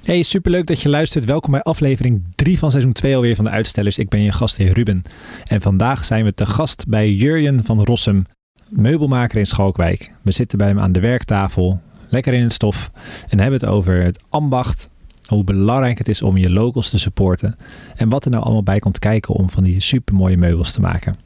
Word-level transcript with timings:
Hey, 0.00 0.22
superleuk 0.22 0.66
dat 0.66 0.80
je 0.80 0.88
luistert. 0.88 1.24
Welkom 1.24 1.50
bij 1.50 1.62
aflevering 1.62 2.22
3 2.34 2.58
van 2.58 2.70
seizoen 2.70 2.92
2 2.92 3.14
alweer 3.14 3.36
van 3.36 3.44
de 3.44 3.50
Uitstellers. 3.50 3.98
Ik 3.98 4.08
ben 4.08 4.22
je 4.22 4.32
gastheer 4.32 4.72
Ruben. 4.72 5.02
En 5.44 5.60
vandaag 5.60 6.04
zijn 6.04 6.24
we 6.24 6.34
te 6.34 6.46
gast 6.46 6.88
bij 6.88 7.10
Jurjen 7.12 7.64
van 7.64 7.84
Rossum, 7.84 8.26
meubelmaker 8.68 9.38
in 9.38 9.46
Schalkwijk. 9.46 10.12
We 10.22 10.32
zitten 10.32 10.58
bij 10.58 10.66
hem 10.66 10.78
aan 10.78 10.92
de 10.92 11.00
werktafel, 11.00 11.80
lekker 12.08 12.32
in 12.32 12.42
het 12.42 12.52
stof 12.52 12.90
en 13.28 13.40
hebben 13.40 13.60
het 13.60 13.68
over 13.68 14.02
het 14.02 14.20
ambacht, 14.28 14.88
hoe 15.26 15.44
belangrijk 15.44 15.98
het 15.98 16.08
is 16.08 16.22
om 16.22 16.36
je 16.36 16.50
locals 16.50 16.90
te 16.90 16.98
supporten 16.98 17.56
en 17.96 18.08
wat 18.08 18.24
er 18.24 18.30
nou 18.30 18.42
allemaal 18.42 18.62
bij 18.62 18.78
komt 18.78 18.98
kijken 18.98 19.34
om 19.34 19.50
van 19.50 19.64
die 19.64 19.80
supermooie 19.80 20.36
meubels 20.36 20.72
te 20.72 20.80
maken. 20.80 21.16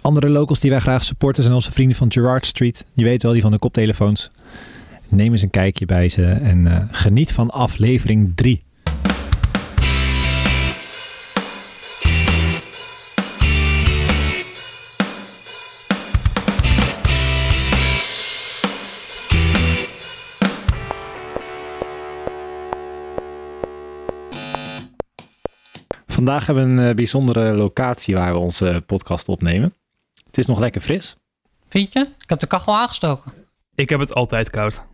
Andere 0.00 0.28
locals 0.28 0.60
die 0.60 0.70
wij 0.70 0.80
graag 0.80 1.04
supporten 1.04 1.42
zijn 1.42 1.54
onze 1.54 1.72
vrienden 1.72 1.96
van 1.96 2.12
Gerard 2.12 2.46
Street. 2.46 2.84
Je 2.92 3.04
weet 3.04 3.22
wel, 3.22 3.32
die 3.32 3.42
van 3.42 3.50
de 3.50 3.58
koptelefoons. 3.58 4.30
Neem 5.12 5.32
eens 5.32 5.42
een 5.42 5.50
kijkje 5.50 5.86
bij 5.86 6.08
ze 6.08 6.26
en 6.26 6.66
uh, 6.66 6.82
geniet 6.90 7.32
van 7.32 7.50
aflevering 7.50 8.32
3. 8.34 8.64
Vandaag 26.06 26.46
hebben 26.46 26.74
we 26.74 26.80
een 26.80 26.88
uh, 26.88 26.94
bijzondere 26.94 27.54
locatie 27.54 28.14
waar 28.14 28.32
we 28.32 28.38
onze 28.38 28.82
podcast 28.86 29.28
opnemen. 29.28 29.74
Het 30.24 30.38
is 30.38 30.46
nog 30.46 30.58
lekker 30.58 30.80
fris. 30.80 31.16
Vind 31.68 31.92
je? 31.92 32.00
Ik 32.00 32.28
heb 32.28 32.40
de 32.40 32.46
kachel 32.46 32.74
aangestoken. 32.74 33.32
Ik 33.74 33.88
heb 33.88 34.00
het 34.00 34.14
altijd 34.14 34.50
koud. 34.50 34.90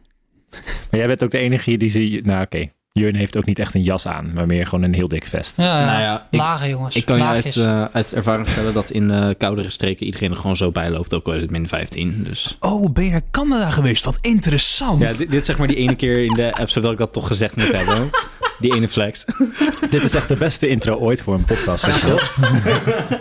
Maar 0.91 1.01
jij 1.01 1.07
bent 1.07 1.23
ook 1.23 1.30
de 1.30 1.38
enige 1.38 1.70
hier 1.70 1.79
die 1.79 1.91
ze... 1.91 1.98
Nou 1.98 2.43
oké, 2.43 2.56
okay. 2.56 2.73
Heeft 3.12 3.37
ook 3.37 3.45
niet 3.45 3.59
echt 3.59 3.75
een 3.75 3.83
jas 3.83 4.06
aan, 4.06 4.30
maar 4.34 4.47
meer 4.47 4.66
gewoon 4.66 4.84
een 4.84 4.95
heel 4.95 5.09
dik 5.09 5.27
vest. 5.27 5.56
Ja, 5.56 5.80
ja. 5.80 5.87
Nou 5.87 6.01
ja, 6.01 6.27
ik- 6.30 6.39
lage 6.39 6.69
jongens. 6.69 6.95
Ik 6.97 7.05
kan 7.05 7.17
je 7.19 7.25
uit, 7.25 7.56
eh, 7.56 7.84
uit 7.92 8.14
ervaring 8.14 8.47
vertellen 8.47 8.75
dat 8.75 8.91
in 8.91 9.11
eh 9.11 9.28
koudere 9.39 9.70
streken 9.70 10.06
iedereen 10.06 10.31
er 10.31 10.37
gewoon 10.37 10.56
zo 10.56 10.72
bij 10.72 10.91
loopt, 10.91 11.14
ook 11.14 11.27
al 11.27 11.34
is 11.34 11.41
het 11.42 11.50
min 11.50 11.69
15. 11.69 12.22
Dus 12.25 12.56
Oh, 12.61 12.92
ben 12.92 13.05
je 13.05 13.11
naar 13.11 13.22
Canada 13.31 13.70
geweest? 13.70 14.05
Wat 14.05 14.19
interessant. 14.20 15.19
ja, 15.19 15.27
dit, 15.27 15.45
zeg 15.47 15.59
maar 15.59 15.67
die 15.67 15.77
ene 15.77 15.97
keer 15.97 16.25
in 16.25 16.34
de 16.34 16.53
episode 16.61 16.81
dat 16.81 16.92
ik 16.92 16.98
dat 16.98 17.12
toch 17.12 17.27
gezegd 17.27 17.56
moet 17.56 17.72
hebben. 17.72 18.11
Die 18.59 18.75
ene 18.75 18.89
flex. 18.89 19.25
Dit 19.91 20.03
is 20.03 20.15
echt 20.15 20.28
de 20.28 20.37
beste 20.37 20.69
intro 20.69 20.94
ooit 20.97 21.22
voor 21.22 21.34
een 21.34 21.44
podcast. 21.44 21.87
weet 21.87 22.00
je 22.00 22.06
wel. 22.06 23.19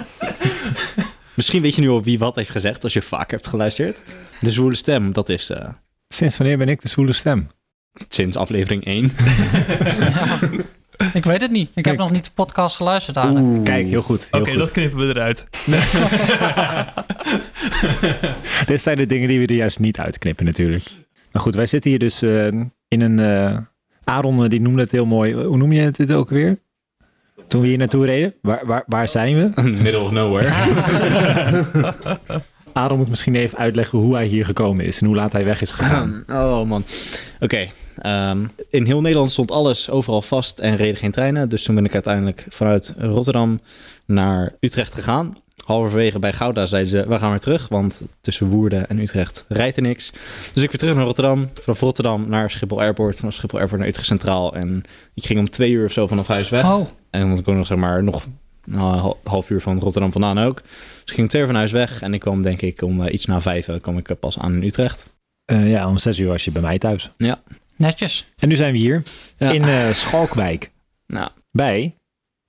Misschien 1.34 1.62
weet 1.62 1.76
je 1.76 1.82
nu 1.82 1.90
al 1.90 2.04
wie 2.04 2.20
wat 2.20 2.36
heeft 2.36 2.50
gezegd 2.50 2.84
als 2.84 2.94
je 2.94 3.02
vaak 3.02 3.32
hebt 3.32 3.48
geluisterd. 3.48 4.04
De 4.40 4.52
zwoele 4.52 4.76
stem, 4.76 5.14
dat 5.14 5.30
is 5.30 5.50
eh, 5.50 5.70
Sinds 6.08 6.38
wanneer 6.38 6.58
ben 6.58 6.70
ik 6.70 6.82
de 6.82 6.88
zwoele 6.88 7.14
stem? 7.14 7.48
sinds 8.10 8.38
aflevering 8.38 8.86
1. 8.86 9.12
Ja. 10.00 10.40
Ik 11.14 11.26
weet 11.26 11.42
het 11.42 11.52
niet. 11.52 11.68
Ik 11.68 11.74
Kijk. 11.74 11.86
heb 11.86 11.98
nog 11.98 12.12
niet 12.12 12.24
de 12.24 12.30
podcast 12.34 12.76
geluisterd 12.76 13.18
eigenlijk. 13.18 13.64
Kijk, 13.64 13.88
heel 13.88 14.02
goed. 14.02 14.28
Heel 14.32 14.42
Oké, 14.42 14.58
dat 14.58 14.72
knippen 14.72 15.00
we 15.00 15.06
eruit. 15.06 15.48
Dit 18.68 18.82
zijn 18.82 18.98
de 18.98 19.06
dingen 19.06 19.28
die 19.28 19.40
we 19.40 19.46
er 19.48 19.54
juist 19.56 19.80
niet 19.80 20.00
uitknippen 20.00 20.46
natuurlijk. 20.46 20.84
Maar 21.32 21.42
goed, 21.42 21.56
wij 21.56 21.66
zitten 21.66 21.90
hier 21.90 22.00
dus 22.00 22.22
eh, 22.22 22.46
in 22.88 23.02
een... 23.02 23.20
eh 23.20 23.58
Aaron 24.04 24.44
eh, 24.44 24.50
die 24.50 24.62
noemde 24.62 24.82
het 24.82 24.92
heel 24.92 25.06
mooi. 25.06 25.34
Hoe 25.34 25.58
noem 25.58 25.72
je 25.72 25.82
het 25.82 25.96
dit 25.96 26.14
ook 26.14 26.30
weer? 26.30 26.60
Toen 27.48 27.62
we 27.62 27.68
hier 27.68 27.78
naartoe 27.78 28.06
reden. 28.06 28.34
Waar, 28.42 28.66
waar, 28.66 28.84
waar 28.88 29.08
zijn 29.08 29.36
we? 29.36 29.62
Middle 29.84 30.00
of 30.00 30.12
nowhere. 30.12 30.54
Aaron 32.78 32.97
moet 32.97 33.09
misschien 33.09 33.36
even 33.36 33.58
uitleggen 33.58 34.00
hoe 34.00 34.16
hij 34.16 34.25
hier 34.25 34.45
gekomen 34.45 34.86
is. 34.86 35.00
En 35.00 35.08
hoe 35.08 35.16
laat 35.16 35.31
hij 35.31 35.45
weg 35.45 35.61
is 35.61 35.72
gegaan. 35.72 36.23
Oh 36.30 36.64
man. 36.64 36.83
Oké. 37.39 37.67
ehm, 37.97 38.45
in 38.70 38.86
heel 38.86 39.02
Nederland 39.02 39.31
stond 39.31 39.52
alles 39.52 39.89
overal 39.89 40.22
vast 40.22 40.59
en 40.59 40.75
reden 40.75 40.98
geen 40.98 41.11
treinen. 41.11 41.50
Dus 41.50 41.64
toen 41.64 41.75
ben 41.75 41.86
ik 41.86 41.94
uiteindelijk 41.94 42.45
vanuit 42.50 42.94
Rotterdam 42.98 43.59
naar 44.05 44.53
Utrecht 44.59 44.94
gegaan. 44.94 45.38
Halverwege 45.66 46.20
bij 46.20 46.33
Gouda 46.33 46.66
zeiden 46.66 46.92
ze, 46.92 47.08
we 47.08 47.17
gaan 47.17 47.30
weer 47.30 47.39
terug. 47.39 47.67
Want 47.67 48.02
tussen 48.21 48.48
Woerden 48.48 48.89
en 48.89 48.99
Utrecht 48.99 49.45
rijdt 49.48 49.77
er 49.77 49.83
niks. 49.83 50.11
Dus 50.54 50.64
ik 50.64 50.70
weer 50.70 50.80
terug 50.80 50.95
naar 50.95 51.05
Rotterdam. 51.05 51.49
Vanaf 51.61 51.80
Rotterdam 51.80 52.30
naar 52.30 52.52
Schiphol 52.52 52.82
Airport. 52.82 53.17
Van 53.20 53.32
Schiphol 53.32 53.60
Airport 53.60 53.80
naar 53.80 53.89
Utrecht 53.89 54.08
Centraal. 54.08 54.55
En 54.55 54.83
ik 55.14 55.26
ging 55.26 55.39
om 55.39 55.49
twee 55.49 55.71
uur 55.71 55.86
of 55.86 55.92
zo 55.92 56.08
vanaf 56.08 56.27
huis 56.27 56.49
weg. 56.49 56.66
Oh, 56.66 56.87
En 57.10 57.27
want 57.27 57.39
ik 57.39 57.45
woon 57.45 57.58
nog 57.58 57.67
zeg 57.67 57.77
maar 57.77 58.04
nog 58.04 58.26
een 58.67 58.80
hal- 58.80 59.20
half 59.23 59.50
uur 59.50 59.61
van 59.61 59.80
Rotterdam 59.80 60.11
vandaan 60.11 60.38
ook. 60.39 60.61
Dus 60.64 61.04
ik 61.05 61.14
ging 61.14 61.30
twee 61.30 61.42
uur 61.42 61.48
van 61.48 61.58
huis 61.58 61.72
weg. 61.72 62.02
En 62.02 62.14
ik 62.14 62.20
kwam 62.20 62.42
denk 62.42 62.61
ik 62.61 62.82
om 62.82 63.04
eh, 63.05 63.14
iets 63.14 63.26
na 63.26 63.42
vijf 63.42 63.67
eh, 63.67 63.80
kwam 63.82 63.98
ik 63.98 64.10
eh, 64.10 64.17
pas 64.20 64.39
aan 64.39 64.54
in 64.54 64.64
Utrecht. 64.64 65.10
Eh, 65.45 65.70
ja, 65.70 65.88
om 65.88 65.98
zes 65.98 66.20
uur 66.20 66.28
was 66.28 66.45
je 66.45 66.52
bij 66.52 66.61
mij 66.61 66.78
thuis. 66.78 67.11
netjes. 67.76 68.28
En 68.38 68.48
nu 68.48 68.55
zijn 68.55 68.72
we 68.72 68.78
hier 68.78 69.04
Ja. 69.38 69.52
in 69.52 69.64
eh, 69.64 69.92
Schalkwijk. 69.94 70.72
Nou, 71.08 71.30
Bij. 71.52 71.95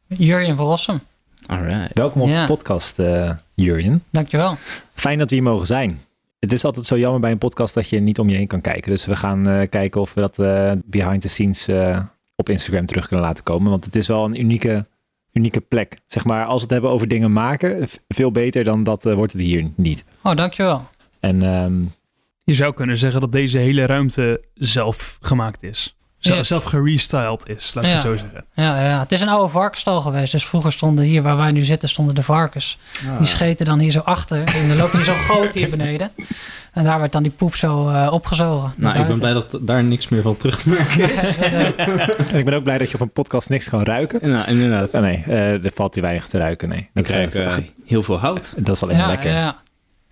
Jurjen 0.06 0.56
van 0.56 0.66
Rossum. 0.66 1.00
alright. 1.46 1.90
Welkom 1.98 2.22
op 2.22 2.28
Ja. 2.28 2.40
de 2.46 2.52
podcast, 2.52 2.98
eh 2.98 3.30
Jurjen. 3.54 4.04
Dankjewel. 4.10 4.56
Fijn 4.94 5.18
dat 5.18 5.28
we 5.28 5.34
hier 5.34 5.44
mogen 5.44 5.66
zijn. 5.66 6.00
Het 6.38 6.52
is 6.52 6.64
altijd 6.64 6.86
zo 6.86 6.98
jammer 6.98 7.20
bij 7.20 7.30
een 7.30 7.38
podcast 7.38 7.74
dat 7.74 7.88
je 7.88 8.00
niet 8.00 8.18
om 8.18 8.28
je 8.28 8.36
heen 8.36 8.46
kan 8.46 8.60
kijken. 8.60 8.90
Dus 8.90 9.06
we 9.06 9.16
gaan 9.16 9.48
eh, 9.48 9.68
kijken 9.68 10.00
of 10.00 10.14
we 10.14 10.20
dat 10.20 10.38
eh, 10.38 10.72
behind 10.84 11.20
the 11.20 11.28
scenes 11.28 11.68
eh, 11.68 12.02
op 12.36 12.48
Instagram 12.48 12.86
terug 12.86 13.06
kunnen 13.06 13.26
laten 13.26 13.44
komen. 13.44 13.70
Want 13.70 13.84
het 13.84 13.94
is 13.96 14.06
wel 14.06 14.24
een 14.24 14.40
unieke, 14.40 14.86
unieke 15.32 15.60
plek. 15.60 15.98
Zeg 16.06 16.24
maar, 16.24 16.44
als 16.44 16.56
we 16.56 16.62
het 16.62 16.70
hebben 16.70 16.90
over 16.90 17.08
dingen 17.08 17.32
maken, 17.32 17.88
veel 18.08 18.32
beter 18.32 18.64
dan 18.64 18.82
dat 18.82 19.06
eh, 19.06 19.14
wordt 19.14 19.32
het 19.32 19.42
hier 19.42 19.70
niet. 19.76 20.04
Oh, 20.22 20.36
dankjewel. 20.36 20.88
En 21.20 21.42
ehm, 21.42 21.82
Je 22.44 22.54
zou 22.54 22.74
kunnen 22.74 22.96
zeggen 22.96 23.20
dat 23.20 23.32
deze 23.32 23.58
hele 23.58 23.86
ruimte 23.86 24.44
zelf 24.54 25.16
gemaakt 25.20 25.62
is. 25.62 25.92
Zelf, 26.18 26.64
gerestyled 26.64 27.48
is, 27.48 27.74
laat 27.74 27.84
ik 27.84 27.90
het 27.90 28.02
Ja. 28.02 28.08
zo 28.08 28.16
zeggen. 28.16 28.44
Ja, 28.54 28.84
ja, 28.84 28.98
het 28.98 29.12
is 29.12 29.20
een 29.20 29.28
oude 29.28 29.48
varkensstal 29.52 30.00
geweest. 30.00 30.32
Dus 30.32 30.46
vroeger 30.46 30.72
stonden 30.72 31.04
hier, 31.04 31.22
waar 31.22 31.36
wij 31.36 31.52
nu 31.52 31.62
zitten, 31.62 31.88
stonden 31.88 32.14
de 32.14 32.22
varkens. 32.22 32.78
Ah. 33.08 33.18
Die 33.18 33.26
scheten 33.26 33.66
dan 33.66 33.78
hier 33.78 33.90
zo 33.90 33.98
achter. 34.00 34.44
En 34.44 34.68
dan 34.68 34.76
loop 34.76 34.92
je 34.92 35.04
zo 35.04 35.12
groot 35.12 35.54
hier 35.54 35.70
beneden. 35.70 36.10
En 36.78 36.84
daar 36.84 36.98
werd 36.98 37.12
dan 37.12 37.22
die 37.22 37.32
poep 37.32 37.54
zo 37.54 37.88
eh, 37.88 38.08
opgezogen. 38.12 38.72
Nou, 38.76 38.98
ik 38.98 39.06
ben 39.06 39.18
blij 39.18 39.32
dat 39.32 39.58
daar 39.60 39.84
niks 39.84 40.08
meer 40.08 40.22
van 40.22 40.36
terug 40.36 40.58
te 40.62 40.68
merken 40.68 41.14
is. 41.14 41.38
en 42.32 42.38
ik 42.38 42.44
ben 42.44 42.54
ook 42.54 42.62
blij 42.62 42.78
dat 42.78 42.88
je 42.88 42.94
op 42.94 43.00
een 43.00 43.10
podcast 43.10 43.48
niks 43.50 43.68
kan 43.68 43.82
ruiken. 43.82 44.30
nou, 44.30 44.48
inderdaad. 44.48 44.94
Oh, 44.94 45.00
nee, 45.00 45.22
eh, 45.26 45.64
er 45.64 45.70
valt 45.74 45.94
hier 45.94 46.02
weinig 46.02 46.26
te 46.26 46.38
ruiken. 46.38 46.68
Nee, 46.68 46.88
Ik 46.94 47.08
ruik 47.08 47.34
eh, 47.34 47.56
eh, 47.56 47.64
heel 47.86 48.02
veel 48.02 48.18
hout. 48.18 48.54
dat 48.56 48.74
is 48.76 48.82
alleen 48.82 48.96
maar 48.96 49.04
ja, 49.06 49.10
lekker. 49.12 49.30
ja. 49.30 49.56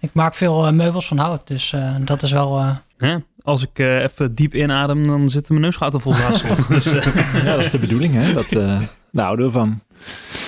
Ik 0.01 0.11
maak 0.13 0.35
veel 0.35 0.67
eh, 0.67 0.73
meubels 0.73 1.07
van 1.09 1.19
hout. 1.19 1.47
Dus 1.49 1.73
eh, 1.73 1.95
dat 2.01 2.23
is 2.23 2.33
wel... 2.33 2.59
eh, 2.59 2.71
Hè? 2.99 3.17
Als 3.43 3.63
ik 3.63 3.79
eh, 3.79 4.03
even 4.03 4.35
diep 4.35 4.55
inadem, 4.55 5.07
dan 5.07 5.29
zitten 5.29 5.53
mijn 5.55 5.65
neusgaten 5.67 6.01
vol 6.01 6.13
zaadsel. 6.15 6.49
dus, 6.69 6.87
eh, 6.87 7.35
Ja, 7.45 7.51
dat 7.51 7.59
is 7.59 7.71
de 7.71 7.79
bedoeling, 7.79 8.15
hè? 8.15 8.33
Dat, 8.33 8.53
eh 8.53 8.81
daar 9.13 9.25
houden 9.25 9.47
we 9.47 9.53
van. 9.53 9.81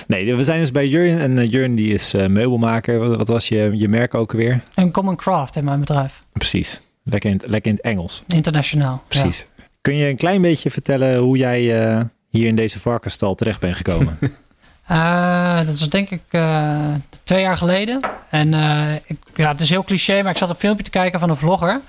Nee, 0.08 0.34
we 0.34 0.44
zijn 0.44 0.60
dus 0.60 0.70
bij 0.70 0.88
Jurjen. 0.88 1.18
En 1.18 1.38
uh, 1.38 1.50
Jurjen 1.50 1.74
die 1.74 1.94
is 1.94 2.14
uh, 2.14 2.26
meubelmaker. 2.26 2.98
Wat, 2.98 3.16
wat, 3.16 3.28
was 3.28 3.48
je, 3.48 3.70
je 3.74 3.88
merk 3.88 4.14
ook 4.14 4.32
weer? 4.32 4.60
Een 4.74 4.90
Common 4.90 5.16
Craft 5.16 5.56
in 5.56 5.64
mijn 5.64 5.80
bedrijf. 5.80 6.22
Precies. 6.32 6.80
Lekker 7.02 7.30
in, 7.30 7.36
het, 7.36 7.46
lekker 7.46 7.70
in 7.70 7.76
het 7.76 7.84
Engels. 7.84 8.22
Internationaal. 8.26 9.02
Precies. 9.08 9.46
Ja. 9.56 9.64
Kun 9.80 9.96
je 9.96 10.08
een 10.08 10.16
klein 10.16 10.42
beetje 10.42 10.70
vertellen 10.70 11.18
hoe 11.18 11.36
jij 11.36 11.90
uh, 11.92 12.00
hier 12.28 12.46
in 12.46 12.56
deze 12.56 12.80
varkensstal 12.80 13.34
terecht 13.34 13.60
bent 13.60 13.76
gekomen? 13.76 14.18
Uh, 14.90 15.56
dat 15.66 15.74
is 15.74 15.88
denk 15.88 16.10
ik 16.10 16.22
uh, 16.30 16.78
twee 17.24 17.40
jaar 17.40 17.56
geleden. 17.56 18.00
En 18.30 18.52
uh, 18.52 18.94
ik, 19.06 19.16
ja, 19.34 19.50
het 19.50 19.60
is 19.60 19.70
heel 19.70 19.84
cliché, 19.84 20.22
maar 20.22 20.32
ik 20.32 20.38
zat 20.38 20.48
een 20.48 20.54
filmpje 20.54 20.84
te 20.84 20.90
kijken 20.90 21.20
van 21.20 21.30
een 21.30 21.36
vlogger. 21.36 21.80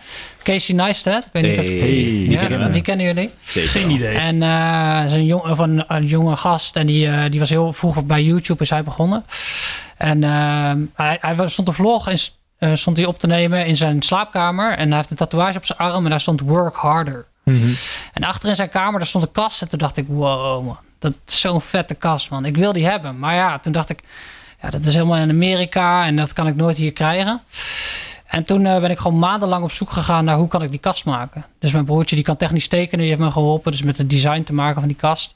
Casey 0.43 0.75
Neistat. 0.75 1.25
Ik 1.25 1.29
weet 1.31 1.43
niet 1.43 1.55
hey, 1.55 1.63
of... 1.63 1.69
hey, 1.69 1.79
die, 1.79 2.29
ja, 2.29 2.45
kennen 2.45 2.71
die 2.71 2.81
kennen 2.81 3.05
jullie? 3.05 3.29
Zeker 3.43 3.69
Geen 3.69 3.89
idee. 3.89 4.17
En 4.17 4.35
uh, 4.41 5.01
is 5.05 5.13
een, 5.13 5.25
jong, 5.25 5.43
of 5.43 5.57
een, 5.57 5.83
een, 5.87 6.05
jonge 6.05 6.35
gast. 6.35 6.75
En 6.75 6.85
die, 6.85 7.07
uh, 7.07 7.23
die 7.29 7.39
was 7.39 7.49
heel 7.49 7.73
vroeg 7.73 8.03
bij 8.03 8.23
YouTube 8.23 8.63
is 8.63 8.69
hij 8.69 8.83
begonnen. 8.83 9.25
En 9.97 10.21
uh, 10.21 10.71
hij, 10.93 11.17
hij 11.21 11.47
stond 11.47 11.67
een 11.67 11.73
vlog 11.73 12.09
in, 12.09 12.19
uh, 12.59 12.75
stond 12.75 12.97
hij 12.97 13.05
op 13.05 13.19
te 13.19 13.27
nemen 13.27 13.65
in 13.65 13.77
zijn 13.77 14.01
slaapkamer. 14.01 14.77
En 14.77 14.87
hij 14.87 14.97
heeft 14.97 15.11
een 15.11 15.17
tatoeage 15.17 15.57
op 15.57 15.65
zijn 15.65 15.77
arm 15.77 16.03
en 16.03 16.09
daar 16.09 16.21
stond 16.21 16.41
work 16.41 16.75
harder. 16.75 17.25
Mhm. 17.43 17.55
Mm 17.55 17.61
-hmm. 17.63 17.75
En 18.13 18.23
achter 18.23 18.49
in 18.49 18.55
zijn 18.55 18.69
kamer 18.69 18.99
daar 18.99 19.07
stond 19.07 19.23
een 19.23 19.31
kast. 19.31 19.61
En 19.61 19.69
toen 19.69 19.79
dacht 19.79 19.97
ik, 19.97 20.05
wow 20.07 20.65
man. 20.65 20.77
Dat 20.99 21.13
is 21.27 21.39
zo'n 21.39 21.61
vette 21.61 21.95
kast, 21.95 22.29
man. 22.29 22.45
Ik 22.45 22.57
wil 22.57 22.73
die 22.73 22.85
hebben. 22.85 23.19
Maar 23.19 23.35
ja, 23.35 23.59
toen 23.59 23.71
dacht 23.71 23.89
ik, 23.89 23.99
ja, 24.61 24.69
dat 24.69 24.85
is 24.85 24.93
helemaal 24.93 25.17
in 25.17 25.29
Amerika 25.29 26.05
en 26.05 26.15
dat 26.15 26.33
kan 26.33 26.47
ik 26.47 26.55
nooit 26.55 26.77
hier 26.77 26.93
krijgen. 26.93 27.41
En 28.25 28.43
toen 28.43 28.65
uh, 28.65 28.79
ben 28.79 28.91
ik 28.91 28.99
gewoon 28.99 29.19
maandenlang 29.19 29.63
op 29.63 29.71
zoek 29.71 29.89
gegaan 29.89 30.25
naar 30.25 30.37
hoe 30.37 30.47
kan 30.47 30.63
ik 30.63 30.71
die 30.71 30.79
kast 30.79 31.05
maken. 31.05 31.45
Dus 31.59 31.71
mijn 31.71 31.85
broertje 31.85 32.15
die 32.15 32.25
kan 32.25 32.37
technisch 32.37 32.67
tekenen, 32.67 32.99
die 32.99 33.09
heeft 33.09 33.21
me 33.21 33.31
geholpen. 33.31 33.71
Dus 33.71 33.81
met 33.81 33.97
het 33.97 34.09
design 34.09 34.43
te 34.43 34.53
maken 34.53 34.79
van 34.79 34.87
die 34.87 34.97
kast. 34.97 35.35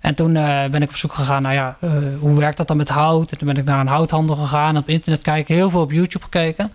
En 0.00 0.14
toen 0.14 0.34
uh, 0.34 0.64
ben 0.64 0.82
ik 0.82 0.88
op 0.88 0.96
zoek 0.96 1.12
gegaan 1.12 1.42
naar 1.42 1.54
ja, 1.54 1.76
uh, 1.80 1.90
hoe 2.20 2.38
werkt 2.38 2.56
dat 2.56 2.68
dan 2.68 2.76
met 2.76 2.88
hout. 2.88 3.30
En 3.30 3.38
toen 3.38 3.48
ben 3.48 3.56
ik 3.56 3.64
naar 3.64 3.80
een 3.80 3.86
houthandel 3.86 4.36
gegaan, 4.36 4.76
op 4.76 4.88
internet 4.88 5.22
kijken, 5.22 5.54
heel 5.54 5.70
veel 5.70 5.80
op 5.80 5.92
YouTube 5.92 6.24
gekeken. 6.24 6.72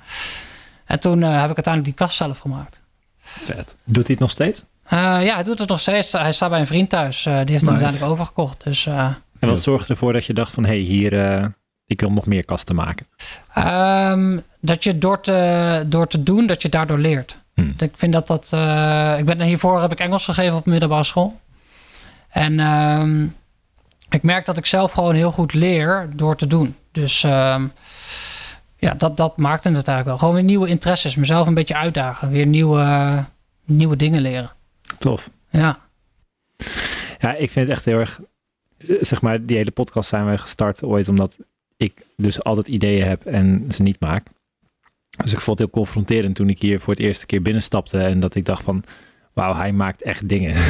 En 0.86 1.00
toen 1.00 1.22
heb 1.22 1.50
ik 1.50 1.56
uiteindelijk 1.56 1.86
die 1.86 1.94
kast 1.94 2.16
zelf 2.16 2.40
gemaakt. 2.40 2.82
Vet. 3.22 3.76
Doet 3.86 4.08
hij 4.08 4.16
het 4.16 4.20
nog 4.20 4.32
steeds? 4.32 4.64
Uh, 4.94 5.00
ja, 5.00 5.34
hij 5.34 5.44
doet 5.44 5.60
het 5.60 5.70
nog 5.70 5.80
steeds. 5.80 6.12
Hij 6.12 6.32
staat 6.32 6.50
bij 6.50 6.60
een 6.60 6.68
vriend 6.68 6.90
thuis. 6.90 7.26
Uh, 7.26 7.34
die 7.34 7.38
heeft 7.38 7.50
nice. 7.50 7.66
hem 7.66 7.74
uiteindelijk 7.74 8.12
overgekocht. 8.12 8.64
Dus, 8.64 8.86
uh, 8.86 9.08
en 9.40 9.50
wat 9.50 9.62
zorgde 9.62 9.94
ervoor 9.94 10.14
dat 10.14 10.26
je 10.26 10.34
dacht 10.34 10.54
van... 10.54 10.64
hé, 10.64 10.70
hey, 10.70 10.80
hier, 10.80 11.14
uh, 11.14 11.46
ik 11.86 12.00
wil 12.00 12.12
nog 12.12 12.26
meer 12.26 12.46
kasten 12.46 12.76
maken? 12.76 13.08
Um, 13.58 14.44
dat 14.60 14.84
je 14.84 14.98
door 14.98 15.22
te, 15.22 15.86
door 15.88 16.08
te 16.08 16.24
doen, 16.24 16.48
dat 16.48 16.62
je 16.62 16.70
daardoor 16.70 17.00
leert. 17.00 17.38
Hmm. 17.54 17.74
Ik 17.78 17.92
vind 17.96 18.14
dat 18.14 18.28
dat... 18.28 18.50
Uh, 18.54 19.18
ik 19.18 19.26
ben 19.26 19.42
hiervoor 19.42 19.82
heb 19.82 19.92
ik 19.92 20.00
Engels 20.00 20.26
gegeven 20.26 20.58
op 20.58 20.66
middelbare 20.66 21.04
school. 21.04 21.40
En 22.30 22.60
ehm, 22.60 23.24
ik 24.10 24.24
merk 24.24 24.46
dat 24.46 24.58
ik 24.58 24.66
zelf 24.66 24.92
gewoon 24.92 25.16
heel 25.16 25.32
goed 25.32 25.54
leer 25.54 26.10
door 26.16 26.36
te 26.36 26.48
doen. 26.48 26.76
Dus 26.92 27.24
ehm, 27.24 27.68
ja, 28.78 28.94
dat, 28.94 29.18
dat 29.18 29.38
maakt 29.38 29.64
het 29.64 29.74
eigenlijk 29.74 30.08
wel. 30.08 30.18
Gewoon 30.18 30.34
weer 30.34 30.44
nieuwe 30.44 30.68
interesses. 30.68 31.16
Mezelf 31.16 31.48
een 31.48 31.54
beetje 31.54 31.76
uitdagen. 31.76 32.30
Weer 32.30 32.46
nieuwe, 32.46 33.26
nieuwe 33.66 33.96
dingen 33.96 34.22
leren. 34.22 34.52
Tof. 35.02 35.30
Ja. 35.50 35.80
Ja, 37.20 37.34
ik 37.34 37.52
vind 37.52 37.68
het 37.68 37.76
echt 37.78 37.86
heel 37.86 38.00
erg... 38.00 38.20
eh, 38.78 38.96
Zeg 39.02 39.22
maar, 39.22 39.46
die 39.46 39.58
hele 39.58 39.72
podcast 39.72 40.10
zijn 40.10 40.30
we 40.30 40.38
gestart 40.38 40.84
ooit 40.84 41.08
omdat 41.08 41.38
ik 41.78 42.02
dus 42.18 42.44
altijd 42.44 42.68
ideeën 42.68 43.08
heb 43.08 43.26
en 43.26 43.66
ze 43.70 43.82
niet 43.82 44.00
maak. 44.00 44.28
Dus 45.24 45.34
ik 45.34 45.40
vond 45.40 45.60
het 45.60 45.68
heel 45.68 45.82
confronterend 45.84 46.36
toen 46.36 46.50
ik 46.50 46.60
hier 46.62 46.80
voor 46.80 46.94
het 46.94 47.02
eerste 47.04 47.26
keer 47.26 47.42
binnenstapte 47.42 48.00
en 48.00 48.20
dat 48.20 48.36
ik 48.36 48.46
dacht 48.46 48.64
van... 48.64 48.84
Wauw, 49.34 49.56
hij 49.56 49.72
maakt 49.72 50.02
echt 50.02 50.28
dingen. 50.30 50.56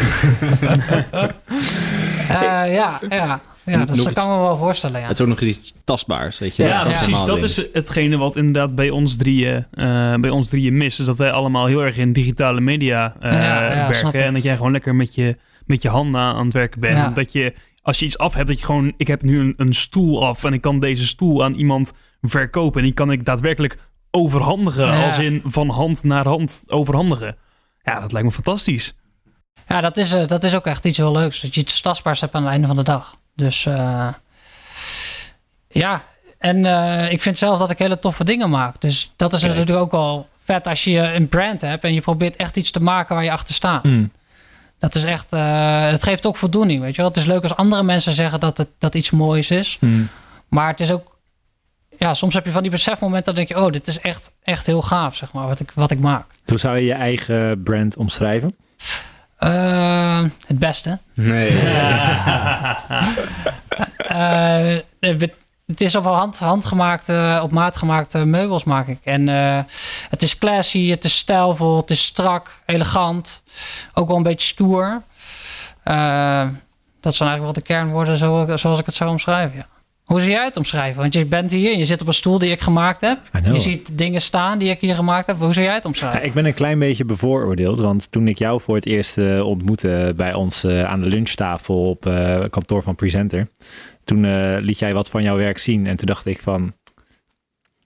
Eh, 2.30 2.74
ja, 2.74 3.00
ja. 3.10 3.42
Ja, 3.66 3.86
dat, 3.86 4.14
kan 4.14 4.30
me 4.30 4.40
wel 4.40 4.58
voorstellen. 4.58 5.00
Ja. 5.00 5.08
Het 5.08 5.16
is 5.16 5.22
ook 5.22 5.28
nog 5.28 5.42
eens 5.42 5.58
iets 5.58 5.74
tastbaars, 5.84 6.40
weet 6.40 6.56
je. 6.56 6.64
Ja, 6.64 6.84
Dat 6.84 6.92
is 6.92 6.98
precies. 6.98 7.24
Dat 7.24 7.36
ding. 7.36 7.44
is 7.44 7.66
hetgene 7.74 8.18
wat 8.18 8.36
inderdaad 8.36 8.76
bij 8.76 8.90
ons 8.90 9.18
drieën, 9.18 9.66
eh, 9.72 10.16
bij 10.16 10.30
ons 10.30 10.50
drieën 10.50 10.78
mist. 10.78 11.00
Is 11.00 11.06
dat 11.06 11.18
wij 11.18 11.32
allemaal 11.32 11.66
heel 11.66 11.84
erg 11.84 11.98
in 11.98 12.14
digitale 12.14 12.62
media 12.62 13.16
eh, 13.20 13.32
Ja, 13.32 13.40
ja, 13.40 13.88
werken. 13.88 14.08
ik. 14.08 14.14
En 14.14 14.34
dat 14.34 14.44
jij 14.44 14.56
gewoon 14.56 14.72
lekker 14.72 14.96
met 14.96 15.16
je, 15.16 15.38
met 15.66 15.82
je 15.82 15.90
handen 15.90 16.22
aan 16.22 16.46
het 16.46 16.54
werken 16.54 16.80
bent. 16.80 16.98
Ja. 16.98 17.08
Dat 17.08 17.32
je, 17.32 17.54
als 17.82 18.00
je 18.00 18.06
iets 18.06 18.18
af 18.18 18.34
hebt, 18.34 18.48
dat 18.48 18.60
je 18.60 18.66
gewoon... 18.66 18.94
Ik 18.98 19.08
heb 19.08 19.22
nu 19.22 19.40
een, 19.40 19.54
een 19.58 19.74
stoel 19.74 20.26
af 20.26 20.44
en 20.44 20.54
ik 20.54 20.62
kan 20.62 20.80
deze 20.80 21.08
stoel 21.08 21.44
aan 21.44 21.54
iemand 21.54 21.94
verkopen. 22.22 22.80
En 22.80 22.86
die 22.86 22.96
kan 22.96 23.12
ik 23.12 23.26
daadwerkelijk 23.26 23.78
overhandigen. 24.12 24.88
Ja. 24.88 25.06
Als 25.06 25.18
in 25.18 25.42
van 25.46 25.70
hand 25.70 26.04
naar 26.04 26.28
hand 26.28 26.64
overhandigen. 26.68 27.38
Ja, 27.84 28.00
dat 28.00 28.12
lijkt 28.12 28.28
me 28.28 28.34
fantastisch. 28.34 29.00
Ja, 29.72 29.82
dat 29.82 29.98
is, 29.98 30.14
eh, 30.14 30.28
dat 30.28 30.44
is 30.44 30.56
ook 30.56 30.66
echt 30.66 30.86
iets 30.86 30.98
heel 30.98 31.12
leuks. 31.12 31.42
Dat 31.42 31.56
je 31.56 31.62
iets 31.62 31.82
tastbaars 31.82 32.22
hebt 32.22 32.34
aan 32.34 32.42
het 32.42 32.52
einde 32.52 32.68
van 32.68 32.76
de 32.76 32.84
dag. 32.84 33.16
Dus 33.36 33.66
eh, 33.66 34.08
ja, 35.68 36.04
en 36.38 36.66
eh, 36.66 37.12
ik 37.12 37.22
vind 37.22 37.38
zelf 37.38 37.60
dat 37.60 37.70
ik 37.70 37.78
hele 37.78 38.00
toffe 38.00 38.24
dingen 38.24 38.50
maak. 38.50 38.82
Dus 38.82 39.14
dat 39.16 39.34
is 39.34 39.42
natuurlijk 39.42 39.78
ook 39.78 39.92
wel 39.92 40.28
vet 40.44 40.68
als 40.68 40.84
je 40.84 41.00
een 41.00 41.28
brand 41.28 41.62
hebt 41.62 41.84
en 41.84 41.94
je 41.94 42.02
probeert 42.02 42.36
echt 42.36 42.58
iets 42.58 42.72
te 42.72 42.82
maken 42.82 43.16
waar 43.16 43.24
je 43.24 43.32
achter 43.32 43.56
staat. 43.56 43.84
Hmm. 43.84 44.12
Dat 44.80 44.96
is 44.96 45.04
echt, 45.04 45.34
eh 45.34 45.86
het 45.86 46.04
geeft 46.04 46.26
ook 46.26 46.38
voldoening, 46.38 46.82
weet 46.82 46.96
je 46.96 47.02
wel. 47.02 47.10
Het 47.10 47.20
is 47.20 47.26
leuk 47.26 47.44
als 47.44 47.56
andere 47.56 47.84
mensen 47.84 48.14
zeggen 48.14 48.40
dat 48.40 48.58
het 48.58 48.70
dat 48.78 48.96
iets 48.96 49.12
moois 49.12 49.52
is. 49.52 49.78
Hmm. 49.80 50.10
Maar 50.50 50.68
het 50.68 50.80
is 50.80 50.92
ook, 50.92 51.20
ja, 51.98 52.14
soms 52.14 52.34
heb 52.34 52.46
je 52.46 52.52
van 52.52 52.62
die 52.62 52.72
besefmomenten, 52.72 53.26
dan 53.26 53.46
denk 53.46 53.48
je, 53.48 53.66
oh, 53.66 53.72
dit 53.72 53.88
is 53.88 54.00
echt, 54.00 54.32
echt 54.44 54.66
heel 54.66 54.82
gaaf, 54.82 55.16
zeg 55.16 55.34
maar, 55.34 55.48
wat 55.48 55.60
ik, 55.60 55.72
wat 55.76 55.92
ik 55.92 56.00
maak. 56.00 56.26
Hoe 56.46 56.60
zou 56.60 56.78
je 56.78 56.86
je 56.86 56.94
eigen 56.94 57.64
brand 57.64 57.98
omschrijven? 57.98 58.56
Eh, 59.42 60.22
het 60.48 60.60
beste. 60.60 61.00
Nee. 61.14 61.52
Eh, 64.08 64.78
het- 65.00 65.34
het 65.68 65.82
is 65.82 65.96
op 65.96 66.04
hand, 66.04 66.38
handgemaakte, 66.40 67.40
op 67.44 67.52
maat 67.52 67.76
gemaakte 67.78 68.18
meubels 68.26 68.64
maak 68.64 68.88
ik. 68.88 69.00
En 69.04 69.30
eh, 69.30 69.60
het 70.10 70.24
is 70.24 70.38
classy, 70.38 70.90
het 70.90 71.04
is 71.04 71.18
stijlvol, 71.18 71.78
het 71.78 71.90
is 71.92 72.04
strak, 72.06 72.62
elegant. 72.66 73.44
Ook 73.94 74.08
wel 74.08 74.18
een 74.18 74.24
beetje 74.24 74.48
stoer. 74.48 75.02
Eh, 75.84 76.48
dat 77.02 77.16
zijn 77.16 77.30
eigenlijk 77.30 77.42
wel 77.42 77.54
de 77.54 77.62
kernwoorden 77.62 78.18
zo, 78.18 78.58
zoals 78.58 78.80
ik 78.80 78.86
het 78.86 78.96
zou 78.96 79.10
omschrijven, 79.10 79.58
ja. 79.58 79.66
Hoe 80.12 80.19
zou 80.19 80.31
jij 80.31 80.44
het 80.44 80.58
omschrijven? 80.58 81.02
Want 81.02 81.13
je 81.13 81.25
bent 81.25 81.52
hier 81.52 81.72
en 81.72 81.78
je 81.78 81.86
zit 81.86 82.02
op 82.02 82.08
een 82.08 82.13
stoel 82.13 82.40
die 82.40 82.52
ik 82.52 82.62
gemaakt 82.62 83.02
heb. 83.02 83.19
Je 83.44 83.60
ziet 83.60 83.98
dingen 83.98 84.22
staan 84.22 84.58
die 84.58 84.69
ik 84.69 84.80
hier 84.80 84.96
gemaakt 84.96 85.28
heb. 85.28 85.38
Hoe 85.40 85.54
zou 85.54 85.66
jij 85.66 85.74
het 85.74 85.84
Ja, 85.84 85.90
omschrijven? 85.90 86.24
ik 86.24 86.34
ben 86.34 86.46
een 86.46 86.54
klein 86.54 86.80
beetje 86.80 87.06
bevooroordeeld, 87.06 87.80
want 87.80 88.12
toen 88.12 88.28
ik 88.28 88.38
jou 88.38 88.62
voor 88.62 88.75
het 88.75 88.86
eerst 88.86 89.18
eh, 89.18 89.46
ontmoette 89.46 90.13
bij 90.16 90.34
ons 90.34 90.63
eh, 90.63 90.84
aan 90.84 91.02
de 91.02 91.08
lunchtafel 91.08 91.90
op 91.90 92.06
eh, 92.06 92.40
kantoor 92.50 92.84
van 92.84 92.96
Presenter, 92.96 93.50
toen 94.04 94.25
eh, 94.25 94.58
liet 94.60 94.80
jij 94.80 94.94
wat 94.94 95.10
van 95.10 95.24
jouw 95.24 95.38
werk 95.38 95.58
zien 95.58 95.88
en 95.88 95.96
toen 95.96 96.08
dacht 96.08 96.25
ik 96.25 96.40
van, 96.40 96.74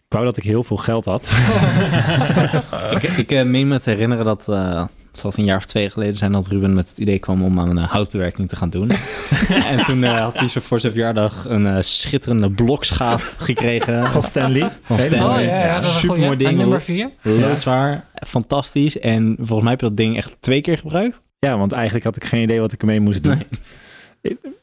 ik 0.06 0.12
wou 0.12 0.26
dat 0.26 0.38
ik 0.38 0.44
heel 0.44 0.64
veel 0.64 0.78
geld 0.78 1.06
had. 1.06 1.28
ik 3.02 3.04
ik 3.04 3.46
meen 3.46 3.68
me 3.68 3.80
te 3.80 3.90
herinneren 3.90 4.26
dat, 4.26 4.50
eh 4.50 4.84
het 5.24 5.34
zal 5.34 5.44
een 5.44 5.50
jaar 5.50 5.58
of 5.58 5.66
twee 5.66 5.90
geleden 5.90 6.18
zijn, 6.18 6.32
dat 6.32 6.48
Ruben 6.48 6.74
met 6.74 6.90
het 6.90 6.98
idee 6.98 7.20
kwam 7.20 7.44
om 7.44 7.60
aan 7.60 7.70
een 7.70 7.78
houtbewerking 7.84 8.50
te 8.50 8.56
gaan 8.56 8.70
doen. 8.70 8.90
en 9.74 9.84
toen 9.84 10.04
eh, 10.04 10.20
had 10.20 10.40
hij 10.40 10.48
zo 10.48 10.60
voor 10.64 10.80
zijn 10.80 10.92
verjaardag 10.92 11.46
een 11.48 11.66
eh, 11.66 11.78
schitterende 11.82 12.52
blokschaaf 12.52 13.36
gekregen. 13.40 14.10
Van 14.10 14.22
Stanley. 14.24 14.70
Van 14.84 15.00
Stanley. 15.00 15.44
Oh 15.46 15.50
ja, 15.50 15.82
supermooi 15.82 16.22
goeie. 16.22 16.38
ding. 16.38 16.50
En 16.50 16.58
nummer 16.58 16.82
vier? 16.82 17.10
Loodzwaar, 17.22 18.06
fantastisch. 18.28 19.00
En 19.00 19.36
volgens 19.38 19.62
mij 19.62 19.72
heb 19.72 19.80
je 19.82 19.88
dat 19.88 19.98
ding 19.98 20.18
echt 20.18 20.36
twee 20.40 20.62
keer 20.62 20.78
gebruikt. 20.78 21.22
Ja, 21.40 21.58
want 21.58 21.72
eigenlijk 21.72 22.06
had 22.06 22.16
ik 22.16 22.24
geen 22.24 22.42
idee 22.44 22.60
wat 22.60 22.72
ik 22.72 22.80
ermee 22.82 23.00
moest 23.00 23.24
doen. 23.24 23.44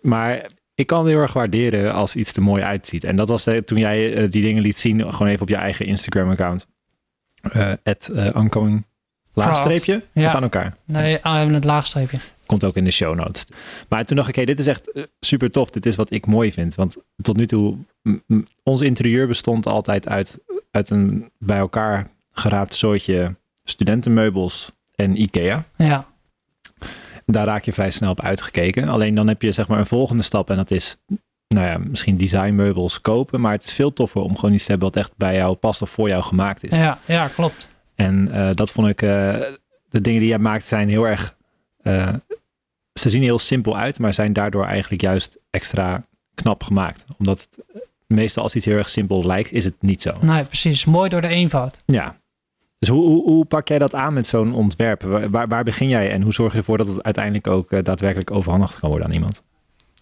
Maar 0.02 0.46
ik 0.74 0.86
kan 0.86 0.98
het 0.98 1.08
heel 1.12 1.20
erg 1.20 1.32
waarderen 1.32 1.92
als 1.92 2.16
iets 2.16 2.32
er 2.32 2.42
mooi 2.42 2.62
uitziet. 2.62 3.04
En 3.04 3.16
dat 3.16 3.28
was 3.28 3.44
de- 3.44 3.64
toen 3.64 3.78
jij 3.78 4.14
eh, 4.14 4.30
die 4.30 4.42
dingen 4.42 4.62
liet 4.62 4.76
zien, 4.78 5.00
gewoon 5.12 5.28
even 5.28 5.42
op 5.42 5.48
je 5.48 5.56
eigen 5.56 5.86
Instagram-account. 5.86 6.66
Eh 7.42 7.72
at 7.84 8.10
eh, 8.14 8.28
oncoming 8.34 8.86
laagstreepje 9.32 10.02
Ja. 10.12 10.26
of 10.28 10.34
aan 10.34 10.42
elkaar. 10.42 10.76
Nee, 10.84 11.16
ah, 11.22 11.30
we 11.32 11.36
hebben 11.36 11.54
het 11.54 11.64
laagstreepje. 11.64 12.18
Komt 12.46 12.64
ook 12.64 12.76
in 12.76 12.84
de 12.84 12.90
show 12.90 13.14
notes. 13.14 13.44
Maar 13.88 14.04
toen 14.04 14.16
dacht 14.16 14.28
ik, 14.28 14.34
hé, 14.36 14.44
dit 14.44 14.58
is 14.58 14.66
echt 14.66 14.92
eh, 14.92 15.02
super 15.20 15.50
tof. 15.50 15.70
Dit 15.70 15.86
is 15.86 15.96
wat 15.96 16.10
ik 16.12 16.26
mooi 16.26 16.52
vind. 16.52 16.74
Want 16.74 16.96
tot 17.22 17.36
nu 17.36 17.46
toe, 17.46 17.76
ons 18.62 18.80
interieur 18.80 19.26
bestond 19.26 19.66
altijd 19.66 20.08
uit, 20.08 20.38
uit 20.70 20.90
een 20.90 21.30
bij 21.38 21.58
elkaar 21.58 22.06
geraapt 22.32 22.74
soortje 22.74 23.34
studentenmeubels 23.64 24.72
en 24.94 25.20
Ikea. 25.22 25.64
Ja, 25.76 26.06
Daar 27.26 27.46
raak 27.46 27.64
je 27.64 27.72
vrij 27.72 27.90
snel 27.90 28.10
op 28.10 28.20
uitgekeken. 28.20 28.88
Alleen 28.88 29.14
dan 29.14 29.28
heb 29.28 29.42
je 29.42 29.52
zeg 29.52 29.68
maar 29.68 29.78
een 29.78 29.86
volgende 29.86 30.22
stap 30.22 30.50
en 30.50 30.56
dat 30.56 30.70
is, 30.70 30.96
nou 31.48 31.66
ja, 31.66 31.78
misschien 31.78 32.16
designmeubels 32.16 33.00
kopen. 33.00 33.40
Maar 33.40 33.52
het 33.52 33.64
is 33.64 33.72
veel 33.72 33.92
toffer 33.92 34.20
om 34.22 34.34
gewoon 34.38 34.54
iets 34.54 34.64
te 34.64 34.70
hebben 34.70 34.88
wat 34.92 35.02
echt 35.04 35.12
bij 35.16 35.34
jou 35.34 35.54
past 35.54 35.82
of 35.82 35.90
voor 35.90 36.08
jou 36.08 36.22
gemaakt 36.22 36.64
is. 36.64 36.76
ja, 36.76 36.98
ja 37.06 37.28
klopt. 37.28 37.68
En 38.02 38.30
eh, 38.30 38.54
dat 38.54 38.70
vond 38.70 38.88
ik, 38.88 39.02
eh, 39.02 39.08
de 39.90 40.00
dingen 40.00 40.20
die 40.20 40.28
jij 40.28 40.38
maakt 40.38 40.64
zijn 40.64 40.88
heel 40.88 41.06
erg, 41.06 41.36
eh, 41.82 42.14
ze 42.92 43.10
zien 43.10 43.22
heel 43.22 43.38
simpel 43.38 43.76
uit, 43.76 43.98
maar 43.98 44.14
zijn 44.14 44.32
daardoor 44.32 44.64
eigenlijk 44.64 45.02
juist 45.02 45.38
extra 45.50 46.06
knap 46.34 46.62
gemaakt. 46.62 47.04
Omdat 47.18 47.40
het 47.40 47.64
meestal 48.06 48.42
als 48.42 48.54
iets 48.54 48.64
heel 48.64 48.76
erg 48.76 48.90
simpel 48.90 49.26
lijkt, 49.26 49.52
is 49.52 49.64
het 49.64 49.74
niet 49.80 50.02
zo. 50.02 50.16
Nee, 50.20 50.44
precies. 50.44 50.84
Mooi 50.84 51.08
door 51.08 51.20
de 51.20 51.28
eenvoud. 51.28 51.82
Ja. 51.86 52.20
Dus 52.78 52.88
hoe, 52.88 53.06
hoe, 53.06 53.22
hoe 53.22 53.44
pak 53.44 53.68
jij 53.68 53.78
dat 53.78 53.94
aan 53.94 54.12
met 54.12 54.26
zo'n 54.26 54.54
ontwerp? 54.54 55.02
Waar, 55.02 55.48
waar, 55.48 55.64
begin 55.64 55.88
jij 55.88 56.10
en 56.10 56.22
hoe 56.22 56.32
zorg 56.32 56.52
je 56.52 56.58
ervoor 56.58 56.78
dat 56.78 56.86
het 56.88 57.02
uiteindelijk 57.02 57.46
ook 57.46 57.84
daadwerkelijk 57.84 58.30
overhandigd 58.30 58.78
kan 58.78 58.88
worden 58.88 59.08
aan 59.08 59.14
iemand? 59.14 59.42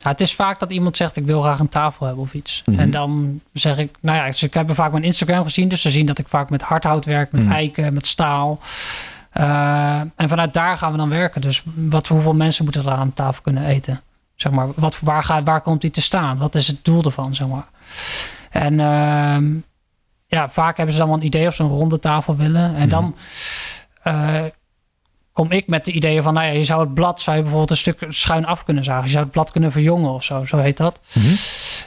Ja, 0.02 0.11
het 0.11 0.21
is 0.21 0.35
vaak 0.35 0.59
dat 0.59 0.73
iemand 0.73 0.97
zegt, 0.97 1.16
ik 1.16 1.26
wil 1.26 1.42
graag 1.42 1.59
een 1.59 1.69
tafel 1.69 2.07
hebben 2.07 2.25
of 2.25 2.35
iets. 2.35 2.62
Mhm. 2.66 2.78
En 2.78 2.90
dan 2.90 3.40
zeg 3.52 3.78
ik, 3.78 3.97
nou 4.00 4.16
ja, 4.26 4.33
ze 4.33 4.49
hebben 4.50 4.75
vaak 4.75 4.92
mijn 4.92 5.04
Instagram 5.04 5.45
gezien. 5.45 5.69
Dus 5.69 5.80
ze 5.80 5.90
zien 5.90 6.07
dat 6.07 6.19
ik 6.19 6.28
vaak 6.28 6.50
met 6.50 6.62
hardhout 6.62 7.04
werk, 7.04 7.33
met 7.33 7.42
Mhm. 7.42 7.52
eiken, 7.52 7.92
met 7.95 8.07
staal. 8.07 8.59
Eh, 9.30 10.00
en 10.16 10.28
vanuit 10.28 10.52
daar 10.52 10.78
gaan 10.78 10.92
we 10.92 10.99
dan 10.99 11.09
werken. 11.09 11.40
Dus 11.40 11.62
wat, 11.75 12.07
hoeveel 12.09 12.35
mensen 12.35 12.64
moeten 12.64 12.85
er 12.87 12.92
aan 12.92 13.12
tafel 13.14 13.42
kunnen 13.42 13.64
eten? 13.64 14.00
Zeg 14.35 14.52
maar, 14.52 14.66
wat, 14.76 15.00
waar, 15.00 15.25
gaat, 15.25 15.45
waar 15.45 15.61
komt 15.61 15.80
die 15.80 15.90
te 15.90 16.00
staan? 16.02 16.37
Wat 16.38 16.54
is 16.54 16.66
het 16.66 16.85
doel 16.85 17.04
ervan, 17.04 17.35
zeg 17.35 17.47
maar? 17.49 17.66
En 18.50 18.80
ehm, 18.80 19.52
ja, 20.26 20.49
vaak 20.49 20.76
hebben 20.76 20.95
ze 20.95 21.00
dan 21.00 21.09
wel 21.09 21.19
een 21.19 21.25
idee 21.26 21.47
of 21.47 21.54
ze 21.54 21.62
een 21.62 21.69
ronde 21.69 21.99
tafel 21.99 22.37
willen. 22.37 22.76
En 22.76 22.88
dan 22.88 23.16
eh, 24.02 24.35
kom 25.33 25.51
ik 25.53 25.67
met 25.67 25.85
de 25.85 25.93
ideeën 25.93 26.23
van, 26.23 26.35
nou 26.35 26.47
ja, 26.47 26.53
je 26.53 26.65
zou 26.65 26.81
het 26.81 26.95
blad, 26.95 27.21
zou 27.21 27.37
je 27.37 27.43
bijvoorbeeld 27.43 27.71
een 27.71 27.77
stuk 27.95 28.05
schuin 28.09 28.45
af 28.47 28.65
kunnen 28.65 28.85
zagen. 28.85 29.05
Je 29.05 29.11
zou 29.11 29.23
het 29.23 29.33
blad 29.33 29.51
kunnen 29.51 29.73
verjongen 29.73 30.11
of 30.11 30.25
zo, 30.25 30.45
zo 30.45 30.59
heet 30.59 30.77
dat. 30.77 30.99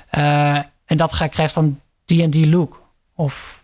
Eh, 0.10 0.56
en 0.86 0.98
dat 0.98 1.14
ga- 1.14 1.28
krijgt 1.28 1.54
dan 1.54 1.80
die 2.06 2.22
en 2.24 2.30
die 2.30 2.48
look. 2.50 2.82
Of 3.16 3.64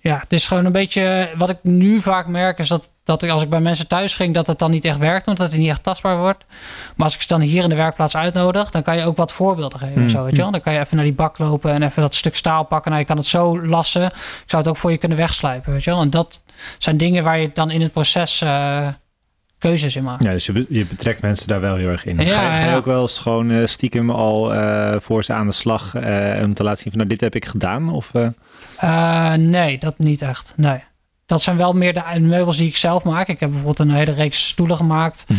ja, 0.00 0.18
het 0.18 0.32
is 0.32 0.48
gewoon 0.48 0.64
een 0.64 0.72
beetje, 0.72 1.30
wat 1.36 1.50
ik 1.50 1.58
nu 1.62 2.00
vaak 2.00 2.26
merk 2.26 2.58
is 2.58 2.68
dat, 2.68 2.88
dat 3.04 3.22
ik, 3.22 3.30
als 3.30 3.42
ik 3.42 3.48
bij 3.50 3.60
mensen 3.60 3.86
thuis 3.86 4.14
ging, 4.14 4.34
dat 4.34 4.46
het 4.46 4.58
dan 4.58 4.70
niet 4.70 4.84
echt 4.84 4.98
werkt, 4.98 5.26
omdat 5.26 5.50
het 5.50 5.60
niet 5.60 5.68
echt 5.70 5.82
tastbaar 5.82 6.18
wordt. 6.18 6.44
Maar 6.96 7.06
als 7.06 7.14
ik 7.14 7.20
ze 7.22 7.28
dan 7.28 7.40
hier 7.40 7.62
in 7.62 7.68
de 7.68 7.74
werkplaats 7.74 8.16
uitnodig, 8.16 8.70
dan 8.70 8.82
kan 8.82 8.96
je 8.96 9.04
ook 9.04 9.16
wat 9.16 9.32
voorbeelden 9.32 9.78
geven. 9.78 9.94
en 9.94 10.00
Hmm. 10.00 10.08
Zo, 10.10 10.22
weet 10.24 10.36
je 10.36 10.42
wel? 10.42 10.50
Dan 10.50 10.60
kan 10.60 10.72
je 10.72 10.78
even 10.78 10.96
naar 10.96 11.04
die 11.04 11.14
bak 11.14 11.38
lopen 11.38 11.72
en 11.72 11.82
even 11.82 12.02
dat 12.02 12.14
stuk 12.14 12.36
staal 12.36 12.64
pakken. 12.64 12.90
Nou, 12.90 13.02
je 13.02 13.08
kan 13.08 13.16
het 13.16 13.26
zo 13.26 13.66
lassen. 13.66 14.04
Ik 14.06 14.44
zou 14.46 14.62
het 14.62 14.70
ook 14.70 14.76
voor 14.76 14.90
je 14.90 14.96
kunnen 14.98 15.18
wegslijpen, 15.18 15.72
weet 15.72 15.84
je 15.84 15.90
wel? 15.90 16.00
En 16.00 16.10
dat 16.10 16.42
zijn 16.78 16.96
dingen 16.96 17.24
waar 17.24 17.38
je 17.38 17.50
dan 17.54 17.70
in 17.70 17.80
het 17.80 17.92
proces 17.92 18.40
eh, 18.40 18.88
keuzes 19.60 19.96
in 19.96 20.04
maakt. 20.04 20.22
Ja, 20.22 20.30
dus 20.30 20.46
je, 20.46 20.52
be- 20.52 20.66
je 20.68 20.86
betrekt 20.86 21.22
mensen 21.22 21.48
daar 21.48 21.60
wel 21.60 21.76
heel 21.76 21.88
erg 21.88 22.04
in. 22.04 22.18
Ja, 22.18 22.34
ga, 22.34 22.50
je, 22.50 22.56
ga 22.56 22.64
je 22.64 22.70
ja. 22.70 22.76
ook 22.76 22.84
wel 22.84 23.00
eens 23.00 23.18
gewoon 23.18 23.50
eh, 23.50 23.66
stiekem 23.66 24.10
al 24.10 24.54
eh, 24.54 24.94
voor 25.00 25.24
ze 25.24 25.32
aan 25.32 25.46
de 25.46 25.52
slag 25.52 25.94
eh, 25.94 26.42
om 26.42 26.54
te 26.54 26.62
laten 26.62 26.82
zien 26.82 26.92
van 26.92 26.96
nou, 26.96 27.08
dit 27.08 27.20
heb 27.20 27.34
ik 27.34 27.44
gedaan? 27.44 27.88
Of, 27.92 28.12
nee, 29.36 29.78
dat 29.78 29.98
niet 29.98 30.22
echt. 30.22 30.52
Nee. 30.56 30.82
Dat 31.26 31.42
zijn 31.42 31.56
wel 31.56 31.72
meer 31.72 31.94
de 31.94 32.20
meubels 32.20 32.56
die 32.56 32.68
ik 32.68 32.76
zelf 32.76 33.04
maak. 33.04 33.28
Ik 33.28 33.40
heb 33.40 33.50
bijvoorbeeld 33.50 33.88
een 33.88 33.94
hele 33.94 34.12
reeks 34.12 34.48
stoelen 34.48 34.76
gemaakt. 34.76 35.24
Hmm. 35.26 35.36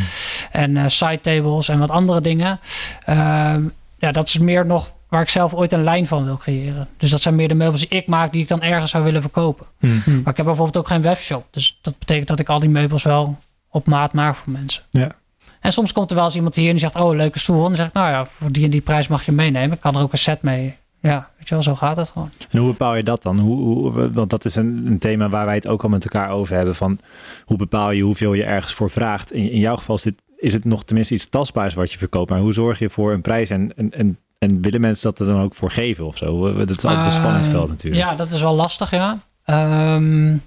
En 0.51 0.91
side 0.91 1.21
tables 1.21 1.69
en 1.69 1.79
wat 1.79 1.89
andere 1.89 2.21
dingen. 2.21 2.59
Ehm, 3.05 3.61
ja, 3.99 4.11
dat 4.11 4.27
is 4.27 4.37
meer 4.37 4.65
nog 4.65 4.93
waar 5.09 5.21
ik 5.21 5.29
zelf 5.29 5.53
ooit 5.53 5.73
een 5.73 5.83
lijn 5.83 6.07
van 6.07 6.25
wil 6.25 6.37
creëren. 6.37 6.87
Dus 6.97 7.09
dat 7.09 7.21
zijn 7.21 7.35
meer 7.35 7.47
de 7.47 7.53
meubels 7.53 7.81
die 7.81 7.99
ik 7.99 8.07
maak 8.07 8.31
die 8.31 8.41
ik 8.41 8.47
dan 8.47 8.61
ergens 8.61 8.91
zou 8.91 9.03
willen 9.03 9.21
verkopen. 9.21 9.65
Hmm. 9.79 10.01
Maar 10.05 10.31
ik 10.31 10.37
heb 10.37 10.45
bijvoorbeeld 10.45 10.77
ook 10.77 10.87
geen 10.87 11.01
webshop. 11.01 11.45
Dus 11.51 11.79
dat 11.81 11.99
betekent 11.99 12.27
dat 12.27 12.39
ik 12.39 12.49
al 12.49 12.59
die 12.59 12.69
meubels 12.69 13.03
wel 13.03 13.37
op 13.71 13.85
maat 13.85 14.13
maak 14.13 14.35
voor 14.35 14.53
mensen. 14.53 14.83
Ja. 14.89 15.11
En 15.59 15.71
soms 15.71 15.91
komt 15.91 16.09
er 16.09 16.15
wel 16.15 16.25
eens 16.25 16.35
iemand 16.35 16.55
hier 16.55 16.65
en 16.65 16.71
die 16.71 16.79
zegt, 16.79 16.95
oh, 16.95 17.15
leuke 17.15 17.39
stoel. 17.39 17.61
En 17.61 17.67
dan 17.67 17.75
zeg 17.75 17.87
ik, 17.87 17.93
nou 17.93 18.09
ja, 18.09 18.25
voor 18.25 18.51
die 18.51 18.63
en 18.63 18.69
die 18.69 18.81
prijs 18.81 19.07
mag 19.07 19.25
je 19.25 19.31
meenemen. 19.31 19.75
Ik 19.75 19.81
kan 19.81 19.95
er 19.95 20.01
ook 20.01 20.11
een 20.11 20.17
set 20.17 20.41
mee. 20.41 20.75
Ja, 21.01 21.29
weet 21.37 21.47
je 21.47 21.53
wel, 21.53 21.63
zo 21.63 21.75
gaat 21.75 21.97
het 21.97 22.09
gewoon. 22.09 22.29
En 22.49 22.59
hoe 22.59 22.69
bepaal 22.69 22.95
je 22.95 23.03
dat 23.03 23.23
dan? 23.23 23.39
Hoe, 23.39 23.57
hoe, 23.57 24.11
want 24.11 24.29
dat 24.29 24.45
is 24.45 24.55
een, 24.55 24.83
een 24.85 24.99
thema 24.99 25.29
waar 25.29 25.45
wij 25.45 25.55
het 25.55 25.67
ook 25.67 25.83
al 25.83 25.89
met 25.89 26.03
elkaar 26.03 26.29
over 26.29 26.55
hebben. 26.55 26.75
Van 26.75 26.99
hoe 27.45 27.57
bepaal 27.57 27.91
je 27.91 28.03
hoeveel 28.03 28.33
je 28.33 28.43
ergens 28.43 28.73
voor 28.73 28.89
vraagt? 28.89 29.31
In, 29.31 29.51
in 29.51 29.59
jouw 29.59 29.75
geval 29.75 29.95
is, 29.95 30.01
dit, 30.01 30.21
is 30.37 30.53
het 30.53 30.65
nog 30.65 30.83
tenminste 30.83 31.13
iets 31.13 31.29
tastbaars 31.29 31.73
wat 31.73 31.91
je 31.91 31.97
verkoopt. 31.97 32.29
Maar 32.29 32.39
hoe 32.39 32.53
zorg 32.53 32.79
je 32.79 32.89
voor 32.89 33.13
een 33.13 33.21
prijs 33.21 33.49
en, 33.49 33.73
en, 33.75 33.91
en, 33.91 34.17
en 34.37 34.61
willen 34.61 34.81
mensen 34.81 35.09
dat 35.09 35.19
er 35.19 35.33
dan 35.33 35.43
ook 35.43 35.55
voor 35.55 35.71
geven 35.71 36.05
of 36.05 36.17
zo? 36.17 36.53
Dat 36.53 36.69
is 36.69 36.85
altijd 36.85 37.05
een 37.05 37.05
Uh, 37.05 37.19
spanningsveld 37.19 37.69
natuurlijk. 37.69 38.03
Ja, 38.03 38.15
dat 38.15 38.31
is 38.31 38.41
wel 38.41 38.55
lastig, 38.55 38.91
ja. 38.91 39.19
Ehm, 39.45 40.37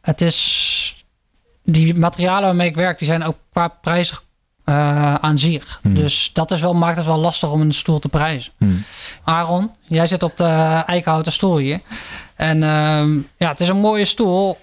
het 0.00 0.20
is... 0.20 0.93
Die 1.64 1.94
materialen 1.94 2.42
waarmee 2.42 2.68
ik 2.68 2.74
werk, 2.74 2.98
die 2.98 3.06
zijn 3.06 3.24
ook 3.24 3.36
qua 3.50 3.68
prijzig 3.68 4.22
eh, 4.64 5.14
aan 5.14 5.38
zich. 5.38 5.78
Hmm. 5.82 5.94
Dus 5.94 6.30
dat 6.32 6.50
is 6.50 6.60
wel, 6.60 6.74
maakt 6.74 6.96
het 6.96 7.06
wel 7.06 7.18
lastig 7.18 7.50
om 7.50 7.60
een 7.60 7.72
stoel 7.72 7.98
te 7.98 8.08
prijzen. 8.08 8.52
Hmm. 8.58 8.84
Aaron, 9.24 9.70
jij 9.80 10.06
zit 10.06 10.22
op 10.22 10.36
de 10.36 10.82
eikenhouten 10.86 11.32
stoel 11.32 11.56
hier. 11.56 11.80
En 12.36 12.62
ehm, 12.62 13.18
ja, 13.36 13.48
het 13.48 13.60
is 13.60 13.68
een 13.68 13.76
mooie 13.80 14.04
stoel, 14.04 14.58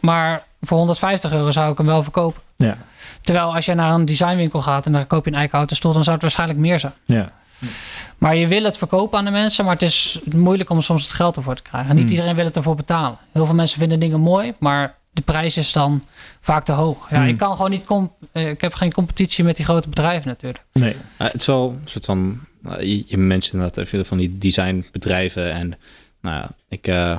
maar 0.00 0.42
voor 0.60 0.78
150 0.78 1.32
euro 1.32 1.50
zou 1.50 1.72
ik 1.72 1.76
hem 1.78 1.86
wel 1.86 2.02
verkopen. 2.02 2.42
Ja. 2.56 2.76
Terwijl 3.22 3.54
als 3.54 3.64
je 3.64 3.74
naar 3.74 3.92
een 3.94 4.04
designwinkel 4.04 4.62
gaat 4.62 4.86
en 4.86 4.92
daar 4.92 5.06
koop 5.06 5.24
je 5.24 5.30
een 5.30 5.36
eikenhouten 5.36 5.76
stoel, 5.76 5.92
dan 5.92 6.02
zou 6.02 6.14
het 6.14 6.22
waarschijnlijk 6.22 6.58
meer 6.58 6.80
zijn. 6.80 6.92
Ja. 7.04 7.32
Maar 8.18 8.36
je 8.36 8.46
wil 8.46 8.64
het 8.64 8.78
verkopen 8.78 9.18
aan 9.18 9.24
de 9.24 9.30
mensen, 9.30 9.64
maar 9.64 9.72
het 9.74 9.82
is 9.82 10.18
moeilijk 10.34 10.70
om 10.70 10.80
soms 10.80 11.02
het 11.02 11.12
geld 11.12 11.36
ervoor 11.36 11.54
te 11.54 11.62
krijgen. 11.62 11.94
Niet 11.94 12.04
Hmm. 12.04 12.12
iedereen 12.12 12.34
wil 12.34 12.44
het 12.44 12.56
ervoor 12.56 12.74
betalen. 12.74 13.18
Heel 13.32 13.46
veel 13.46 13.54
mensen 13.54 13.78
vinden 13.78 14.00
dingen 14.00 14.20
mooi, 14.20 14.54
maar 14.58 14.94
de 15.14 15.22
prijs 15.22 15.56
is 15.56 15.72
dan 15.72 16.04
vaak 16.40 16.64
te 16.64 16.72
hoog. 16.72 17.10
Ja, 17.10 17.16
Hmm. 17.16 17.26
ik 17.28 17.36
kan 17.36 17.56
gewoon 17.56 17.70
niet. 17.70 17.84
comp- 17.84 18.12
eh, 18.32 18.48
ik 18.48 18.60
heb 18.60 18.74
geen 18.74 18.92
competitie 18.92 19.44
met 19.44 19.56
die 19.56 19.64
grote 19.64 19.88
bedrijven 19.88 20.28
natuurlijk. 20.28 20.64
Nee. 20.72 20.92
Uh, 20.94 20.98
het 21.16 21.34
is 21.40 21.46
wel 21.46 21.70
een 21.70 21.88
soort 21.88 22.04
van. 22.04 22.40
uh, 22.66 22.78
je, 22.80 23.04
je 23.06 23.16
mentioned 23.16 23.52
inderdaad 23.52 23.76
even 23.86 24.06
van 24.06 24.18
die 24.18 24.38
designbedrijven. 24.38 25.52
En 25.52 25.68
nou 26.20 26.36
ja, 26.36 26.50
ik 26.68 26.88
uh, 26.88 27.18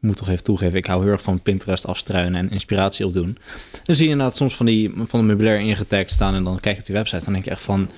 moet 0.00 0.16
toch 0.16 0.28
even 0.28 0.44
toegeven. 0.44 0.76
Ik 0.78 0.86
hou 0.86 1.02
heel 1.02 1.12
erg 1.12 1.22
van 1.22 1.40
Pinterest 1.40 1.86
afstruinen 1.86 2.40
en 2.40 2.50
inspiratie 2.50 3.06
opdoen. 3.06 3.38
Dan 3.84 3.96
zie 3.96 4.04
je 4.04 4.10
inderdaad 4.12 4.36
soms 4.36 4.56
van 4.56 4.66
die 4.66 4.92
van 4.96 5.20
de 5.20 5.26
meubilair 5.26 5.60
ingetagd 5.60 6.10
staan. 6.10 6.34
En 6.34 6.44
dan 6.44 6.60
kijk 6.60 6.74
je 6.74 6.80
op 6.80 6.86
die 6.86 6.96
website. 6.96 7.24
Dan 7.24 7.32
denk 7.32 7.44
je 7.44 7.50
echt 7.50 7.62
van. 7.62 7.90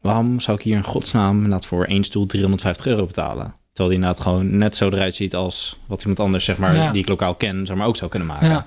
Waarom 0.00 0.40
zou 0.40 0.56
ik 0.58 0.62
hier 0.64 0.76
in 0.76 0.84
godsnaam 0.84 1.34
inderdaad 1.36 1.66
voor 1.66 1.84
één 1.84 2.04
stoel 2.04 2.26
350 2.26 2.86
euro 2.86 3.06
betalen? 3.06 3.54
Terwijl 3.72 3.88
die 3.94 3.98
inderdaad 3.98 4.20
gewoon 4.20 4.56
net 4.56 4.76
zo 4.76 4.88
eruit 4.90 5.14
ziet 5.14 5.34
als 5.34 5.78
wat 5.86 6.00
iemand 6.00 6.20
anders, 6.20 6.44
zeg 6.44 6.58
maar, 6.58 6.74
Ja. 6.76 6.92
die 6.92 7.02
ik 7.02 7.08
lokaal 7.08 7.34
ken, 7.34 7.66
zeg 7.66 7.76
maar, 7.76 7.86
ook 7.86 7.96
zou 7.96 8.10
kunnen 8.10 8.28
maken. 8.28 8.48
Ja. 8.48 8.66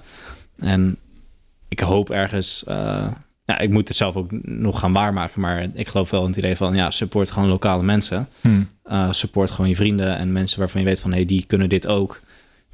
En 0.60 0.98
ik 1.68 1.80
hoop 1.80 2.10
ergens. 2.10 2.64
eh, 2.64 3.08
ja, 3.46 3.60
ik 3.60 3.70
moet 3.70 3.88
het 3.88 3.98
zelf 3.98 4.16
ook 4.16 4.32
nog 4.42 4.80
gaan 4.80 4.94
waarmaken. 4.94 5.42
Maar 5.42 5.66
ik 5.74 5.88
geloof 5.88 6.10
wel 6.10 6.22
in 6.22 6.28
het 6.28 6.38
idee 6.38 6.56
van 6.56 6.76
ja, 6.76 6.92
support 6.92 7.32
gewoon 7.32 7.50
lokale 7.50 7.84
mensen. 7.84 8.28
Hmm. 8.42 8.70
Uh, 8.86 9.12
support 9.12 9.52
gewoon 9.52 9.70
je 9.70 9.76
vrienden 9.76 10.18
en 10.18 10.32
mensen 10.32 10.60
waarvan 10.60 10.82
je 10.82 10.88
weet 10.88 11.00
van 11.00 11.12
hey, 11.12 11.26
die 11.26 11.44
kunnen 11.48 11.70
dit 11.70 11.88
ook. 11.88 12.22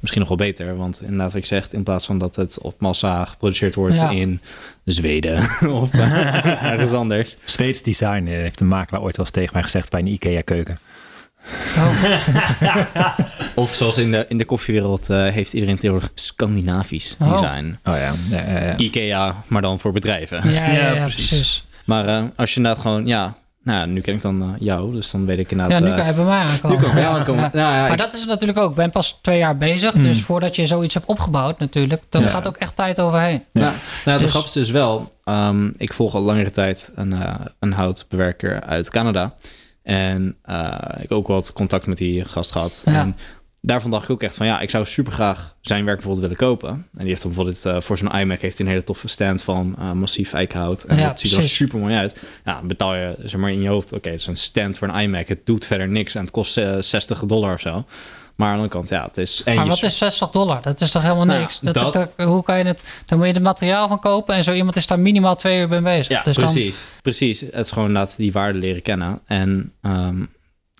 Misschien 0.00 0.20
nog 0.20 0.28
wel 0.36 0.46
beter. 0.46 0.76
Want 0.76 1.00
inderdaad, 1.02 1.32
wat 1.32 1.40
ik 1.40 1.46
zeg, 1.46 1.72
in 1.72 1.82
plaats 1.82 2.06
van 2.06 2.18
dat 2.18 2.36
het 2.36 2.58
op 2.58 2.80
massa 2.80 3.24
geproduceerd 3.24 3.74
wordt 3.74 3.98
Ja. 3.98 4.10
in 4.10 4.40
Zweden 4.84 5.38
of 5.80 5.94
uh, 5.94 6.62
ergens 6.64 6.92
anders. 6.92 7.36
Zweeds 7.44 7.82
design 7.82 8.26
eh, 8.26 8.32
heeft 8.32 8.60
een 8.60 8.68
makelaar 8.68 9.02
ooit 9.02 9.16
wel 9.16 9.24
eens 9.26 9.34
tegen 9.34 9.50
mij 9.52 9.62
gezegd 9.62 9.90
bij 9.90 10.00
een 10.00 10.06
IKEA 10.06 10.42
Of 13.54 13.74
zoals 13.74 13.98
in 13.98 14.10
de, 14.10 14.24
in 14.28 14.38
de 14.38 14.44
koffiewereld 14.44 15.10
uh, 15.10 15.28
heeft 15.28 15.52
iedereen 15.52 15.76
tegenwoordig 15.76 16.10
Scandinavisch 16.14 17.16
Oh. 17.20 17.32
design. 17.32 17.78
Oh 17.84 17.94
ja. 17.96 18.12
ja, 18.30 18.42
ja, 18.52 18.60
ja. 18.64 18.76
IKEA, 18.76 19.34
maar 19.46 19.62
dan 19.62 19.80
voor 19.80 19.92
bedrijven. 19.92 20.50
Ja, 20.50 20.66
ja, 20.66 20.72
Ja, 20.72 20.92
ja, 20.92 21.02
precies. 21.02 21.28
precies. 21.28 21.64
Maar 21.84 22.08
uh, 22.08 22.22
als 22.36 22.50
je 22.50 22.56
inderdaad 22.56 22.82
gewoon, 22.82 23.06
ja, 23.06 23.34
nou 23.62 23.78
ja, 23.78 23.84
nu 23.86 24.00
ken 24.00 24.14
ik 24.14 24.22
dan 24.22 24.42
uh, 24.42 24.48
jou, 24.58 24.92
dus 24.92 25.10
dan 25.10 25.26
weet 25.26 25.38
ik 25.38 25.50
Ja, 25.50 25.50
inderdaad. 25.50 25.80
nu 25.82 25.88
uh, 25.88 25.96
kan 25.96 26.06
je 26.06 26.12
bij 26.12 26.24
mij 26.24 26.38
aankomen. 26.38 26.76
nu 26.76 26.82
kan 26.82 26.88
ik 26.88 26.94
bij 26.94 27.02
jou 27.02 27.18
aankomen. 27.18 27.42
Ja. 27.42 27.50
Nou 27.52 27.74
ja, 27.74 27.80
Maar 27.82 27.92
ik- 27.92 27.98
dat 27.98 28.14
is 28.14 28.20
het 28.20 28.28
natuurlijk 28.28 28.58
ook. 28.58 28.70
Ik 28.70 28.76
ben 28.76 28.90
pas 28.90 29.18
twee 29.22 29.38
jaar 29.38 29.56
bezig. 29.56 29.92
Hmm. 29.92 30.02
Dus 30.02 30.20
voordat 30.22 30.56
je 30.56 30.66
zoiets 30.66 30.94
hebt 30.94 31.06
opgebouwd 31.06 31.58
natuurlijk, 31.58 32.02
dan 32.08 32.22
Ja. 32.22 32.28
gaat 32.28 32.46
ook 32.46 32.56
echt 32.56 32.76
tijd 32.76 33.00
overheen. 33.00 33.44
Ja. 33.52 33.60
Nou, 33.60 33.72
nou, 34.04 34.18
de 34.18 34.24
Dus- 34.24 34.32
grap 34.32 34.44
is 34.44 34.52
dus 34.52 34.70
wel, 34.70 35.12
ehm, 35.24 35.70
ik 35.76 35.92
volg 35.92 36.14
al 36.14 36.20
langere 36.22 36.50
tijd 36.50 36.90
een, 36.94 37.12
eh, 37.12 37.34
een 37.60 37.72
houtbewerker 37.72 38.60
uit 38.60 38.90
Canada. 38.90 39.34
En 39.82 40.36
eh, 40.42 40.78
ik 41.00 41.12
ook 41.12 41.26
wat 41.26 41.52
contact 41.52 41.86
met 41.86 41.98
die 41.98 42.24
gast 42.24 42.52
gehad. 42.52 42.82
Ja. 42.86 43.00
En 43.00 43.16
daarvan 43.62 43.90
dacht 43.90 44.04
ik 44.04 44.10
ook 44.10 44.22
echt 44.22 44.36
van 44.36 44.46
ja, 44.46 44.60
ik 44.60 44.70
zou 44.70 44.86
super 44.86 45.12
graag 45.12 45.56
zijn 45.60 45.84
werk 45.84 45.96
bijvoorbeeld 45.96 46.28
willen 46.28 46.48
kopen. 46.48 46.68
En 46.70 46.86
die 46.98 47.08
heeft 47.08 47.22
dan 47.22 47.32
bijvoorbeeld 47.32 47.64
eh, 47.64 47.80
voor 47.80 47.98
zo'n 47.98 48.20
iMac 48.20 48.40
heeft 48.40 48.58
hij 48.58 48.66
een 48.66 48.72
hele 48.72 48.84
toffe 48.84 49.08
stand 49.08 49.42
van 49.42 49.76
eh, 49.78 49.92
massief 49.92 50.32
eikenhout. 50.32 50.84
En 50.84 50.96
Ja, 50.96 51.06
dat 51.06 51.20
ziet 51.20 51.32
er 51.32 51.44
super 51.44 51.78
mooi 51.78 51.94
uit. 51.94 52.16
Ja, 52.44 52.62
betaal 52.62 52.94
je 52.94 53.14
zeg 53.22 53.40
maar 53.40 53.50
in 53.50 53.62
je 53.62 53.68
hoofd, 53.68 53.92
oké, 53.92 54.10
het 54.10 54.20
is 54.20 54.26
een 54.26 54.36
stand 54.36 54.78
voor 54.78 54.88
een 54.88 55.00
iMac. 55.00 55.28
Het 55.28 55.46
doet 55.46 55.66
verder 55.66 55.88
niks 55.88 56.14
en 56.14 56.20
het 56.20 56.30
kost 56.30 56.58
eh, 56.58 56.76
60 56.80 57.26
dollar 57.26 57.54
of 57.54 57.60
zo. 57.60 57.84
Maar 58.42 58.50
aan 58.50 58.56
de 58.56 58.62
andere 58.62 58.86
kant, 58.86 59.00
ja, 59.00 59.06
het 59.08 59.18
is... 59.18 59.42
En 59.44 59.54
Maar 59.56 59.66
wat 59.66 59.82
is 59.82 59.98
60 59.98 60.30
dollar? 60.30 60.62
Dat 60.62 60.80
is 60.80 60.90
toch 60.90 61.02
helemaal 61.02 61.24
Nou, 61.24 61.40
niks? 61.40 61.58
dat- 61.60 61.74
dat- 61.74 62.12
hoe 62.16 62.42
kan 62.42 62.58
je 62.58 62.64
het... 62.64 62.82
Dan 63.06 63.18
moet 63.18 63.26
je 63.26 63.32
het 63.32 63.42
materiaal 63.42 63.88
van 63.88 64.00
kopen 64.00 64.34
en 64.34 64.44
zo 64.44 64.52
iemand 64.52 64.76
is 64.76 64.86
daar 64.86 64.98
minimaal 65.00 65.36
twee 65.36 65.60
uur 65.60 65.68
mee 65.68 65.80
bezig. 65.80 66.08
Ja, 66.08 66.22
dus 66.22 66.36
dan- 66.36 66.44
precies. 66.44 66.84
Precies. 67.02 67.40
Het 67.40 67.54
is 67.64 67.70
gewoon 67.70 67.88
inderdaad 67.88 68.16
die 68.16 68.32
waarde 68.32 68.58
leren 68.58 68.82
kennen. 68.82 69.20
En 69.26 69.72
ehm, 69.82 70.24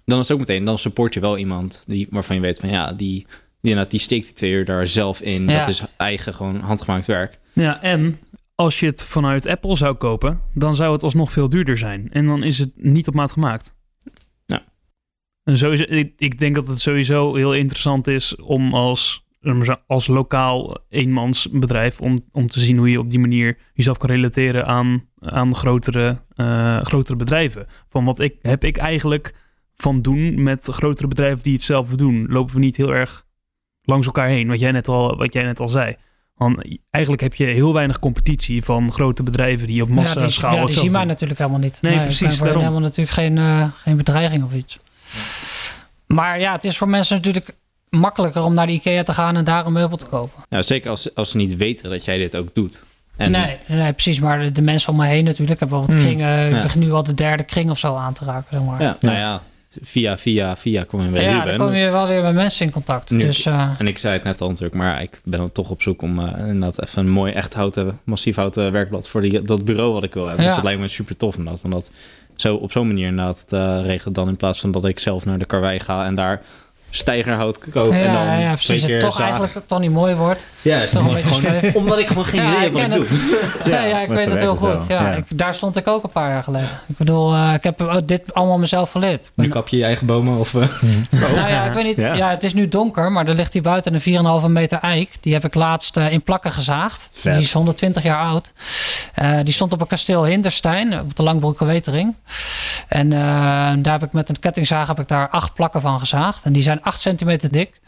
dan 0.04 0.18
is 0.18 0.28
het 0.28 0.30
ook 0.32 0.38
meteen, 0.46 0.64
dan 0.64 0.78
support 0.78 1.14
je 1.14 1.20
wel 1.20 1.38
iemand 1.38 1.84
die, 1.86 2.06
waarvan 2.10 2.36
je 2.36 2.42
weet 2.42 2.58
van 2.58 2.68
ja, 2.68 2.86
die, 2.92 3.26
die, 3.60 3.86
die 3.86 4.00
steekt 4.00 4.24
die 4.26 4.34
twee 4.34 4.50
uur 4.50 4.64
daar 4.64 4.86
zelf 4.86 5.20
in. 5.20 5.48
Ja. 5.48 5.58
Dat 5.58 5.68
is 5.68 5.82
eigen, 5.96 6.34
gewoon 6.34 6.60
handgemaakt 6.60 7.06
werk. 7.06 7.38
Ja, 7.52 7.82
en 7.82 8.18
als 8.54 8.80
je 8.80 8.86
het 8.86 9.02
vanuit 9.04 9.46
Apple 9.46 9.76
zou 9.76 9.94
kopen, 9.94 10.40
dan 10.54 10.74
zou 10.74 10.92
het 10.92 11.02
alsnog 11.02 11.32
veel 11.32 11.48
duurder 11.48 11.78
zijn. 11.78 12.08
En 12.12 12.26
dan 12.26 12.42
is 12.42 12.58
het 12.58 12.70
niet 12.76 13.08
op 13.08 13.14
maat 13.14 13.32
gemaakt. 13.32 13.74
Ja. 15.44 15.52
En 15.52 15.58
sowieso, 15.58 15.84
ik, 15.88 16.12
ik 16.16 16.38
denk 16.38 16.54
dat 16.54 16.66
het 16.66 16.80
sowieso 16.80 17.34
heel 17.34 17.54
interessant 17.54 18.06
is 18.06 18.36
om 18.36 18.74
als, 18.74 19.26
als 19.86 20.06
lokaal 20.06 20.78
eenmansbedrijf... 20.88 22.00
Om, 22.00 22.18
om 22.32 22.46
te 22.46 22.60
zien 22.60 22.76
hoe 22.76 22.90
je 22.90 22.98
op 22.98 23.10
die 23.10 23.18
manier 23.18 23.58
jezelf 23.74 23.96
kan 23.96 24.10
relateren 24.10 24.66
aan, 24.66 25.08
aan 25.20 25.54
grotere, 25.54 26.22
eh, 26.34 26.82
grotere 26.82 27.16
bedrijven. 27.16 27.66
Van 27.88 28.04
wat 28.04 28.20
ik, 28.20 28.36
heb 28.40 28.64
ik 28.64 28.76
eigenlijk 28.76 29.34
van 29.74 30.02
doen 30.02 30.42
met 30.42 30.66
grotere 30.70 31.08
bedrijven 31.08 31.42
die 31.42 31.52
het 31.52 31.62
zelf 31.62 31.88
doen? 31.88 32.26
Lopen 32.28 32.54
we 32.54 32.60
niet 32.60 32.76
heel 32.76 32.94
erg 32.94 33.24
langs 33.82 34.06
elkaar 34.06 34.28
heen, 34.28 34.48
wat 34.48 34.60
jij 34.60 34.72
net 34.72 34.88
al, 34.88 35.16
wat 35.16 35.32
jij 35.32 35.42
net 35.42 35.60
al 35.60 35.68
zei. 35.68 35.96
Want 36.34 36.78
eigenlijk 36.90 37.22
heb 37.22 37.34
je 37.34 37.44
heel 37.44 37.74
weinig 37.74 37.98
competitie 37.98 38.64
van 38.64 38.92
grote 38.92 39.22
bedrijven 39.22 39.66
die 39.66 39.82
op 39.82 39.88
Ja, 39.88 39.94
massa 39.94 40.20
die, 40.20 40.30
schaal 40.30 40.50
ja, 40.50 40.56
die 40.56 40.64
hetzelfde 40.64 40.80
zien 40.80 40.92
mij 40.92 41.00
doen. 41.00 41.10
natuurlijk 41.10 41.38
helemaal 41.38 41.60
niet. 41.60 41.78
Nee, 41.80 41.94
ik 41.94 42.02
precies, 42.02 42.38
daarom. 42.38 42.58
helemaal 42.58 42.80
natuurlijk 42.80 43.16
geen, 43.16 43.38
eh, 43.38 43.66
geen 43.74 43.96
bedreiging 43.96 44.44
of 44.44 44.54
iets. 44.54 44.78
Maar 46.06 46.40
ja, 46.40 46.52
het 46.52 46.64
is 46.64 46.76
voor 46.78 46.88
mensen 46.88 47.16
natuurlijk 47.16 47.54
makkelijker 47.90 48.42
om 48.42 48.54
naar 48.54 48.66
de 48.66 48.72
IKEA 48.72 49.02
te 49.02 49.12
gaan 49.12 49.36
en 49.36 49.44
daar 49.44 49.66
een 49.66 49.72
meubel 49.72 49.96
te 49.96 50.06
kopen. 50.06 50.44
Nou, 50.48 50.62
zeker 50.62 50.90
als, 50.90 51.14
als 51.14 51.30
ze 51.30 51.36
niet 51.36 51.56
weten 51.56 51.90
dat 51.90 52.04
jij 52.04 52.18
dit 52.18 52.36
ook 52.36 52.48
doet. 52.54 52.84
En 53.16 53.30
nee, 53.30 53.56
nee, 53.66 53.92
precies. 53.92 54.20
Maar 54.20 54.40
de, 54.42 54.52
de 54.52 54.62
mensen 54.62 54.92
om 54.92 54.98
me 54.98 55.06
heen 55.06 55.24
natuurlijk. 55.24 55.50
Ik 55.50 55.60
heb 55.60 55.70
wel 55.70 55.80
wat 55.80 55.92
Hmm. 55.92 56.00
kringen. 56.02 56.46
Ik 56.48 56.54
Ja. 56.54 56.62
begin 56.62 56.80
nu 56.80 56.92
al 56.92 57.02
de 57.02 57.14
derde 57.14 57.42
kring 57.42 57.70
of 57.70 57.78
zo 57.78 57.96
aan 57.96 58.12
te 58.12 58.24
raken, 58.24 58.46
zeg 58.50 58.62
maar. 58.62 58.82
Ja, 58.82 58.96
nou 59.00 59.16
ja, 59.16 59.42
via, 59.82 60.18
via, 60.18 60.56
via 60.56 60.84
kom 60.84 61.02
je 61.02 61.08
bij 61.08 61.22
Ja, 61.24 61.44
dan 61.44 61.56
kom 61.58 61.72
je 61.74 61.90
wel 61.90 62.06
weer 62.06 62.22
met 62.22 62.34
mensen 62.34 62.66
in 62.66 62.72
contact. 62.72 63.10
Nu- 63.10 63.18
Dus 63.26 63.46
eh, 63.46 63.70
En 63.78 63.86
ik 63.86 63.98
zei 63.98 64.12
het 64.14 64.24
net 64.24 64.40
al 64.40 64.48
natuurlijk, 64.48 64.74
maar 64.74 65.02
ik 65.02 65.20
ben 65.24 65.38
dan 65.38 65.52
toch 65.52 65.70
op 65.70 65.82
zoek 65.82 66.02
om 66.02 66.18
eh 66.18 66.38
inderdaad 66.38 66.82
even 66.82 67.04
een 67.06 67.10
mooi 67.10 67.32
echt 67.32 67.54
houten, 67.54 68.00
massief 68.04 68.36
houten 68.36 68.72
werkblad 68.72 69.08
voor 69.08 69.20
die, 69.20 69.42
dat 69.42 69.64
bureau 69.64 69.92
wat 69.92 70.02
ik 70.04 70.14
wil 70.14 70.26
hebben. 70.26 70.40
Ja. 70.42 70.46
Dus 70.46 70.54
dat 70.56 70.64
lijkt 70.64 70.80
me 70.80 70.88
super 70.88 71.16
tof 71.16 71.36
om 71.36 71.44
dat, 71.44 71.60
om 71.64 71.70
dat 71.70 71.90
zo, 72.42 72.54
op 72.54 72.72
zo'n 72.72 72.86
manier 72.86 73.06
inderdaad 73.06 73.48
te 73.48 73.82
regelen 73.82 74.14
dan 74.14 74.28
in 74.28 74.36
plaats 74.36 74.60
van 74.60 74.70
dat 74.70 74.84
ik 74.84 74.98
zelf 74.98 75.24
naar 75.24 75.38
de 75.38 75.44
karwei 75.44 75.80
ga 75.80 76.04
en 76.04 76.14
daar 76.14 76.42
stijgerhout 76.94 77.58
koop 77.70 77.92
en 77.92 78.12
dan 78.12 78.12
ja, 78.24 78.32
ja, 78.38 78.38
twee 78.38 78.56
precies. 78.56 78.84
keer 78.84 78.94
Het 78.94 79.04
toch 79.04 79.14
zaag. 79.16 79.30
eigenlijk 79.30 79.66
toch 79.68 79.78
niet 79.80 79.90
mooi 79.90 80.14
wordt. 80.14 80.46
Ja, 80.62 80.80
is 80.82 80.90
toch 80.90 81.14
een 81.14 81.22
gewoon, 81.22 81.74
omdat 81.74 81.98
ik 81.98 82.06
gewoon 82.06 82.24
geen 82.24 82.42
Ja, 82.42 82.48
idee 82.48 82.62
heb 82.62 82.72
wat 82.72 82.82
ik 82.82 82.92
doe. 82.92 83.06
Ja, 83.72 83.84
ja, 83.84 84.00
ik 84.00 84.08
weet 84.08 84.24
het 84.24 84.38
heel 84.38 84.50
het 84.50 84.58
goed. 84.60 84.68
wel. 84.68 84.98
Ja, 84.98 85.10
Ja. 85.10 85.12
Ik, 85.16 85.24
daar 85.38 85.54
stond 85.54 85.76
ik 85.76 85.86
ook 85.88 86.04
een 86.04 86.10
paar 86.10 86.30
jaar 86.30 86.42
geleden. 86.42 86.68
Ik 86.86 86.96
bedoel, 86.96 87.34
eh, 87.34 87.52
ik 87.54 87.62
heb 87.62 87.80
eh, 87.80 87.96
dit 88.04 88.34
allemaal 88.34 88.58
mezelf 88.58 88.90
geleerd. 88.90 89.30
Nu 89.34 89.48
kap 89.48 89.68
je 89.68 89.76
je 89.76 89.84
eigen 89.84 90.06
bomen 90.06 90.38
of... 90.38 90.54
eh, 90.54 90.60
nou 91.10 91.36
ja, 91.48 91.64
ik 91.68 91.72
weet 91.72 91.84
niet. 91.84 91.96
Ja. 91.96 92.12
Ja. 92.14 92.30
het 92.30 92.44
is 92.44 92.54
nu 92.54 92.68
donker, 92.68 93.12
maar 93.12 93.26
er 93.28 93.34
ligt 93.34 93.52
hier 93.52 93.62
buiten 93.62 93.94
een 93.94 94.40
4,5 94.42 94.46
meter 94.50 94.78
eik. 94.78 95.10
Die 95.20 95.32
heb 95.32 95.44
ik 95.44 95.54
laatst 95.54 95.96
eh, 95.96 96.12
in 96.12 96.22
plakken 96.22 96.52
gezaagd. 96.52 97.08
Vet. 97.12 97.32
Die 97.32 97.42
is 97.42 97.52
120 97.52 98.02
jaar 98.02 98.24
oud. 98.24 98.52
Eh, 99.14 99.30
die 99.44 99.54
stond 99.54 99.72
op 99.72 99.80
een 99.80 99.86
kasteel 99.86 100.24
Hinderstein, 100.24 101.00
op 101.00 101.16
de 101.16 101.22
Langbroeke 101.22 101.64
Wetering. 101.64 102.14
En 102.88 103.12
eh, 103.12 103.18
daar 103.78 103.92
heb 103.92 104.02
ik 104.02 104.12
met 104.12 104.28
een 104.28 104.38
kettingzaag 104.38 104.86
heb 104.86 105.00
ik 105.00 105.08
daar 105.08 105.28
acht 105.28 105.54
plakken 105.54 105.80
van 105.80 105.98
gezaagd. 106.00 106.44
En 106.44 106.52
die 106.52 106.62
zijn 106.62 106.81
8 106.82 107.00
centimeter 107.00 107.50
dik. 107.50 107.80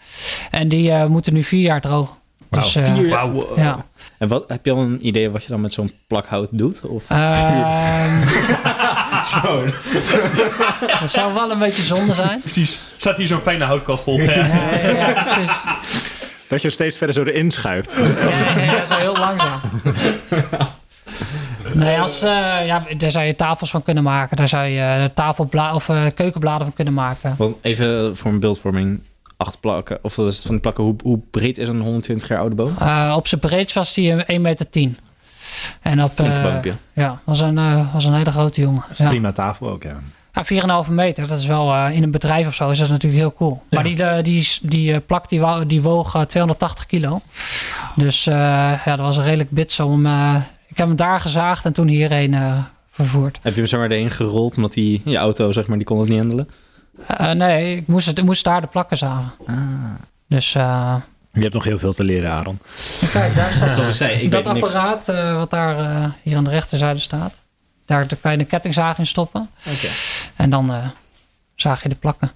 En 0.51 0.69
die 0.69 0.91
eh, 0.93 1.07
moeten 1.07 1.33
nu 1.35 1.43
vier 1.43 1.61
jaar 1.63 1.81
droog. 1.81 2.13
Dus, 2.51 2.75
eh, 2.77 2.95
Vier 2.95 3.09
Wauw. 3.09 3.31
Wow. 3.33 3.59
Ja. 3.59 3.85
En 4.19 4.29
wat, 4.29 4.45
heb 4.49 4.65
je 4.65 4.71
al 4.73 4.79
een 4.79 5.07
idee 5.07 5.31
wat 5.31 5.43
je 5.43 5.49
dan 5.49 5.61
met 5.61 5.73
zo'n 5.73 5.93
plak 6.07 6.27
hout 6.27 6.49
doet? 6.51 6.81
Of 6.87 7.03
Ehm, 7.09 8.23
Zo. 9.43 9.65
dat 11.01 11.11
zou 11.11 11.35
wel 11.35 11.51
een 11.51 11.59
beetje 11.59 11.83
zonde 11.83 12.15
zijn. 12.15 12.41
Precies. 12.41 12.81
Staat 12.97 13.17
hier 13.17 13.27
zo'n 13.27 13.41
fijne 13.41 13.65
houtkachel. 13.65 14.19
Ja, 14.19 14.33
ja, 14.33 14.89
ja, 15.09 15.23
precies. 15.23 15.57
Dat 16.49 16.63
je 16.63 16.71
steeds 16.71 16.99
verder 16.99 17.15
zo 17.15 17.23
erin 17.25 17.51
schuift. 17.51 17.95
Ja, 18.01 18.63
ja, 18.63 18.73
ja, 18.73 18.87
zo 18.87 18.95
heel 18.95 19.17
langzaam. 19.17 19.61
Nee, 21.75 22.01
als, 22.01 22.23
eh, 22.23 22.67
ja, 22.67 22.83
daar 22.97 23.11
zou 23.11 23.25
je 23.25 23.37
tafels 23.37 23.71
van 23.71 23.83
kunnen 23.83 24.03
maken. 24.03 24.37
Daar 24.37 24.49
zou 24.49 24.67
je 24.67 24.81
eh, 24.81 25.05
tafelbla 25.15 25.75
of 25.75 25.89
eh, 25.89 26.03
keukenbladen 26.15 26.67
van 26.67 26.75
kunnen 26.75 26.95
maken. 26.95 27.35
Want 27.39 27.57
even 27.61 28.17
voor 28.17 28.31
een 28.31 28.41
beeldvorming. 28.41 29.01
Acht 29.37 29.61
plakken, 29.61 29.99
of 30.03 30.19
is 30.19 30.35
het 30.35 30.43
van 30.43 30.51
die 30.51 30.61
plakken, 30.61 30.85
hoe, 30.85 30.95
hoe 31.03 31.21
breed 31.31 31.59
is 31.59 31.69
een 31.69 31.81
120 31.81 32.29
jaar 32.29 32.39
oude 32.39 32.55
boom? 32.55 32.75
Eh, 32.79 33.15
op 33.17 33.27
zijn 33.29 33.41
breedst 33.41 33.75
was 33.75 33.95
die 33.95 34.13
1,10 34.27 34.41
meter. 34.41 34.71
tien. 34.71 34.99
En 35.83 36.03
op, 36.03 36.11
Flink 36.11 36.33
eh, 36.33 36.43
boompje. 36.43 36.73
ja, 36.93 37.19
was 37.25 37.41
een, 37.41 37.59
eh, 37.59 37.93
was 37.95 38.05
een 38.05 38.15
hele 38.15 38.31
grote 38.31 38.61
jongen. 38.61 38.81
Dat 38.81 38.91
is 38.91 38.99
een 38.99 39.05
Ja. 39.05 39.11
prima 39.11 39.33
tafel 39.33 39.71
ook, 39.71 39.83
ja. 39.83 39.97
Ja, 40.33 40.45
4,5 40.45 40.91
meter. 40.91 41.27
Dat 41.29 41.39
is 41.39 41.47
wel 41.47 41.73
eh, 41.75 41.97
in 41.97 42.03
een 42.03 42.11
bedrijf 42.11 42.47
of 42.47 42.55
zo 42.55 42.71
is 42.71 42.79
dat 42.79 42.89
natuurlijk 42.89 43.23
heel 43.23 43.33
cool. 43.35 43.63
Ja. 43.69 43.81
Maar 43.81 43.83
die, 43.83 44.03
eh, 44.05 44.25
die, 44.25 44.49
die 44.63 44.93
eh, 44.93 45.01
plak 45.07 45.29
die, 45.29 45.67
die 45.67 45.83
woog 45.83 46.15
eh, 46.15 46.21
280 46.23 46.87
kilo. 46.87 47.21
Dus 47.95 48.27
eh, 48.27 48.35
ja, 48.85 48.97
dat 48.97 48.99
was 48.99 49.17
een 49.17 49.25
redelijk 49.25 49.51
bits 49.51 49.81
om. 49.81 50.07
eh, 50.07 50.35
ik 50.75 50.81
heb 50.81 50.87
hem 50.89 50.97
daar 50.97 51.21
gezaagd 51.21 51.65
en 51.65 51.73
toen 51.73 51.89
hierheen 51.89 52.35
eh, 52.35 52.59
vervoerd. 52.91 53.39
Heb 53.43 53.53
je 53.53 53.59
hem 53.59 53.69
zomaar 53.69 53.91
erheen 53.91 54.11
gerold, 54.11 54.57
omdat 54.57 54.73
die, 54.73 55.03
je 55.05 55.17
auto, 55.17 55.53
zeg 55.53 55.67
maar, 55.67 55.77
die 55.77 55.87
kon 55.87 56.01
het 56.01 56.09
niet 56.09 56.19
handelen? 56.19 56.49
Eh, 57.07 57.31
nee, 57.31 57.77
ik 57.77 57.87
moest, 57.87 58.07
het, 58.07 58.19
ik 58.19 58.25
moest 58.25 58.45
daar 58.45 58.61
de 58.61 58.67
plakken 58.67 58.97
zagen. 58.99 59.33
Ah. 59.47 59.55
Dus 60.29 60.55
eh, 60.55 60.97
Je 61.33 61.41
hebt 61.41 61.55
nog 61.55 61.65
heel 61.65 61.79
veel 61.79 61.93
te 61.93 62.05
leren, 62.05 62.31
Aaron. 62.31 62.59
kijk, 63.13 63.35
daar 63.35 63.53
staat 63.57 63.71
Zoals 63.75 63.89
ik 63.89 63.95
zei, 63.95 64.21
ik 64.21 64.31
dat 64.31 64.45
weet 64.45 64.53
niks. 64.55 64.67
apparaat 64.75 65.09
eh, 65.09 65.37
wat 65.37 65.51
daar 65.51 65.79
eh, 65.79 66.09
hier 66.23 66.37
aan 66.37 66.45
de 66.45 66.51
rechterzijde 66.51 66.99
staat. 66.99 67.35
Daar, 67.87 68.07
kan 68.21 68.33
je 68.33 68.39
een 68.39 68.47
kettingzaag 68.47 68.99
in 68.99 69.07
stoppen. 69.07 69.49
Oké. 69.67 69.89
En 70.37 70.51
dan 70.51 70.73
eh, 70.73 70.87
zaag 71.55 71.83
je 71.83 71.89
de 71.89 71.95
plakken. 71.95 72.31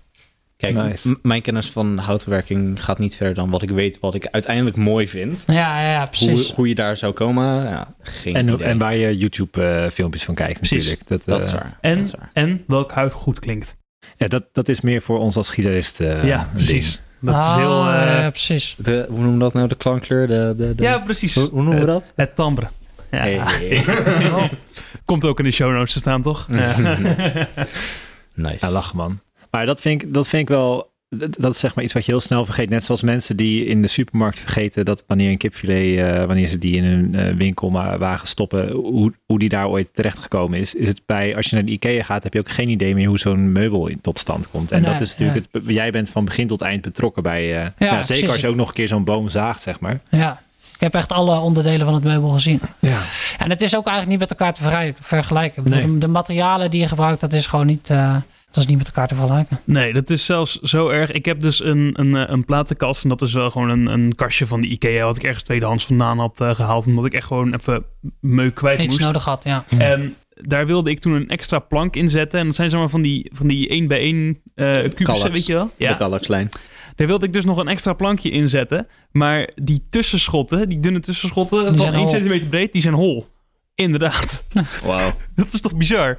Kijk, 0.58 0.74
Nice. 0.74 1.18
mijn 1.22 1.42
kennis 1.42 1.70
van 1.70 1.98
houtbewerking 1.98 2.84
gaat 2.84 2.98
niet 2.98 3.16
verder 3.16 3.34
dan 3.34 3.50
wat 3.50 3.62
ik 3.62 3.70
weet, 3.70 4.00
wat 4.00 4.14
ik 4.14 4.26
uiteindelijk 4.30 4.76
mooi 4.76 5.08
vind. 5.08 5.44
Ja, 5.46 5.54
ja, 5.82 5.90
ja 5.90 6.04
precies. 6.04 6.46
Hoe, 6.46 6.54
hoe 6.54 6.68
je 6.68 6.74
daar 6.74 6.96
zou 6.96 7.12
komen, 7.12 7.62
ja, 7.64 7.94
geen 8.00 8.34
En, 8.34 8.48
idee. 8.48 8.66
en 8.66 8.78
waar 8.78 8.96
je 8.96 9.16
YouTube-filmpjes 9.16 10.24
van 10.24 10.34
kijkt 10.34 10.58
Precies. 10.58 10.76
natuurlijk. 10.78 11.08
Dat, 11.08 11.22
dat 11.24 11.38
eh, 11.40 11.46
is 11.46 11.52
waar. 11.52 11.78
En, 11.80 11.96
dat 11.96 12.06
is 12.06 12.12
waar. 12.12 12.30
en 12.32 12.64
welk 12.66 12.92
hout 12.92 13.12
goed 13.12 13.38
klinkt. 13.38 13.76
Ja, 14.16 14.28
dat, 14.28 14.44
dat 14.52 14.68
is 14.68 14.80
meer 14.80 15.02
voor 15.02 15.18
ons 15.18 15.36
als 15.36 15.48
gitarist 15.50 16.00
eh, 16.00 16.24
ja, 16.24 16.36
ding. 16.38 16.52
precies. 16.52 17.02
Dat 17.20 17.34
Ah, 17.34 17.40
is 17.50 17.56
heel... 17.56 17.86
eh, 17.88 18.20
ja, 18.20 18.30
precies. 18.30 18.74
De, 18.78 19.04
hoe 19.08 19.16
noemen 19.18 19.32
we 19.34 19.38
dat 19.38 19.52
nou? 19.52 19.68
De 19.68 19.74
klankkleur? 19.76 20.26
De, 20.26 20.54
de, 20.56 20.74
de... 20.74 20.82
ja, 20.82 20.98
precies. 20.98 21.34
Hoe, 21.34 21.48
hoe 21.48 21.62
noemen 21.62 21.80
we 21.84 21.86
Eh, 21.86 21.92
dat? 21.92 22.12
Het 22.16 22.36
timbre. 22.36 22.68
Ja. 23.10 23.18
Hey. 23.18 23.84
Komt 25.04 25.24
ook 25.24 25.38
in 25.38 25.44
de 25.44 25.50
show 25.50 25.72
notes 25.72 25.92
te 25.92 25.98
staan, 25.98 26.22
toch? 26.22 26.46
Ja. 26.52 26.76
Nice. 28.34 28.66
Ja, 28.66 28.70
lachen 28.72 28.96
man. 28.96 29.20
Maar 29.50 29.66
dat 29.66 29.80
vind 29.80 30.02
ik, 30.02 30.14
dat 30.14 30.28
vind 30.28 30.42
ik 30.42 30.48
wel... 30.48 30.90
Dat 31.16 31.54
is 31.54 31.58
zeg 31.58 31.74
maar 31.74 31.84
iets 31.84 31.92
wat 31.92 32.04
je 32.04 32.10
heel 32.10 32.20
snel 32.20 32.44
vergeet. 32.44 32.70
Net 32.70 32.84
zoals 32.84 33.02
mensen 33.02 33.36
die 33.36 33.64
in 33.64 33.82
de 33.82 33.88
supermarkt 33.88 34.38
vergeten 34.38 34.84
dat 34.84 35.04
wanneer 35.06 35.30
een 35.30 35.38
kipfilet, 35.38 35.98
eh, 35.98 36.24
wanneer 36.24 36.46
ze 36.46 36.58
die 36.58 36.76
in 36.76 36.84
hun 36.84 37.14
eh, 37.14 37.34
winkelwagen 37.34 38.28
stoppen, 38.28 38.70
hoe, 38.70 39.12
hoe 39.26 39.38
die 39.38 39.48
daar 39.48 39.68
ooit 39.68 39.94
terecht 39.94 40.18
gekomen 40.18 40.58
is. 40.58 40.74
Is 40.74 40.88
het 40.88 41.00
bij, 41.06 41.36
als 41.36 41.46
je 41.46 41.54
naar 41.54 41.64
de 41.64 41.72
Ikea 41.72 42.02
gaat, 42.02 42.22
heb 42.22 42.32
je 42.32 42.38
ook 42.38 42.50
geen 42.50 42.68
idee 42.68 42.94
meer 42.94 43.08
hoe 43.08 43.18
zo'n 43.18 43.52
meubel 43.52 43.86
in, 43.86 44.00
tot 44.00 44.18
stand 44.18 44.50
komt. 44.50 44.72
En 44.72 44.82
Nee, 44.82 44.92
dat 44.92 45.00
is 45.00 45.16
natuurlijk, 45.16 45.46
het, 45.52 45.62
jij 45.66 45.90
bent 45.90 46.10
van 46.10 46.24
begin 46.24 46.46
tot 46.46 46.60
eind 46.60 46.82
betrokken 46.82 47.22
bij, 47.22 47.42
eh, 47.42 47.62
ja, 47.62 47.70
zeker 47.78 48.06
precies. 48.06 48.28
als 48.28 48.40
je 48.40 48.48
ook 48.48 48.56
nog 48.56 48.68
een 48.68 48.74
keer 48.74 48.88
zo'n 48.88 49.04
boom 49.04 49.28
zaagt, 49.28 49.62
zeg 49.62 49.80
maar. 49.80 50.00
Ja, 50.10 50.40
ik 50.74 50.80
heb 50.80 50.94
echt 50.94 51.12
alle 51.12 51.38
onderdelen 51.38 51.84
van 51.86 51.94
het 51.94 52.04
meubel 52.04 52.28
gezien. 52.28 52.60
Ja. 52.78 53.00
En 53.38 53.50
het 53.50 53.60
is 53.60 53.76
ook 53.76 53.86
eigenlijk 53.86 54.20
niet 54.20 54.28
met 54.28 54.38
elkaar 54.38 54.54
te 54.54 54.94
vergelijken. 55.00 55.62
Nee. 55.70 55.86
de, 55.86 55.98
de 55.98 56.08
materialen 56.08 56.70
die 56.70 56.80
je 56.80 56.88
gebruikt, 56.88 57.20
dat 57.20 57.32
is 57.32 57.46
gewoon 57.46 57.66
niet, 57.66 57.90
dat 58.50 58.62
is 58.62 58.66
niet 58.66 58.78
met 58.78 58.86
elkaar 58.86 59.08
te 59.08 59.14
vergelijken. 59.14 59.60
Nee, 59.64 59.92
dat 59.92 60.10
is 60.10 60.24
zelfs 60.24 60.58
zo 60.60 60.88
erg. 60.88 61.12
Ik 61.12 61.24
heb 61.24 61.40
dus 61.40 61.64
een, 61.64 61.90
een, 61.92 62.14
eh, 62.16 62.22
een 62.26 62.44
platenkast. 62.44 63.02
En 63.02 63.08
dat 63.08 63.22
is 63.22 63.32
wel 63.32 63.50
gewoon 63.50 63.68
een, 63.68 63.86
een 63.86 64.14
kastje 64.14 64.46
van 64.46 64.60
de 64.60 64.66
Ikea. 64.66 65.04
Wat 65.04 65.16
ik 65.16 65.22
ergens 65.22 65.42
tweedehands 65.44 65.86
vandaan 65.86 66.18
had 66.18 66.40
eh, 66.40 66.54
gehaald. 66.54 66.86
Omdat 66.86 67.04
ik 67.04 67.12
echt 67.12 67.26
gewoon 67.26 67.54
even 67.54 67.84
meuk 68.20 68.54
kwijt 68.54 68.78
Iets 68.80 68.88
moest. 68.88 69.00
nodig 69.00 69.24
had, 69.24 69.44
ja. 69.44 69.64
En 69.78 70.16
daar 70.34 70.66
wilde 70.66 70.90
ik 70.90 70.98
toen 70.98 71.12
een 71.12 71.28
extra 71.28 71.58
plank 71.58 71.96
in 71.96 72.08
zetten. 72.08 72.40
En 72.40 72.46
dat 72.46 72.54
zijn 72.54 72.70
zeg 72.70 72.78
maar 72.80 72.88
van 72.88 73.02
die, 73.02 73.30
van 73.34 73.48
die 73.48 73.68
1 73.68 73.86
bij 73.86 73.98
1 73.98 74.40
eh 74.54 74.72
kubussen, 74.94 75.32
weet 75.32 75.46
je 75.46 75.52
wel? 75.52 75.70
De 75.76 75.84
Ja. 75.84 75.94
Kallaxlijn. 75.94 76.50
Daar 76.96 77.06
wilde 77.06 77.26
ik 77.26 77.32
dus 77.32 77.44
nog 77.44 77.58
een 77.58 77.68
extra 77.68 77.92
plankje 77.92 78.30
in 78.30 78.48
zetten. 78.48 78.86
Maar 79.12 79.50
die 79.62 79.86
tussenschotten, 79.90 80.68
die 80.68 80.80
dunne 80.80 81.00
tussenschotten 81.00 81.66
van 81.66 81.78
zijn 81.78 81.92
1 81.92 82.00
hol. 82.02 82.08
centimeter 82.08 82.48
breed, 82.48 82.72
die 82.72 82.82
zijn 82.82 82.94
hol. 82.94 83.26
Inderdaad. 83.74 84.44
Wauw. 84.84 85.12
Dat 85.34 85.52
is 85.52 85.60
toch 85.60 85.76
bizar? 85.76 86.18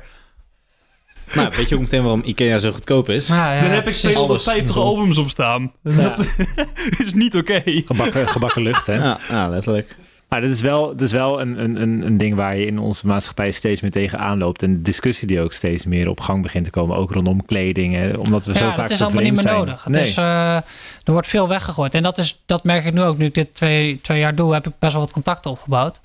Nou, 1.34 1.50
weet 1.56 1.70
je 1.70 1.76
ook 1.76 1.82
meteen 1.82 2.02
waarom 2.02 2.22
Ikea 2.26 2.58
zo 2.60 2.72
goedkoop 2.72 3.10
is? 3.10 3.28
Ja, 3.28 3.54
ja, 3.54 3.62
Daar 3.62 3.70
heb 3.70 3.78
ik 3.78 3.84
precies. 3.84 4.02
250 4.12 4.76
Alles. 4.76 4.90
albums 4.90 5.18
op 5.18 5.30
staan. 5.30 5.72
Ja. 5.84 6.16
Dat 6.90 7.06
is 7.06 7.14
niet 7.14 7.36
oké. 7.36 7.62
Gebakken, 7.66 8.28
gebakken 8.28 8.62
lucht, 8.62 8.86
hè? 8.86 8.94
Ja, 8.94 9.18
ja, 9.30 9.50
letterlijk. 9.50 9.96
Maar 10.30 10.42
dit 10.42 10.50
is 10.50 10.62
wel, 10.62 10.90
dit 10.90 11.02
is 11.02 11.12
wel 11.12 11.42
een, 11.42 11.64
een, 11.64 11.82
een, 11.82 12.06
een 12.06 12.18
ding 12.18 12.36
waar 12.36 12.56
je 12.56 12.66
in 12.66 12.80
onze 12.80 13.08
maatschappij 13.08 13.52
steeds 13.52 13.82
meer 13.82 13.92
tegenaan 13.92 14.38
loopt. 14.38 14.62
En 14.62 14.74
de 14.74 14.82
discussie 14.82 15.28
die 15.28 15.42
ook 15.42 15.54
steeds 15.54 15.86
meer 15.86 16.10
op 16.10 16.20
gang 16.20 16.42
begint 16.42 16.64
te 16.64 16.70
komen. 16.70 16.98
Ook 16.98 17.12
rondom 17.12 17.46
kleding. 17.46 17.94
Hè, 17.94 18.18
omdat 18.18 18.46
we 18.46 18.58
zo 18.58 18.70
vaak 18.70 18.78
dat 18.78 18.90
is 18.90 19.02
allemaal 19.02 19.24
niet 19.24 19.34
meer 19.34 19.42
zijn. 19.42 19.58
nodig. 19.58 19.84
Het 19.84 19.96
is, 19.96 20.18
eh, 20.18 20.56
er 21.04 21.12
wordt 21.12 21.28
veel 21.28 21.48
weggegooid. 21.48 21.96
En 21.96 22.04
dat, 22.04 22.18
is, 22.18 22.42
dat 22.46 22.64
merk 22.64 22.86
ik 22.86 22.94
nu 22.94 23.02
ook. 23.02 23.18
Nu 23.18 23.26
ik 23.26 23.34
dit 23.36 23.56
twee, 23.56 24.00
twee 24.02 24.20
jaar 24.20 24.36
doe, 24.36 24.54
heb 24.54 24.68
ik 24.68 24.74
best 24.80 24.94
wel 24.94 25.02
wat 25.02 25.12
contacten 25.12 25.52
opgebouwd. 25.52 26.00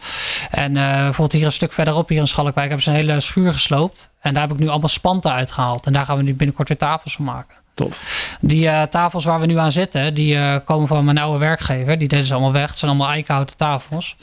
En 0.51 0.77
eh, 0.77 0.93
bijvoorbeeld 0.93 1.33
hier 1.33 1.45
een 1.45 1.53
stuk 1.53 1.73
verderop, 1.73 2.09
hier 2.09 2.19
in 2.19 2.27
Schalkwijk, 2.27 2.69
hebben 2.69 2.83
ze 2.83 2.91
een 2.91 2.97
hele 2.97 3.21
schuur 3.21 3.53
gesloopt. 3.53 4.11
En 4.21 4.33
daar 4.33 4.43
heb 4.43 4.53
ik 4.53 4.59
nu 4.59 4.69
allemaal 4.69 4.89
spanten 4.89 5.33
uitgehaald. 5.33 5.87
En 5.87 5.93
daar 5.93 6.05
gaan 6.05 6.17
we 6.17 6.23
nu 6.23 6.35
binnenkort 6.35 6.69
weer 6.69 6.79
tafels 6.79 7.15
van 7.17 7.25
maken. 7.25 7.57
Tof. 7.75 8.37
Die 8.41 8.69
eh, 8.69 8.83
tafels 8.83 9.25
waar 9.25 9.41
we 9.41 9.47
nu 9.47 9.59
aan 9.59 9.73
zitten, 9.73 10.15
die 10.15 10.37
eh, 10.37 10.57
komen 10.65 10.89
van 10.89 11.05
mijn 11.05 11.19
oude 11.19 11.39
werkgever. 11.39 11.99
Die 11.99 12.09
deden 12.09 12.27
ze 12.27 12.33
allemaal 12.33 12.53
weg. 12.53 12.69
Het 12.69 12.79
zijn 12.79 12.91
allemaal 12.91 13.11
eikenhouten 13.11 13.57
tafels. 13.57 14.17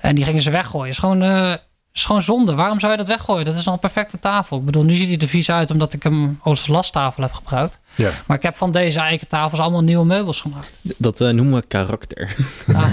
En 0.00 0.14
die 0.14 0.24
gingen 0.24 0.42
ze 0.42 0.50
weggooien. 0.50 0.88
is 0.88 0.98
gewoon, 0.98 1.22
eh, 1.22 1.52
is 1.96 2.04
gewoon 2.04 2.22
zonde. 2.22 2.54
Waarom 2.54 2.80
zou 2.80 2.92
je 2.92 2.98
dat 2.98 3.06
weggooien? 3.06 3.44
Dat 3.44 3.54
is 3.54 3.66
al 3.66 3.72
een 3.72 3.78
perfecte 3.78 4.18
tafel. 4.18 4.58
Ik 4.58 4.64
bedoel, 4.64 4.84
nu 4.84 4.94
ziet 4.94 5.08
hij 5.08 5.18
er 5.18 5.28
vies 5.28 5.50
uit 5.50 5.70
omdat 5.70 5.92
ik 5.92 6.02
hem 6.02 6.38
als 6.42 6.66
lasttafel 6.66 7.22
heb 7.22 7.32
gebruikt. 7.32 7.78
Ja. 7.94 8.10
Maar 8.26 8.36
ik 8.36 8.42
heb 8.42 8.56
van 8.56 8.72
deze 8.72 8.98
eiken 9.00 9.28
tafels 9.28 9.60
allemaal 9.60 9.82
nieuwe 9.82 10.04
meubels 10.04 10.40
gemaakt. 10.40 10.72
Dat 10.98 11.20
eh, 11.20 11.30
noemen 11.30 11.60
we 11.60 11.66
karakter. 11.66 12.36
Ja, 12.66 12.88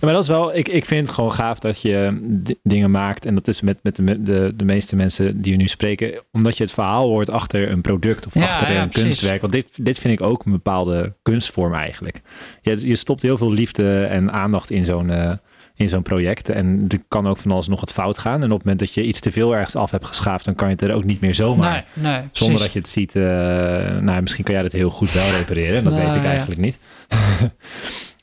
Maar 0.00 0.12
dat 0.12 0.22
is 0.22 0.28
wel, 0.28 0.56
ik, 0.56 0.68
ik 0.68 0.84
vind 0.84 1.06
het 1.06 1.14
gewoon 1.14 1.32
gaaf 1.32 1.58
dat 1.58 1.80
je 1.82 2.18
dingen 2.62 2.90
maakt. 2.90 3.26
En 3.26 3.34
dat 3.34 3.48
is 3.48 3.60
met, 3.60 3.78
met 3.82 3.96
de, 3.96 4.22
de, 4.22 4.52
de 4.56 4.64
meeste 4.64 4.96
mensen 4.96 5.42
die 5.42 5.52
we 5.52 5.58
nu 5.58 5.68
spreken. 5.68 6.22
Omdat 6.32 6.56
je 6.56 6.62
het 6.62 6.72
verhaal 6.72 7.08
hoort 7.08 7.30
achter 7.30 7.70
een 7.70 7.80
product 7.80 8.26
of 8.26 8.34
Ja, 8.34 8.42
achter 8.42 8.72
ja, 8.72 8.82
een 8.82 8.88
precies. 8.88 9.08
kunstwerk. 9.08 9.40
Want 9.40 9.52
dit, 9.52 9.66
dit 9.76 9.98
vind 9.98 10.20
ik 10.20 10.26
ook 10.26 10.44
een 10.44 10.52
bepaalde 10.52 11.12
kunstvorm 11.22 11.74
eigenlijk. 11.74 12.20
Je, 12.62 12.88
je 12.88 12.96
stopt 12.96 13.22
heel 13.22 13.36
veel 13.36 13.52
liefde 13.52 14.04
en 14.04 14.32
aandacht 14.32 14.70
in 14.70 14.84
zo'n 14.84 15.10
eh, 15.10 15.32
in 15.76 15.88
zo'n 15.88 16.02
project. 16.02 16.48
En 16.48 16.84
er 16.88 17.00
kan 17.08 17.26
ook 17.28 17.36
van 17.38 17.50
alles 17.50 17.68
nog 17.68 17.80
het 17.80 17.92
fout 17.92 18.18
gaan. 18.18 18.42
En 18.42 18.44
op 18.50 18.56
het 18.56 18.58
moment 18.62 18.78
dat 18.78 18.94
je 18.94 19.02
iets 19.02 19.20
te 19.20 19.32
veel 19.32 19.54
ergens 19.54 19.76
af 19.76 19.90
hebt 19.90 20.06
geschaafd, 20.06 20.44
dan 20.44 20.54
kan 20.54 20.68
je 20.68 20.72
het 20.74 20.82
er 20.82 20.92
ook 20.94 21.04
niet 21.04 21.20
meer 21.20 21.34
zomaar. 21.34 21.84
nee, 21.92 22.12
nee, 22.12 22.20
Zonder 22.32 22.60
dat 22.60 22.72
je 22.72 22.78
het 22.78 22.88
ziet. 22.88 23.16
eh, 23.16 23.22
nou, 23.22 24.20
misschien 24.22 24.44
kan 24.44 24.54
jij 24.54 24.62
dat 24.62 24.72
heel 24.72 24.90
goed 24.90 25.12
wel 25.12 25.30
repareren. 25.30 25.84
Dat 25.84 25.92
Nou, 25.92 26.06
weet 26.06 26.14
ik 26.14 26.22
ja. 26.22 26.28
eigenlijk 26.28 26.60
niet. 26.60 26.78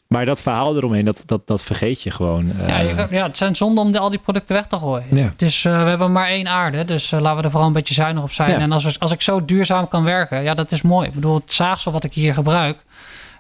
maar 0.08 0.26
dat 0.26 0.42
verhaal 0.42 0.76
eromheen, 0.76 1.06
dat, 1.06 1.24
dat, 1.26 1.48
dat 1.48 1.64
vergeet 1.64 2.02
je 2.02 2.12
gewoon. 2.12 2.54
Ja, 2.68 2.80
eh. 2.80 2.88
je 2.90 2.96
kan- 2.96 3.08
ja, 3.12 3.28
het 3.28 3.38
zijn 3.38 3.56
zonde 3.56 3.82
om 3.82 3.92
de- 3.92 4.00
al 4.00 4.10
die 4.10 4.20
producten 4.20 4.56
weg 4.56 4.66
te 4.68 4.78
gooien. 4.78 5.06
Ja. 5.12 5.34
Dus 5.38 5.62
we 5.64 5.70
hebben 5.70 6.12
maar 6.12 6.28
één 6.28 6.48
aarde, 6.48 6.86
dus 6.86 7.12
laten 7.12 7.38
we 7.38 7.44
er 7.44 7.50
vooral 7.50 7.68
een 7.68 7.74
beetje 7.74 7.94
zuinig 7.94 8.24
op 8.24 8.32
zijn. 8.32 8.50
Ja. 8.52 8.60
En 8.60 8.72
als, 8.72 8.84
we, 8.84 8.96
als 9.00 9.12
ik 9.12 9.22
zo 9.22 9.46
duurzaam 9.46 9.88
kan 9.88 10.04
werken, 10.04 10.44
ja, 10.44 10.54
dat 10.54 10.72
is 10.72 10.82
mooi. 10.82 11.08
Ik 11.08 11.14
bedoel, 11.14 11.36
het 11.36 11.54
zaagsel 11.54 11.92
wat 11.92 12.04
ik 12.04 12.14
hier 12.14 12.34
gebruik, 12.34 12.78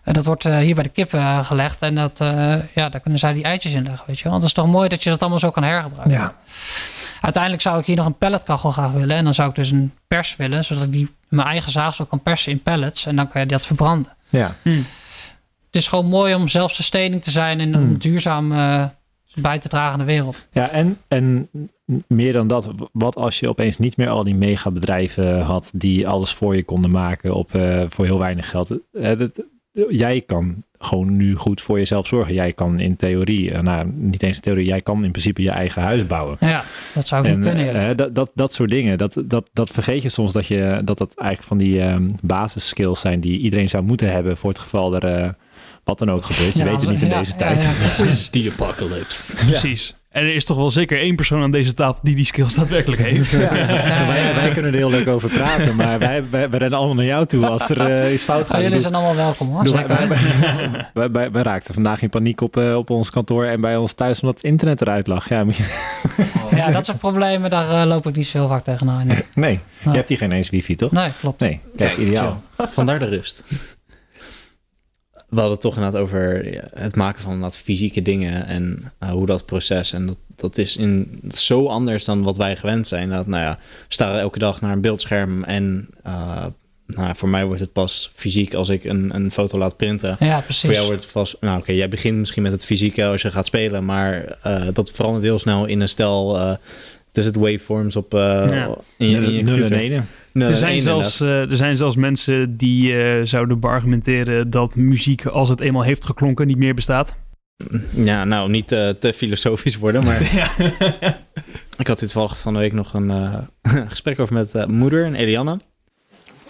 en 0.03 0.13
dat 0.13 0.25
wordt 0.25 0.45
eh, 0.45 0.57
hier 0.57 0.75
bij 0.75 0.83
de 0.83 0.89
kippen 0.89 1.19
eh, 1.19 1.45
gelegd. 1.45 1.81
En 1.81 1.95
dat, 1.95 2.19
eh, 2.21 2.55
ja, 2.75 2.89
daar 2.89 2.99
kunnen 3.01 3.19
zij 3.19 3.33
die 3.33 3.43
eitjes 3.43 3.73
in 3.73 3.83
leggen, 3.83 4.03
weet 4.07 4.17
je 4.19 4.23
wel. 4.29 4.33
Dat 4.39 4.43
is 4.47 4.53
toch 4.53 4.67
mooi 4.67 4.89
dat 4.89 5.03
je 5.03 5.09
dat 5.09 5.19
allemaal 5.21 5.39
zo 5.39 5.51
kan 5.51 5.63
hergebruiken. 5.63 6.11
Ja. 6.17 6.35
Uiteindelijk 7.21 7.61
zou 7.63 7.79
ik 7.79 7.85
hier 7.85 7.95
nog 7.95 8.05
een 8.05 8.17
pelletkachel 8.17 8.71
graag 8.71 8.91
willen. 8.91 9.15
En 9.15 9.23
dan 9.23 9.33
zou 9.33 9.49
ik 9.49 9.55
dus 9.55 9.71
een 9.71 9.91
pers 10.07 10.35
willen, 10.35 10.63
zodat 10.65 10.83
ik 10.83 10.91
die 10.91 11.09
mijn 11.29 11.47
eigen 11.47 11.71
zaagsel 11.71 12.05
kan 12.05 12.21
persen 12.21 12.51
in 12.51 12.61
pellets. 12.63 13.05
En 13.05 13.15
dan 13.15 13.27
kan 13.27 13.41
je 13.41 13.47
dat 13.47 13.65
verbranden. 13.65 14.11
Ja. 14.29 14.55
Het 14.63 15.81
is 15.81 15.87
gewoon 15.87 16.05
mooi 16.05 16.33
om 16.35 16.47
zelfsustaining 16.47 17.23
te 17.23 17.31
zijn 17.31 17.59
en 17.59 17.75
om 17.75 17.81
Hmm. 17.81 17.97
duurzaam 17.97 18.49
bij 19.35 19.59
te 19.59 19.67
dragen 19.69 19.91
aan 19.93 19.99
de 19.99 20.05
wereld. 20.05 20.45
Ja, 20.51 20.69
en, 20.69 20.97
en 21.07 21.49
meer 22.07 22.33
dan 22.33 22.47
dat, 22.47 22.69
wat 22.91 23.15
als 23.15 23.39
je 23.39 23.49
opeens 23.49 23.77
niet 23.77 23.97
meer 23.97 24.09
al 24.09 24.23
die 24.23 24.35
megabedrijven 24.35 25.41
had 25.41 25.71
die 25.73 26.07
alles 26.07 26.33
voor 26.33 26.55
je 26.55 26.63
konden 26.63 26.91
maken 26.91 27.33
op, 27.35 27.49
voor 27.87 28.05
heel 28.05 28.19
weinig 28.19 28.49
geld. 28.49 28.71
Eh, 28.93 29.17
dat- 29.17 29.43
jij 29.89 30.21
kan 30.21 30.63
gewoon 30.79 31.15
nu 31.17 31.35
goed 31.35 31.61
voor 31.61 31.77
jezelf 31.77 32.07
zorgen. 32.07 32.33
Jij 32.33 32.53
kan 32.53 32.79
in 32.79 32.95
theorie, 32.95 33.51
eh, 33.51 33.61
nou 33.61 33.91
niet 33.95 34.23
eens 34.23 34.35
in 34.35 34.41
theorie, 34.41 34.65
jij 34.65 34.81
kan 34.81 35.03
in 35.03 35.11
principe 35.11 35.41
je 35.41 35.49
eigen 35.49 35.81
huis 35.81 36.07
bouwen. 36.07 36.37
Ja, 36.39 36.63
dat 36.93 37.07
zou 37.07 37.23
ik 37.23 37.29
En 37.31 37.39
niet 37.39 37.47
kunnen. 37.47 37.65
ja. 37.65 37.89
eh, 37.89 37.97
dat, 37.97 38.15
dat, 38.15 38.31
dat 38.35 38.53
soort 38.53 38.69
dingen, 38.69 38.97
dat, 38.97 39.23
dat, 39.25 39.49
dat 39.53 39.69
vergeet 39.69 40.01
je 40.01 40.09
soms 40.09 40.31
dat, 40.31 40.45
je, 40.47 40.81
dat 40.83 40.97
dat 40.97 41.13
eigenlijk 41.15 41.47
van 41.47 41.57
die 41.57 41.81
ehm 41.81 42.09
basisskills 42.21 42.99
zijn 42.99 43.19
die 43.19 43.39
iedereen 43.39 43.69
zou 43.69 43.83
moeten 43.83 44.11
hebben 44.11 44.37
voor 44.37 44.49
het 44.49 44.59
geval 44.59 44.95
er 44.95 45.05
eh, 45.05 45.29
wat 45.83 45.97
dan 45.97 46.11
ook 46.11 46.25
gebeurt. 46.25 46.53
Je 46.53 46.59
Ja, 46.59 46.65
weet 46.65 46.81
het 46.81 46.89
niet 46.89 47.01
in 47.01 47.07
ja, 47.09 47.19
deze 47.19 47.31
ja, 47.31 47.37
tijd. 47.37 47.61
ja, 47.61 47.71
precies. 47.71 48.27
The 48.31 48.51
apocalypse. 48.57 49.35
Precies. 49.45 49.95
En 50.13 50.23
er 50.23 50.35
is 50.35 50.45
toch 50.45 50.57
wel 50.57 50.71
zeker 50.71 50.99
één 50.99 51.15
persoon 51.15 51.41
aan 51.41 51.51
deze 51.51 51.73
tafel 51.73 51.99
die 52.03 52.15
die 52.15 52.25
skills 52.25 52.55
daadwerkelijk 52.55 53.01
heeft. 53.09 53.31
wij, 53.37 54.31
wij 54.35 54.49
kunnen 54.53 54.71
er 54.71 54.77
heel 54.77 54.89
leuk 54.89 55.07
over 55.07 55.29
praten, 55.29 55.75
maar 55.75 55.99
wij, 55.99 56.23
wij, 56.29 56.49
wij 56.49 56.59
rennen 56.59 56.77
allemaal 56.79 56.95
naar 56.95 57.05
jou 57.05 57.25
toe 57.25 57.45
als 57.47 57.69
er 57.69 57.79
eh, 57.91 58.13
iets 58.13 58.23
fout 58.23 58.43
Oh, 58.43 58.49
gaat. 58.49 58.61
jullie 58.61 58.79
zijn 58.79 58.95
allemaal 58.95 59.15
welkom 59.15 59.49
hoor. 59.49 59.71
wij, 59.71 59.87
wij, 60.93 61.11
wij- 61.11 61.31
wij 61.31 61.41
raakten 61.43 61.73
vandaag 61.73 62.01
in 62.01 62.09
paniek 62.09 62.41
op, 62.41 62.57
eh, 62.57 62.75
op 62.75 62.89
ons 62.89 63.09
kantoor 63.09 63.45
en 63.45 63.61
bij 63.61 63.77
ons 63.77 63.93
thuis 63.93 64.19
omdat 64.21 64.35
het 64.37 64.45
internet 64.45 64.81
eruit 64.81 65.07
lag. 65.07 65.29
Ja, 65.29 65.45
Ja, 66.55 66.71
dat 66.71 66.85
soort 66.85 66.97
problemen, 66.99 67.49
daar 67.49 67.81
eh, 67.81 67.87
loop 67.87 68.07
ik 68.07 68.15
niet 68.15 68.27
zo 68.27 68.37
heel 68.37 68.47
vaak 68.47 68.63
tegenaan. 68.63 69.07
Nee, 69.07 69.23
nee, 69.35 69.59
je 69.83 69.89
hebt 69.89 70.09
hier 70.09 70.17
geen 70.17 70.31
eens 70.31 70.49
wifi, 70.49 70.75
toch? 70.75 70.91
nee 70.91 71.09
klopt. 71.19 71.39
Nee, 71.39 71.59
kijk, 71.75 71.97
ideaal. 71.97 72.41
Vandaar 72.69 72.99
de 72.99 73.05
rust. 73.05 73.43
We 75.33 75.39
hadden 75.39 75.57
het 75.57 75.61
toch 75.61 75.75
inderdaad 75.75 76.01
over 76.01 76.45
het 76.73 76.95
maken 76.95 77.21
van 77.21 77.31
inderdaad 77.31 77.57
fysieke 77.57 78.01
dingen 78.01 78.45
en 78.45 78.91
eh, 78.99 79.09
hoe 79.09 79.25
dat 79.25 79.45
proces. 79.45 79.93
En 79.93 80.05
dat, 80.05 80.17
dat 80.35 80.57
is 80.57 80.77
in, 80.77 81.19
dat 81.21 81.33
is 81.33 81.45
zo 81.45 81.65
anders 81.65 82.05
dan 82.05 82.23
wat 82.23 82.37
wij 82.37 82.55
gewend 82.55 82.87
zijn. 82.87 83.09
Dat, 83.09 83.27
nou 83.27 83.43
ja, 83.43 83.59
we 83.61 83.93
staren 83.93 84.19
elke 84.19 84.39
dag 84.39 84.61
naar 84.61 84.71
een 84.71 84.81
beeldscherm 84.81 85.43
en 85.43 85.89
eh, 86.03 86.45
nou, 86.87 87.15
voor 87.15 87.29
mij 87.29 87.45
wordt 87.45 87.61
het 87.61 87.73
pas 87.73 88.11
fysiek 88.13 88.53
als 88.53 88.69
ik 88.69 88.83
een, 88.83 89.15
een 89.15 89.31
foto 89.31 89.57
laat 89.57 89.77
printen. 89.77 90.15
Ja, 90.19 90.39
precies. 90.39 90.63
Voor 90.63 90.73
jou 90.73 90.85
wordt 90.85 91.01
het 91.01 91.11
vast... 91.11 91.37
Nou 91.39 91.59
oké, 91.59 91.71
jij 91.71 91.89
begint 91.89 92.17
misschien 92.17 92.43
met 92.43 92.51
het 92.51 92.65
fysieke 92.65 93.05
als 93.05 93.21
je 93.21 93.31
gaat 93.31 93.45
spelen, 93.45 93.85
maar 93.85 94.37
eh, 94.41 94.67
dat 94.73 94.91
verandert 94.91 95.23
heel 95.23 95.39
snel 95.39 95.65
in 95.65 95.81
een 95.81 95.89
stel... 95.89 96.57
eh 97.17 97.25
het 97.25 97.35
waveforms 97.35 97.95
op, 97.95 98.13
eh, 98.13 98.19
Ja. 98.49 98.75
in, 98.97 99.09
je, 99.09 99.15
in 99.15 99.21
je 99.21 99.43
Nul 99.43 99.53
en 99.53 99.59
computer. 99.59 99.77
ene. 99.77 100.01
Nul 100.31 100.45
Er 100.47 100.51
en 100.51 100.57
zijn, 100.57 100.81
zelfs, 100.81 101.19
eh, 101.21 101.49
er 101.49 101.55
zijn 101.55 101.77
zelfs 101.77 101.95
mensen 101.95 102.57
die 102.57 103.03
eh, 103.03 103.25
zouden 103.25 103.59
beargumenteren 103.59 104.49
dat 104.49 104.75
muziek, 104.75 105.25
als 105.25 105.49
het 105.49 105.59
eenmaal 105.59 105.83
heeft 105.83 106.05
geklonken, 106.05 106.47
niet 106.47 106.57
meer 106.57 106.73
bestaat. 106.73 107.15
Ja, 107.89 108.23
nou, 108.23 108.49
niet 108.49 108.71
eh, 108.71 108.89
te 108.89 109.13
filosofisch 109.13 109.77
worden, 109.77 110.03
maar 110.03 110.21
Ja. 110.35 110.47
ik 111.77 111.87
had 111.87 111.99
dit 111.99 112.09
toevallig 112.11 112.37
van 112.37 112.53
de 112.53 112.59
week 112.59 112.73
nog 112.73 112.93
een 112.93 113.11
eh, 113.11 113.37
gesprek 113.89 114.19
over 114.19 114.33
met 114.33 114.55
eh, 114.55 114.65
moeder 114.65 115.05
en 115.05 115.15
Eliane. 115.15 115.59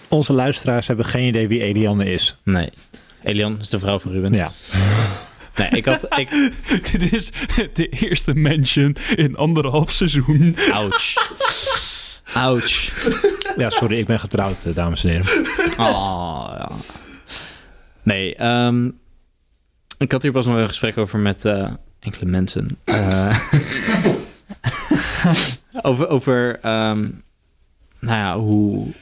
Onze 0.08 0.32
luisteraars 0.32 0.86
hebben 0.86 1.04
geen 1.04 1.26
idee 1.26 1.48
wie 1.48 1.62
Eliane 1.62 2.04
is. 2.12 2.38
Nee, 2.44 2.70
Eliane 3.22 3.56
is 3.60 3.68
de 3.68 3.78
vrouw 3.78 3.98
van 3.98 4.12
Ruben. 4.12 4.32
Ja. 4.32 4.52
Nee, 5.56 5.68
ik 5.68 5.84
had... 5.84 6.18
Ik, 6.18 6.30
Dit 6.92 7.12
is 7.12 7.32
de 7.72 7.88
eerste 7.88 8.34
mention 8.34 8.96
in 9.14 9.36
anderhalf 9.36 9.90
seizoen. 9.90 10.56
ouch. 10.72 11.14
Ouch. 12.34 12.90
ja, 13.56 13.70
sorry, 13.70 13.98
ik 13.98 14.06
ben 14.06 14.20
getrouwd, 14.20 14.64
eh, 14.64 14.74
dames 14.74 15.04
en 15.04 15.10
heren. 15.10 15.46
Oh, 15.78 16.54
ja. 16.58 16.70
Nee, 18.02 18.34
ehm, 18.34 18.90
ik 19.98 20.12
had 20.12 20.22
hier 20.22 20.32
pas 20.32 20.46
nog 20.46 20.56
een 20.56 20.68
gesprek 20.68 20.98
over 20.98 21.18
met 21.18 21.44
eh, 21.44 21.70
enkele 22.00 22.30
mensen. 22.30 22.78
Eh, 22.84 23.38
over 25.82 26.08
over 26.08 26.58
ehm, 26.60 27.08
nou 28.00 28.18
ja, 28.18 28.38
hoe, 28.38 28.92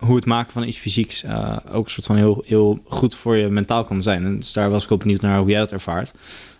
hoe 0.00 0.16
het 0.16 0.26
maken 0.26 0.52
van 0.52 0.62
iets 0.62 0.78
fysieks 0.78 1.22
eh, 1.22 1.56
ook 1.72 1.84
een 1.84 1.90
soort 1.90 2.06
van 2.06 2.16
heel, 2.16 2.42
heel 2.46 2.80
goed 2.84 3.14
voor 3.14 3.36
je 3.36 3.48
mentaal 3.48 3.84
kan 3.84 4.02
zijn. 4.02 4.24
En 4.24 4.36
dus 4.36 4.52
daar 4.52 4.70
was 4.70 4.84
ik 4.84 4.92
ook 4.92 5.00
benieuwd 5.00 5.20
naar 5.20 5.38
hoe 5.38 5.48
jij 5.48 5.58
dat 5.58 5.72
ervaart. 5.72 6.12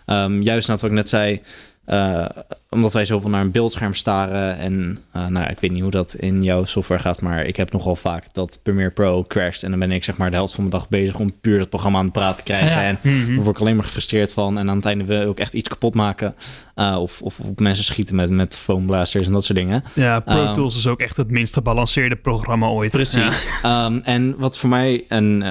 Ehm, 0.05 0.41
juist 0.41 0.67
na 0.67 0.73
wat 0.73 0.83
ik 0.83 0.91
net 0.91 1.09
zei, 1.09 1.41
eh, 1.85 2.25
omdat 2.69 2.93
wij 2.93 3.05
zoveel 3.05 3.29
naar 3.29 3.41
een 3.41 3.51
beeldscherm 3.51 3.93
staren. 3.93 4.57
En 4.57 4.99
eh, 5.11 5.27
nou 5.27 5.49
ik 5.49 5.59
weet 5.59 5.71
niet 5.71 5.81
hoe 5.81 5.91
dat 5.91 6.13
in 6.13 6.43
jouw 6.43 6.65
software 6.65 7.01
gaat, 7.01 7.21
maar 7.21 7.45
ik 7.45 7.55
heb 7.55 7.71
nogal 7.71 7.95
vaak 7.95 8.33
dat 8.33 8.59
Premiere 8.63 8.89
Pro 8.89 9.23
crasht. 9.23 9.63
En 9.63 9.69
dan 9.69 9.79
ben 9.79 9.91
ik 9.91 10.03
zeg 10.03 10.17
maar 10.17 10.29
de 10.29 10.35
helft 10.35 10.53
van 10.53 10.63
mijn 10.63 10.75
dag 10.77 10.89
bezig 10.89 11.15
om 11.19 11.33
puur 11.41 11.57
dat 11.57 11.69
programma 11.69 11.97
aan 11.97 12.03
het 12.03 12.13
praten 12.13 12.35
te 12.37 12.43
krijgen. 12.43 12.69
Ja. 12.81 12.83
En 12.83 12.99
Mhm. 13.03 13.25
daar 13.33 13.43
word 13.43 13.55
ik 13.55 13.61
alleen 13.61 13.75
maar 13.75 13.85
gefrustreerd 13.85 14.33
van. 14.33 14.57
En 14.57 14.69
aan 14.69 14.75
het 14.75 14.85
einde 14.85 15.03
wil 15.03 15.31
ik 15.31 15.39
echt 15.39 15.53
iets 15.53 15.69
kapot 15.69 15.93
maken. 15.95 16.35
Eh, 16.75 16.97
of, 17.01 17.21
of 17.21 17.39
op 17.39 17.59
mensen 17.59 17.83
schieten 17.85 18.15
met, 18.15 18.29
met 18.29 18.55
foamblasters 18.57 19.25
en 19.25 19.31
dat 19.31 19.45
soort 19.45 19.57
dingen. 19.57 19.83
Ja, 19.93 20.19
Pro 20.19 20.43
Ehm, 20.43 20.53
Tools 20.53 20.77
is 20.77 20.87
ook 20.87 20.99
echt 20.99 21.17
het 21.17 21.31
minst 21.31 21.53
gebalanceerde 21.53 22.15
programma 22.15 22.67
ooit. 22.67 22.91
Precies. 22.91 23.47
Ehm, 23.61 23.99
en 24.03 24.35
wat 24.37 24.57
voor 24.57 24.69
mij 24.69 25.05
een 25.07 25.43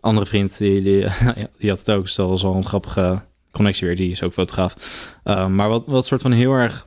andere 0.00 0.26
vriend, 0.26 0.58
die, 0.58 0.82
die, 0.82 1.06
die 1.58 1.68
had 1.70 1.78
het 1.78 1.90
ook, 1.90 2.02
dus 2.02 2.14
dat 2.14 2.28
was 2.28 2.42
wel 2.42 2.54
een 2.54 2.66
grappige 2.66 3.20
connectie 3.50 3.86
weer, 3.86 3.96
die 3.96 4.10
is 4.10 4.22
ook 4.22 4.32
fotograaf. 4.32 4.74
Ehm, 5.24 5.54
maar 5.54 5.68
wat, 5.68 5.86
wat 5.86 6.06
soort 6.06 6.22
van 6.22 6.32
heel 6.32 6.52
erg 6.52 6.86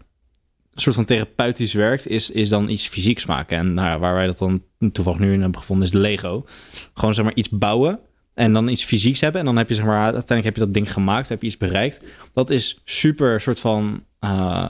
soort 0.73 0.95
van 0.95 1.05
therapeutisch 1.05 1.73
werkt, 1.73 2.07
is, 2.07 2.31
is 2.31 2.49
dan 2.49 2.69
iets 2.69 2.87
fysieks 2.87 3.25
maken. 3.25 3.57
En 3.57 3.73
nou 3.73 3.99
waar 3.99 4.13
wij 4.13 4.25
dat 4.25 4.37
dan 4.37 4.63
toevallig 4.91 5.19
nu 5.19 5.33
in 5.33 5.41
hebben 5.41 5.59
gevonden, 5.59 5.87
is 5.87 5.93
Lego. 5.93 6.45
Gewoon 6.93 7.13
zeg 7.13 7.25
maar 7.25 7.35
iets 7.35 7.49
bouwen 7.49 7.99
en 8.33 8.53
dan 8.53 8.67
iets 8.67 8.83
fysieks 8.83 9.19
hebben. 9.19 9.39
En 9.39 9.45
dan 9.45 9.57
heb 9.57 9.67
je 9.67 9.73
zeg 9.73 9.85
maar, 9.85 10.01
uiteindelijk 10.01 10.43
heb 10.43 10.55
je 10.55 10.61
dat 10.61 10.73
ding 10.73 10.93
gemaakt, 10.93 11.29
heb 11.29 11.41
je 11.41 11.47
iets 11.47 11.57
bereikt. 11.57 12.03
Dat 12.33 12.49
is 12.49 12.81
super 12.85 13.41
soort 13.41 13.59
van, 13.59 14.03
eh, 14.19 14.69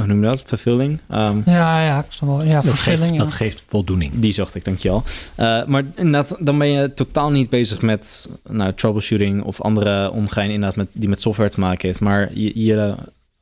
hoe 0.00 0.08
noem 0.08 0.22
je 0.22 0.28
dat? 0.30 0.42
Fulfilling. 0.42 0.98
Ehm, 1.08 1.40
Ja, 1.44 1.84
ja, 1.84 1.98
ik 1.98 2.04
snap 2.08 2.28
wel. 2.28 2.44
Ja, 2.48 2.54
Dat 2.60 2.64
vervulling. 2.64 3.00
geeft, 3.02 3.14
ja. 3.14 3.18
dat 3.24 3.32
geeft 3.32 3.64
voldoening. 3.68 4.12
die 4.14 4.32
zocht 4.32 4.54
ik, 4.54 4.64
dankjewel. 4.64 5.02
Uh, 5.36 5.64
maar 5.64 5.84
inderdaad, 5.94 6.36
dan 6.38 6.58
ben 6.58 6.68
je 6.68 6.94
totaal 6.94 7.30
niet 7.30 7.50
bezig 7.50 7.80
met 7.82 8.28
nou, 8.48 8.72
troubleshooting 8.74 9.42
of 9.42 9.60
andere 9.60 10.10
omgeving 10.10 10.52
inderdaad 10.52 10.76
met, 10.76 10.88
die 10.92 11.08
met 11.08 11.20
software 11.20 11.50
te 11.50 11.60
maken 11.60 11.86
heeft. 11.88 12.00
Maar 12.00 12.30
je, 12.34 12.64
je 12.64 12.94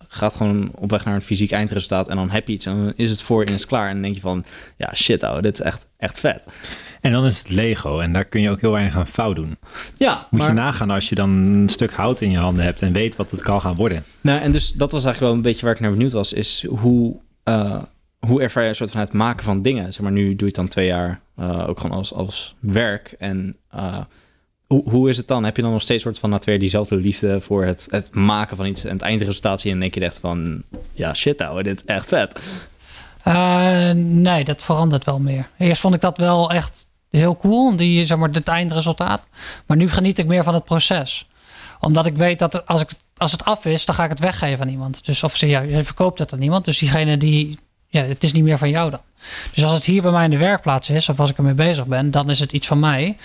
gaat 0.09 0.35
gewoon 0.35 0.71
op 0.75 0.91
weg 0.91 1.05
naar 1.05 1.15
een 1.15 1.23
fysiek 1.23 1.51
eindresultaat 1.51 2.09
en 2.09 2.17
dan 2.17 2.31
heb 2.31 2.47
je 2.49 2.53
iets 2.55 2.67
en 2.67 2.85
dan 2.85 2.93
is 2.97 3.11
het 3.11 3.23
voor 3.23 3.41
en 3.45 3.55
is 3.55 3.61
het 3.61 3.69
klaar. 3.69 3.87
En 3.87 3.93
dan 3.93 4.03
denk 4.03 4.15
je 4.15 4.21
van, 4.21 4.45
ja 4.77 4.95
shit 4.95 5.23
ouwe, 5.23 5.43
dit 5.43 5.59
is 5.59 5.65
echt, 5.65 5.87
echt 5.97 6.21
vet. 6.21 6.45
En 7.01 7.13
dan 7.13 7.27
is 7.27 7.39
het 7.39 7.51
Lego 7.51 8.01
en 8.01 8.13
daar 8.13 8.25
kun 8.25 8.41
je 8.41 8.51
ook 8.51 8.61
heel 8.61 8.73
weinig 8.73 8.97
aan 8.97 9.07
fout 9.07 9.37
doen. 9.37 9.59
Ja, 9.97 10.27
Moet 10.31 10.41
maar, 10.41 10.49
je 10.49 10.55
nagaan 10.55 10.91
als 10.91 11.09
je 11.09 11.15
dan 11.15 11.31
een 11.31 11.69
stuk 11.69 11.93
hout 11.93 12.21
in 12.21 12.31
je 12.31 12.39
handen 12.39 12.65
hebt 12.65 12.83
en 12.83 12.93
weet 12.93 13.17
wat 13.17 13.31
het 13.31 13.43
kan 13.43 13.61
gaan 13.61 13.77
worden. 13.77 14.05
nou, 14.21 14.41
en 14.41 14.53
dus 14.53 14.73
dat 14.73 14.93
was 14.93 15.05
eigenlijk 15.05 15.21
wel 15.21 15.33
een 15.33 15.51
beetje 15.51 15.65
waar 15.65 15.75
ik 15.75 15.81
naar 15.81 15.91
benieuwd 15.91 16.13
was, 16.13 16.33
is 16.33 16.67
hoe, 16.69 17.17
uh, 17.45 17.83
hoe 18.19 18.43
ervaar 18.43 18.63
je 18.63 18.69
een 18.69 18.75
soort 18.75 18.91
van 18.91 19.01
het 19.01 19.13
maken 19.13 19.45
van 19.45 19.63
dingen? 19.63 19.93
Zeg 19.93 20.03
maar, 20.03 20.13
nu 20.13 20.29
doe 20.29 20.37
je 20.39 20.45
het 20.45 20.55
dan 20.55 20.69
twee 20.69 20.87
jaar 20.87 21.21
uh, 21.41 21.69
ook 21.69 21.81
gewoon 21.81 21.97
als, 21.97 22.13
als 22.13 22.55
werk 22.61 23.15
en... 23.19 23.57
Uh, 23.75 23.99
hoe, 24.67 24.91
hoe 24.91 25.09
is 25.09 25.17
het 25.17 25.29
dan? 25.29 25.45
Heb 25.45 25.57
je 25.57 25.63
dan 25.63 25.73
nog 25.73 25.83
steeds 25.83 26.03
soort 26.03 26.19
van 26.19 26.31
na 26.31 26.39
twee 26.39 26.59
diezelfde 26.59 26.97
liefde 26.97 27.41
voor 27.41 27.65
het, 27.65 27.87
het 27.91 28.15
maken 28.15 28.57
van 28.57 28.67
iets 28.67 28.85
en 28.85 28.93
het 28.93 29.03
eindresultaat 29.03 29.61
zien 29.61 29.73
en 29.73 29.81
denk 29.81 29.95
je 29.95 30.01
echt 30.01 30.19
van 30.19 30.63
ja 30.93 31.15
shit 31.15 31.41
ouwe, 31.41 31.63
dit 31.63 31.77
is 31.81 31.85
echt 31.85 32.09
vet. 32.09 32.41
Uh, 33.29 33.91
nee, 33.95 34.45
dat 34.45 34.63
verandert 34.63 35.05
wel 35.05 35.19
meer. 35.19 35.49
Eerst 35.59 35.81
vond 35.81 35.95
ik 35.95 36.01
dat 36.01 36.17
wel 36.17 36.51
echt 36.51 36.87
heel 37.11 37.37
cool, 37.37 37.77
die, 37.77 38.07
zeg 38.07 38.19
maar, 38.19 38.29
het 38.29 38.49
eindresultaat. 38.49 39.27
Maar 39.67 39.77
nu 39.77 39.91
geniet 39.91 40.19
ik 40.19 40.27
meer 40.27 40.45
van 40.45 40.55
het 40.55 40.65
proces. 40.65 41.29
Omdat 41.81 42.07
ik 42.07 42.17
weet 42.17 42.39
dat 42.39 42.67
als, 42.67 42.81
ik, 42.81 42.91
als 43.17 43.33
het 43.33 43.45
af 43.45 43.65
is, 43.65 43.85
dan 43.85 43.95
ga 43.95 44.05
ik 44.05 44.11
het 44.11 44.19
weggeven 44.19 44.61
aan 44.61 44.71
iemand. 44.71 45.05
Dus 45.05 45.23
of 45.23 45.37
ja, 45.37 45.61
je 45.61 45.85
verkoopt 45.85 46.19
het 46.19 46.33
aan 46.33 46.43
iemand. 46.43 46.65
Dus 46.65 46.79
diegene 46.79 47.17
die, 47.17 47.59
ja, 47.87 48.03
het 48.03 48.25
is 48.25 48.33
niet 48.33 48.45
meer 48.45 48.59
van 48.59 48.71
jou 48.71 48.91
dan. 48.91 49.01
Dus 49.55 49.65
als 49.65 49.73
het 49.73 49.85
hier 49.85 50.03
bij 50.03 50.11
mij 50.11 50.25
in 50.25 50.31
de 50.31 50.37
werkplaats 50.37 50.91
is, 50.91 51.09
of 51.09 51.21
als 51.21 51.31
ik 51.31 51.37
ermee 51.37 51.55
bezig 51.55 51.87
ben, 51.87 52.11
dan 52.11 52.31
is 52.31 52.39
het 52.39 52.53
iets 52.53 52.67
van 52.67 52.79
mij. 52.79 53.17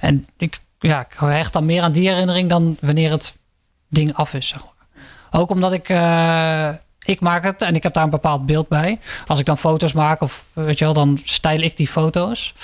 En 0.00 0.26
ik, 0.36 0.60
ja, 0.78 1.00
ik 1.00 1.16
hecht 1.18 1.52
dan 1.52 1.64
meer 1.64 1.82
aan 1.82 1.92
die 1.92 2.08
herinnering 2.08 2.48
dan 2.48 2.76
wanneer 2.80 3.10
het 3.10 3.36
ding 3.88 4.14
af 4.14 4.34
is, 4.34 4.48
zeg 4.48 4.60
maar. 4.64 5.00
Ook 5.40 5.50
omdat 5.50 5.72
ik... 5.72 5.88
Uh, 5.88 6.68
ik 7.04 7.20
maak 7.20 7.44
het 7.44 7.62
en 7.62 7.74
ik 7.74 7.82
heb 7.82 7.94
daar 7.94 8.04
een 8.04 8.10
bepaald 8.10 8.46
beeld 8.46 8.68
bij. 8.68 8.98
Als 9.26 9.38
ik 9.38 9.46
dan 9.46 9.58
foto's 9.58 9.92
maak 9.92 10.20
of 10.20 10.44
weet 10.52 10.78
je 10.78 10.84
wel, 10.84 10.94
dan 10.94 11.20
stijl 11.24 11.60
ik 11.60 11.76
die 11.76 11.88
foto's. 11.88 12.54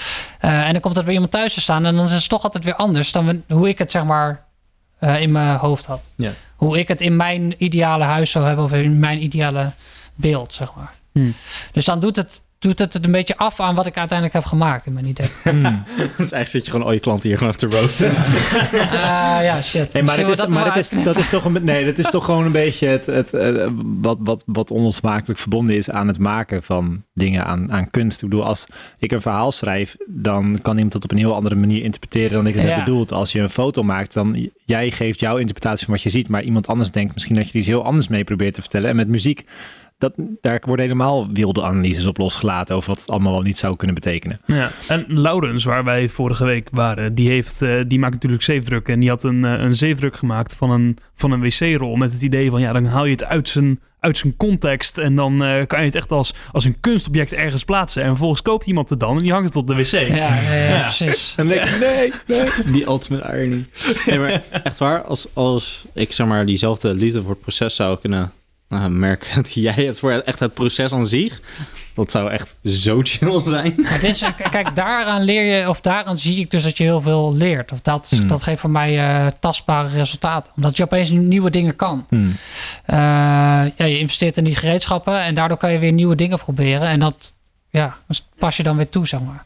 Uh, 0.44 0.66
en 0.66 0.72
dan 0.72 0.80
komt 0.80 0.96
het 0.96 1.04
bij 1.04 1.14
iemand 1.14 1.32
thuis 1.32 1.54
te 1.54 1.60
staan 1.60 1.86
en 1.86 1.96
dan 1.96 2.04
is 2.04 2.12
het 2.12 2.28
toch 2.28 2.42
altijd 2.42 2.64
weer 2.64 2.74
anders 2.74 3.12
dan 3.12 3.42
hoe 3.48 3.68
ik 3.68 3.78
het 3.78 3.90
zeg 3.90 4.04
maar 4.04 4.44
uh, 5.00 5.20
in 5.20 5.32
mijn 5.32 5.56
hoofd 5.56 5.86
had. 5.86 6.08
Ja. 6.16 6.32
Hoe 6.56 6.78
ik 6.78 6.88
het 6.88 7.00
in 7.00 7.16
mijn 7.16 7.54
ideale 7.58 8.04
huis 8.04 8.30
zou 8.30 8.46
hebben 8.46 8.64
of 8.64 8.72
in 8.72 8.98
mijn 8.98 9.22
ideale 9.22 9.72
beeld, 10.14 10.52
zeg 10.52 10.74
maar. 10.74 10.94
Hmm. 11.12 11.34
Dus 11.72 11.84
dan 11.84 12.00
doet 12.00 12.16
het, 12.16 12.42
doet 12.74 12.78
het 12.94 13.04
een 13.04 13.12
beetje 13.12 13.36
af 13.36 13.60
aan 13.60 13.74
wat 13.74 13.86
ik 13.86 13.96
uiteindelijk 13.96 14.38
heb 14.38 14.44
gemaakt 14.44 14.86
in 14.86 14.92
mijn 14.92 15.06
idee. 15.06 15.26
Hmm. 15.42 15.84
dus 15.96 16.02
eigenlijk 16.16 16.48
zit 16.48 16.64
je 16.64 16.70
gewoon 16.70 16.86
al 16.86 16.92
je 16.92 17.00
klanten 17.00 17.28
hier 17.28 17.38
gewoon 17.38 17.52
te 17.52 17.66
roosten. 17.66 18.10
uh, 18.10 19.38
ja, 19.48 19.62
shit. 19.62 19.92
Hey, 19.92 20.02
maar 20.02 20.16
dat 20.16 20.28
is, 20.28 20.46
maar 20.46 20.64
dat 20.64 20.76
is, 20.76 20.88
dat 20.88 21.16
is 21.16 21.28
toch 21.28 21.44
een, 21.44 21.64
nee, 21.64 21.84
dat 21.84 21.98
is 21.98 22.10
toch 22.10 22.24
gewoon 22.24 22.44
een 22.44 22.52
beetje 22.52 22.86
het, 22.86 23.06
het, 23.06 23.30
het, 23.30 23.70
wat, 24.00 24.18
wat, 24.20 24.42
wat 24.46 24.70
onlosmakelijk 24.70 25.38
verbonden 25.38 25.76
is 25.76 25.90
aan 25.90 26.06
het 26.08 26.18
maken 26.18 26.62
van 26.62 27.02
dingen, 27.14 27.44
aan, 27.44 27.72
aan 27.72 27.90
kunst. 27.90 28.22
Ik 28.22 28.28
bedoel, 28.28 28.44
als 28.44 28.64
ik 28.98 29.12
een 29.12 29.20
verhaal 29.22 29.52
schrijf, 29.52 29.96
dan 30.06 30.58
kan 30.62 30.74
iemand 30.74 30.92
het 30.92 31.04
op 31.04 31.10
een 31.10 31.18
heel 31.18 31.34
andere 31.34 31.54
manier 31.54 31.82
interpreteren 31.82 32.30
dan 32.32 32.46
ik 32.46 32.54
het 32.54 32.62
Ja. 32.62 32.68
heb 32.68 32.84
bedoeld. 32.84 33.12
Als 33.12 33.32
je 33.32 33.40
een 33.40 33.50
foto 33.50 33.82
maakt, 33.82 34.12
dan 34.12 34.50
jij 34.64 34.90
geeft 34.90 35.20
jouw 35.20 35.36
interpretatie 35.36 35.84
van 35.84 35.94
wat 35.94 36.02
je 36.02 36.10
ziet, 36.10 36.28
maar 36.28 36.42
iemand 36.42 36.66
anders 36.66 36.90
denkt 36.90 37.14
misschien 37.14 37.34
dat 37.36 37.50
je 37.50 37.58
iets 37.58 37.66
heel 37.66 37.84
anders 37.84 38.08
mee 38.08 38.24
probeert 38.24 38.54
te 38.54 38.60
vertellen. 38.60 38.90
En 38.90 38.96
met 38.96 39.08
muziek, 39.08 39.44
dat, 39.98 40.14
daar 40.40 40.62
worden 40.64 40.84
helemaal 40.84 41.32
wilde 41.32 41.62
analyses 41.62 42.06
op 42.06 42.18
losgelaten 42.18 42.76
over 42.76 42.88
wat 42.88 43.00
het 43.00 43.10
allemaal 43.10 43.32
wel 43.32 43.42
niet 43.42 43.58
zou 43.58 43.76
kunnen 43.76 43.94
betekenen. 43.94 44.40
Ja, 44.46 44.70
en 44.88 45.04
Laurens, 45.08 45.64
waar 45.64 45.84
wij 45.84 46.08
vorige 46.08 46.44
week 46.44 46.68
waren, 46.70 47.14
die, 47.14 47.28
heeft, 47.28 47.62
uh, 47.62 47.80
die 47.86 47.98
maakt 47.98 48.14
natuurlijk 48.14 48.42
zeefdrukken. 48.42 48.94
En 48.94 49.00
die 49.00 49.08
had 49.08 49.24
een, 49.24 49.42
uh, 49.44 49.52
een 49.52 49.74
zeefdruk 49.74 50.16
gemaakt 50.16 50.54
van 50.54 50.70
een, 50.70 50.96
van 51.14 51.32
een 51.32 51.40
wc-rol. 51.40 51.96
Met 51.96 52.12
het 52.12 52.22
idee 52.22 52.50
van, 52.50 52.60
ja, 52.60 52.72
dan 52.72 52.84
haal 52.84 53.04
je 53.04 53.10
het 53.10 53.24
uit 53.24 53.48
zijn, 53.48 53.80
uit 54.00 54.18
zijn 54.18 54.36
context. 54.36 54.98
En 54.98 55.14
dan 55.14 55.32
uh, 55.42 55.66
kan 55.66 55.80
je 55.80 55.86
het 55.86 55.94
echt 55.94 56.10
als, 56.10 56.34
als 56.52 56.64
een 56.64 56.80
kunstobject 56.80 57.32
ergens 57.32 57.64
plaatsen. 57.64 58.02
En 58.02 58.08
vervolgens 58.08 58.42
koopt 58.42 58.66
iemand 58.66 58.88
het 58.88 59.00
dan 59.00 59.16
en 59.16 59.22
die 59.22 59.32
hangt 59.32 59.46
het 59.46 59.56
op 59.56 59.66
de 59.66 59.74
wc. 59.74 59.90
Ja, 59.90 59.98
ja, 59.98 60.42
ja, 60.42 60.54
ja. 60.54 60.80
precies. 60.80 61.32
En 61.36 61.48
dan 61.48 61.56
denk 61.56 61.68
ik, 61.68 61.80
nee, 61.80 62.12
nee. 62.26 62.72
Die 62.72 62.86
ultimate 62.86 63.36
irony. 63.38 63.64
Nee, 64.06 64.18
maar 64.18 64.42
echt 64.62 64.78
waar, 64.78 65.02
als, 65.02 65.28
als 65.34 65.84
ik 65.92 66.12
zeg 66.12 66.26
maar 66.26 66.46
diezelfde 66.46 66.94
liefde 66.94 67.20
voor 67.20 67.30
het 67.30 67.40
proces 67.40 67.74
zou 67.74 67.98
kunnen 67.98 68.32
uh, 68.68 68.86
merk 68.86 69.32
die 69.52 69.62
jij 69.62 69.84
hebt 69.84 69.98
voor 69.98 70.10
echt 70.10 70.38
het 70.38 70.54
proces 70.54 70.92
aan 70.92 71.06
zich. 71.06 71.40
Dat 71.94 72.10
zou 72.10 72.30
echt 72.30 72.60
zo 72.64 73.00
chill 73.02 73.42
zijn. 73.48 73.74
Maar 73.76 74.00
dit 74.00 74.10
is, 74.10 74.24
kijk, 74.50 74.74
daaraan 74.76 75.22
leer 75.22 75.58
je, 75.58 75.68
of 75.68 75.80
daaraan 75.80 76.18
zie 76.18 76.38
ik 76.38 76.50
dus 76.50 76.62
dat 76.62 76.76
je 76.76 76.84
heel 76.84 77.00
veel 77.00 77.34
leert. 77.34 77.72
Of 77.72 77.80
dat, 77.80 78.06
Hmm. 78.10 78.26
dat 78.26 78.42
geeft 78.42 78.60
voor 78.60 78.70
mij 78.70 78.98
eh, 78.98 79.26
tastbare 79.40 79.88
resultaten. 79.88 80.52
Omdat 80.56 80.76
je 80.76 80.82
opeens 80.82 81.10
nieuwe 81.10 81.50
dingen 81.50 81.76
kan. 81.76 82.06
Hmm. 82.08 82.34
Eh, 82.84 82.96
ja, 83.76 83.84
je 83.84 83.98
investeert 83.98 84.36
in 84.36 84.44
die 84.44 84.56
gereedschappen 84.56 85.22
en 85.22 85.34
daardoor 85.34 85.56
kan 85.56 85.72
je 85.72 85.78
weer 85.78 85.92
nieuwe 85.92 86.16
dingen 86.16 86.38
proberen. 86.38 86.88
En 86.88 87.00
dat 87.00 87.34
ja, 87.70 87.96
dat 88.06 88.24
pas 88.38 88.56
je 88.56 88.62
dan 88.62 88.76
weer 88.76 88.88
toe, 88.88 89.06
zeg 89.06 89.20
maar. 89.20 89.44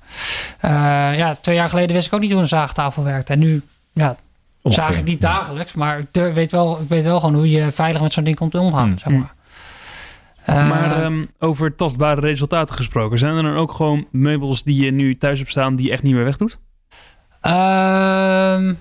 Eh, 0.60 1.18
ja, 1.18 1.38
twee 1.42 1.54
jaar 1.54 1.68
geleden 1.68 1.94
wist 1.94 2.06
ik 2.06 2.12
ook 2.12 2.20
niet 2.20 2.32
hoe 2.32 2.40
een 2.40 2.48
zaagtafel 2.48 3.04
werkt. 3.04 3.30
En 3.30 3.38
nu 3.38 3.62
ja, 3.92 4.16
Ongeveer, 4.62 4.84
zaag 4.84 4.98
ik 4.98 5.04
niet 5.04 5.20
dagelijks, 5.20 5.74
maar 5.74 5.98
ik 5.98 6.06
weet 6.34 6.52
wel, 6.52 6.80
ik 6.80 6.88
weet 6.88 7.04
wel 7.04 7.20
gewoon 7.20 7.34
hoe 7.34 7.50
je 7.50 7.72
veilig 7.72 8.02
met 8.02 8.12
zo'n 8.12 8.24
ding 8.24 8.36
komt 8.36 8.54
omgaan, 8.54 8.88
Hmm. 8.88 8.98
zeg 8.98 9.12
maar. 9.12 9.34
Eh, 10.44 10.68
maar 10.68 11.02
ehm, 11.02 11.24
over 11.38 11.74
tastbare 11.74 12.20
resultaten 12.20 12.74
gesproken, 12.74 13.18
zijn 13.18 13.36
er 13.36 13.42
dan 13.42 13.56
ook 13.56 13.72
gewoon 13.72 14.06
meubels 14.10 14.62
die 14.62 14.84
je 14.84 14.90
nu 14.90 15.16
thuis 15.16 15.38
hebt 15.38 15.50
staan 15.50 15.76
die 15.76 15.86
je 15.86 15.92
echt 15.92 16.02
niet 16.02 16.14
meer 16.14 16.24
wegdoet? 16.24 16.58
Ehm, 17.40 18.74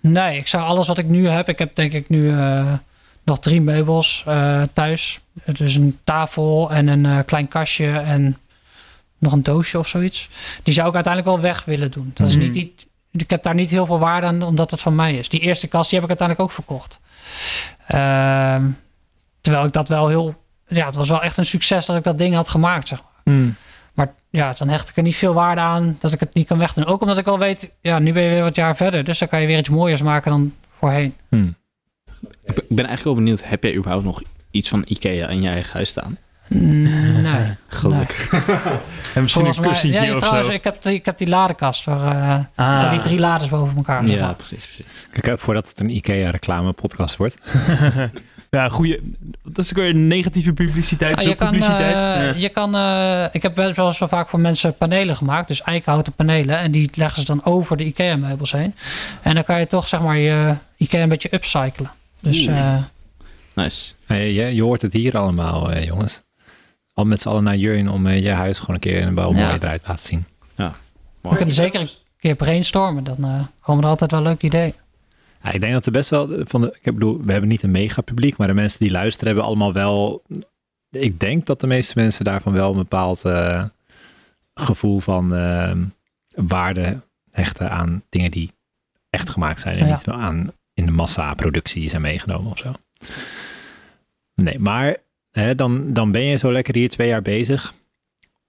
nee, 0.00 0.38
ik 0.38 0.46
zou 0.46 0.64
alles 0.64 0.86
wat 0.86 0.98
ik 0.98 1.06
nu 1.08 1.28
heb. 1.28 1.48
Ik 1.48 1.58
heb 1.58 1.74
denk 1.74 1.92
ik 1.92 2.08
nu 2.08 2.30
eh, 2.30 2.72
nog 3.24 3.38
drie 3.40 3.60
meubels 3.60 4.24
eh, 4.26 4.62
thuis. 4.72 5.20
Dus 5.44 5.74
een 5.74 5.98
tafel 6.04 6.70
en 6.70 6.88
een 6.88 7.24
klein 7.24 7.48
kastje 7.48 7.90
en 7.98 8.36
nog 9.18 9.32
een 9.32 9.42
doosje 9.42 9.78
of 9.78 9.88
zoiets. 9.88 10.28
Die 10.62 10.74
zou 10.74 10.88
ik 10.88 10.94
uiteindelijk 10.94 11.34
wel 11.34 11.42
weg 11.44 11.64
willen 11.64 11.90
doen. 11.90 12.10
Dat 12.14 12.28
is 12.28 12.36
Mhm. 12.36 12.44
niet 12.44 12.54
iets. 12.56 12.86
Ik 13.12 13.30
heb 13.30 13.42
daar 13.42 13.54
niet 13.54 13.70
heel 13.70 13.86
veel 13.86 13.98
waarde 13.98 14.26
aan, 14.26 14.42
omdat 14.42 14.70
het 14.70 14.80
van 14.80 14.94
mij 14.94 15.14
is. 15.14 15.28
Die 15.28 15.40
eerste 15.40 15.68
kast 15.68 15.90
die 15.90 16.00
heb 16.00 16.10
ik 16.10 16.18
uiteindelijk 16.18 16.48
ook 16.48 16.54
verkocht. 16.64 16.98
Ehm, 17.86 18.64
terwijl 19.40 19.64
ik 19.64 19.72
dat 19.72 19.88
wel 19.88 20.08
heel. 20.08 20.34
Ja, 20.68 20.86
het 20.86 20.94
was 20.94 21.08
wel 21.08 21.22
echt 21.22 21.36
een 21.36 21.46
succes 21.46 21.86
dat 21.86 21.96
ik 21.96 22.04
dat 22.04 22.18
ding 22.18 22.34
had 22.34 22.48
gemaakt, 22.48 22.88
zeg 22.88 22.98
maar. 23.02 23.34
Hmm. 23.34 23.54
Maar 23.94 24.14
ja, 24.30 24.54
dan 24.58 24.68
hecht 24.68 24.88
ik 24.88 24.96
er 24.96 25.02
niet 25.02 25.16
veel 25.16 25.34
waarde 25.34 25.60
aan 25.60 25.96
dat 26.00 26.12
ik 26.12 26.20
het 26.20 26.34
niet 26.34 26.46
kan 26.46 26.58
wegdoen. 26.58 26.84
Ook 26.86 27.00
omdat 27.00 27.18
ik 27.18 27.26
al 27.26 27.38
weet, 27.38 27.70
ja, 27.80 27.98
nu 27.98 28.12
ben 28.12 28.22
je 28.22 28.28
weer 28.28 28.42
wat 28.42 28.56
jaar 28.56 28.76
verder. 28.76 29.04
Dus 29.04 29.18
dan 29.18 29.28
kan 29.28 29.40
je 29.40 29.46
weer 29.46 29.58
iets 29.58 29.68
mooiers 29.68 30.02
maken 30.02 30.30
dan 30.30 30.54
voorheen. 30.78 31.14
Hmm. 31.28 31.54
Ik 32.44 32.54
ben- 32.54 32.64
ik 32.68 32.76
ben 32.76 32.86
eigenlijk 32.86 33.04
wel 33.04 33.14
benieuwd, 33.14 33.44
heb 33.44 33.62
jij 33.62 33.74
überhaupt 33.76 34.04
nog 34.04 34.22
iets 34.50 34.68
van 34.68 34.82
Ikea 34.86 35.28
in 35.28 35.42
je 35.42 35.48
eigen 35.48 35.72
huis 35.72 35.88
staan? 35.88 36.16
Nee. 36.54 37.56
Gelukkig. 37.68 38.28
En 39.14 39.22
misschien 39.22 39.44
Volgens 39.54 39.82
een 39.82 39.90
mij, 39.90 40.06
ja, 40.06 40.14
of 40.14 40.18
trouwens, 40.20 40.46
zo. 40.46 40.52
ik 40.52 40.64
heb, 40.64 40.82
die, 40.82 40.92
ik 40.92 41.04
heb 41.04 41.18
die 41.18 41.28
ladekast 41.28 41.84
waar, 41.84 41.98
eh, 41.98 42.44
waar 42.54 42.84
Ah. 42.84 42.90
die 42.90 43.00
drie 43.00 43.18
lades 43.18 43.48
boven 43.48 43.76
elkaar. 43.76 44.06
Ja, 44.06 44.26
maar. 44.26 44.34
precies. 44.34 44.64
precies. 44.66 44.86
Kijk, 45.12 45.26
eh, 45.26 45.34
voordat 45.36 45.68
het 45.68 45.80
een 45.80 45.90
IKEA-reclame-podcast 45.90 47.16
wordt. 47.16 47.36
ja, 48.50 48.68
goeie. 48.68 49.14
Dat 49.44 49.64
is 49.64 49.70
ook 49.70 49.76
weer 49.76 49.88
een 49.88 50.06
negatieve 50.06 50.52
publiciteit. 50.52 51.16
Ah, 51.16 51.22
je 51.22 51.34
kan, 51.34 51.50
publiciteit. 51.50 51.94
eh, 51.94 52.00
Ja. 52.24 52.32
je 52.36 52.48
kan 52.48 52.74
eh, 52.74 53.24
ik 53.32 53.42
heb 53.42 53.54
best 53.54 53.76
wel 53.76 53.92
zo 53.92 54.06
vaak 54.06 54.28
voor 54.28 54.40
mensen 54.40 54.74
panelen 54.76 55.16
gemaakt. 55.16 55.48
Dus 55.48 55.62
eikenhouten 55.62 56.12
panelen. 56.12 56.58
En 56.58 56.70
die 56.70 56.90
leggen 56.94 57.20
ze 57.20 57.26
dan 57.26 57.44
over 57.44 57.76
de 57.76 57.84
IKEA-meubels 57.84 58.52
heen. 58.52 58.74
En 59.22 59.34
dan 59.34 59.44
kan 59.44 59.58
je 59.58 59.66
toch 59.66 59.88
zeg 59.88 60.00
maar 60.00 60.16
je 60.18 60.54
IKEA 60.76 61.02
een 61.02 61.08
beetje 61.08 61.34
upcyclen. 61.34 61.90
Dus 62.20 62.46
Oeh. 62.46 62.58
eh, 62.72 62.78
Nice. 63.54 63.92
Hey, 64.06 64.32
je, 64.32 64.54
je 64.54 64.62
hoort 64.62 64.82
het 64.82 64.92
hier 64.92 65.18
allemaal, 65.18 65.70
eh, 65.72 65.84
jongens. 65.86 66.22
Al 67.00 67.06
met 67.06 67.20
z'n 67.20 67.28
allen 67.28 67.44
naar 67.44 67.56
Jurjen 67.56 67.88
om 67.88 68.06
eh, 68.06 68.22
je 68.22 68.30
huis 68.30 68.58
gewoon 68.58 68.74
een 68.74 68.80
keer 68.80 69.14
wel 69.14 69.34
Ja. 69.34 69.46
mooi 69.46 69.58
eruit 69.60 69.82
te 69.82 69.88
laten 69.88 70.06
zien. 70.06 70.24
we 71.20 71.36
kunnen 71.36 71.54
zeker 71.54 71.80
een 71.80 71.88
keer 72.18 72.34
brainstormen. 72.34 73.04
Dan 73.04 73.24
eh, 73.24 73.40
komen 73.60 73.84
er 73.84 73.90
altijd 73.90 74.10
wel 74.10 74.22
leuke 74.22 74.46
ideeën. 74.46 74.74
Ja, 75.42 75.52
ik 75.52 75.60
denk 75.60 75.72
dat 75.72 75.86
er 75.86 75.92
best 75.92 76.10
wel 76.10 76.28
van 76.44 76.60
de, 76.60 76.76
ik 76.82 76.94
bedoel, 76.94 77.22
we 77.24 77.32
hebben 77.32 77.48
niet 77.50 77.62
een 77.62 77.70
mega 77.70 78.00
publiek, 78.02 78.36
maar 78.36 78.46
de 78.48 78.54
mensen 78.54 78.78
die 78.78 78.90
luisteren 78.90 79.26
hebben 79.26 79.44
allemaal 79.44 79.72
wel. 79.72 80.22
Ik 80.90 81.20
denk 81.20 81.46
dat 81.46 81.60
de 81.60 81.66
meeste 81.66 81.92
mensen 81.96 82.24
daarvan 82.24 82.52
wel 82.52 82.70
een 82.70 82.76
bepaald 82.76 83.24
eh, 83.24 83.64
gevoel 84.54 85.00
van 85.00 85.34
eh, 85.34 85.72
waarde 86.34 87.00
hechten 87.30 87.70
aan 87.70 88.02
dingen 88.08 88.30
die 88.30 88.50
echt 89.10 89.28
gemaakt 89.30 89.60
zijn 89.60 89.78
en 89.78 89.86
Ja. 89.86 89.92
niet 89.94 90.04
wel 90.06 90.16
aan 90.16 90.52
in 90.74 90.86
de 90.86 90.92
massa-productie 90.92 91.88
zijn 91.88 92.02
meegenomen 92.02 92.50
of 92.50 92.58
zo. 92.58 92.72
Nee, 94.34 94.58
maar 94.58 94.96
hè, 95.32 95.54
dan, 95.54 95.92
dan 95.92 96.12
ben 96.12 96.22
je 96.22 96.36
zo 96.36 96.52
lekker 96.52 96.74
hier 96.74 96.88
twee 96.88 97.08
jaar 97.08 97.22
bezig. 97.22 97.72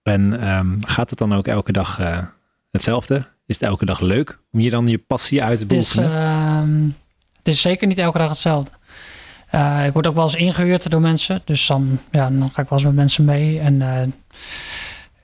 En 0.04 0.41
ehm, 0.41 0.82
gaat 0.82 1.10
het 1.10 1.20
dan 1.20 1.34
ook 1.34 1.48
elke 1.48 1.72
dag 1.72 2.00
eh, 2.00 2.26
hetzelfde? 2.72 3.15
Is 3.46 3.60
het 3.60 3.70
elke 3.70 3.86
dag 3.86 4.00
leuk 4.00 4.39
om 4.52 4.60
je 4.60 4.70
dan 4.70 4.88
je 4.88 4.98
passie 4.98 5.44
uit 5.44 5.60
te 5.60 5.65
beoefenen? 5.65 6.12
ehm, 6.12 6.84
het 7.38 7.48
is 7.48 7.62
zeker 7.62 7.88
niet 7.88 7.98
elke 7.98 8.17
dag 8.17 8.30
hetzelfde. 8.30 8.72
Eh, 9.50 9.86
ik 9.86 9.94
word 9.94 10.08
ook 10.08 10.15
wel 10.15 10.24
eens 10.24 10.36
ingehuurd 10.36 10.89
door 10.91 11.02
mensen. 11.02 11.41
Dus 11.46 11.67
dan, 11.67 12.00
ja, 12.12 12.30
dan 12.30 12.50
ga 12.54 12.62
ik 12.62 12.70
wel 12.70 12.80
eens 12.80 12.88
met 12.88 12.96
mensen 12.96 13.26
mee. 13.26 13.60
En 13.60 13.82
eh, 13.82 14.08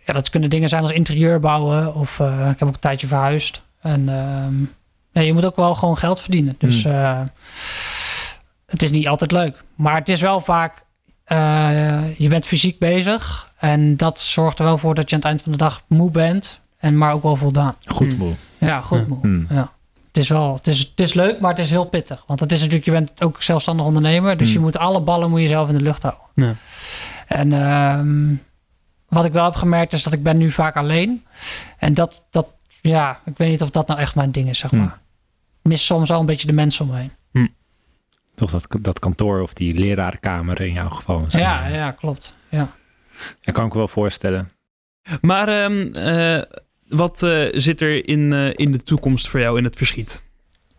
ja, 0.05 0.13
dat 0.13 0.29
kunnen 0.29 0.49
dingen 0.49 0.69
zijn 0.69 0.81
als 0.81 0.91
interieur 0.91 1.39
bouwen. 1.39 1.95
Of 1.95 2.19
ik 2.19 2.59
heb 2.59 2.63
ook 2.67 2.73
een 2.73 2.79
tijdje 2.79 3.07
verhuisd. 3.07 3.61
En 3.81 4.09
ehm, 4.09 4.55
ja, 5.11 5.21
je 5.21 5.33
moet 5.33 5.45
ook 5.45 5.55
wel 5.55 5.75
gewoon 5.75 5.97
geld 5.97 6.21
verdienen. 6.21 6.55
Dus 6.57 6.83
Hmm. 6.83 7.27
het 8.65 8.83
is 8.83 8.91
niet 8.91 9.07
altijd 9.07 9.31
leuk. 9.31 9.63
Maar 9.75 9.95
het 9.95 10.09
is 10.09 10.21
wel 10.21 10.41
vaak... 10.41 10.85
eh, 11.27 12.17
je 12.17 12.27
bent 12.27 12.45
fysiek 12.45 12.79
bezig. 12.79 13.51
En 13.57 13.97
dat 13.97 14.19
zorgt 14.19 14.59
er 14.59 14.65
wel 14.65 14.77
voor 14.77 14.95
dat 14.95 15.09
je 15.09 15.15
aan 15.15 15.21
het 15.21 15.29
eind 15.29 15.41
van 15.41 15.51
de 15.51 15.57
dag 15.57 15.81
moe 15.87 16.11
bent. 16.11 16.59
En 16.77 16.97
maar 16.97 17.13
ook 17.13 17.23
wel 17.23 17.35
voldaan. 17.35 17.75
Goed 17.85 18.07
Hmm. 18.07 18.17
moe. 18.17 18.33
Ja, 18.57 18.81
goed 18.81 19.07
moe. 19.07 19.17
Hmm. 19.21 19.47
Ja. 19.49 19.71
Het 20.07 20.17
is 20.17 20.29
wel, 20.29 20.53
het 20.53 20.67
is, 20.67 20.79
het 20.79 20.99
is 20.99 21.13
leuk, 21.13 21.39
maar 21.39 21.49
het 21.49 21.59
is 21.59 21.69
heel 21.69 21.85
pittig. 21.85 22.23
Want 22.27 22.39
het 22.39 22.51
is 22.51 22.57
natuurlijk, 22.57 22.85
je 22.85 22.91
bent 22.91 23.21
ook 23.23 23.41
zelfstandig 23.41 23.85
ondernemer. 23.85 24.37
Dus 24.37 24.47
Hmm. 24.47 24.57
je 24.57 24.63
moet 24.63 24.77
alle 24.77 25.01
ballen 25.01 25.29
moet 25.29 25.41
je 25.41 25.47
zelf 25.47 25.67
in 25.67 25.73
de 25.73 25.81
lucht 25.81 26.01
houden. 26.01 26.23
Ja. 26.33 26.55
En 27.27 27.53
ehm, 27.53 28.35
wat 29.07 29.25
ik 29.25 29.31
wel 29.31 29.43
heb 29.45 29.55
gemerkt 29.55 29.93
is 29.93 30.03
dat 30.03 30.13
ik 30.13 30.23
ben 30.23 30.37
nu 30.37 30.51
vaak 30.51 30.75
alleen. 30.75 31.25
En 31.77 31.93
dat, 31.93 32.23
dat, 32.31 32.47
ja, 32.81 33.19
ik 33.25 33.37
weet 33.37 33.49
niet 33.49 33.61
of 33.61 33.69
dat 33.69 33.87
nou 33.87 33.99
echt 33.99 34.15
mijn 34.15 34.31
ding 34.31 34.49
is, 34.49 34.59
zeg 34.59 34.69
Hmm. 34.69 34.79
maar. 34.79 34.99
Ik 35.63 35.69
mis 35.69 35.85
soms 35.85 36.11
al 36.11 36.19
een 36.19 36.25
beetje 36.25 36.47
de 36.47 36.53
mensen 36.53 36.85
om 36.85 36.91
me 36.91 36.97
heen. 36.97 37.11
Toch 38.37 38.51
dat, 38.51 38.67
dat 38.81 38.99
kantoor 38.99 39.41
of 39.41 39.53
die 39.53 39.73
lerarenkamer 39.73 40.61
in 40.61 40.73
jouw 40.73 40.89
geval. 40.89 41.25
Ja, 41.27 41.67
ja, 41.67 41.91
klopt. 41.91 42.35
Ja. 42.49 42.71
Dat 43.41 43.53
kan 43.53 43.65
ik 43.65 43.71
me 43.71 43.77
wel 43.77 43.87
voorstellen. 43.87 44.49
Maar 45.21 45.47
ehm, 45.47 45.93
eh, 45.93 46.41
wat 46.87 47.23
eh, 47.23 47.47
zit 47.51 47.81
er 47.81 48.07
in, 48.07 48.33
eh, 48.33 48.49
in 48.53 48.71
de 48.71 48.83
toekomst 48.83 49.27
voor 49.27 49.39
jou 49.39 49.57
in 49.57 49.63
het 49.63 49.75
verschiet? 49.75 50.23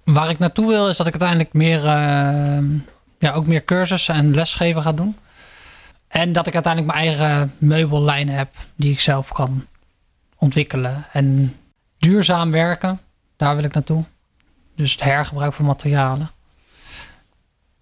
Waar 0.04 0.30
ik 0.30 0.38
naartoe 0.38 0.66
wil 0.66 0.88
is 0.88 0.96
dat 0.96 1.06
ik 1.06 1.12
uiteindelijk 1.12 1.52
meer, 1.52 1.84
ehm, 1.86 2.66
ja, 3.18 3.32
ook 3.32 3.46
meer 3.46 3.64
cursussen 3.64 4.14
en 4.14 4.34
lesgeven 4.34 4.82
ga 4.82 4.92
doen. 4.92 5.16
En 6.08 6.32
dat 6.32 6.46
ik 6.46 6.54
uiteindelijk 6.54 6.94
mijn 6.94 7.06
eigen 7.06 7.54
meubellijn 7.58 8.28
heb 8.28 8.48
die 8.76 8.92
ik 8.92 9.00
zelf 9.00 9.32
kan 9.32 9.66
ontwikkelen. 10.36 11.06
En 11.12 11.56
duurzaam 11.98 12.50
werken, 12.50 13.00
daar 13.36 13.56
wil 13.56 13.64
ik 13.64 13.74
naartoe. 13.74 14.04
Dus 14.76 14.92
het 14.92 15.02
hergebruik 15.02 15.52
van 15.52 15.64
materialen. 15.64 16.30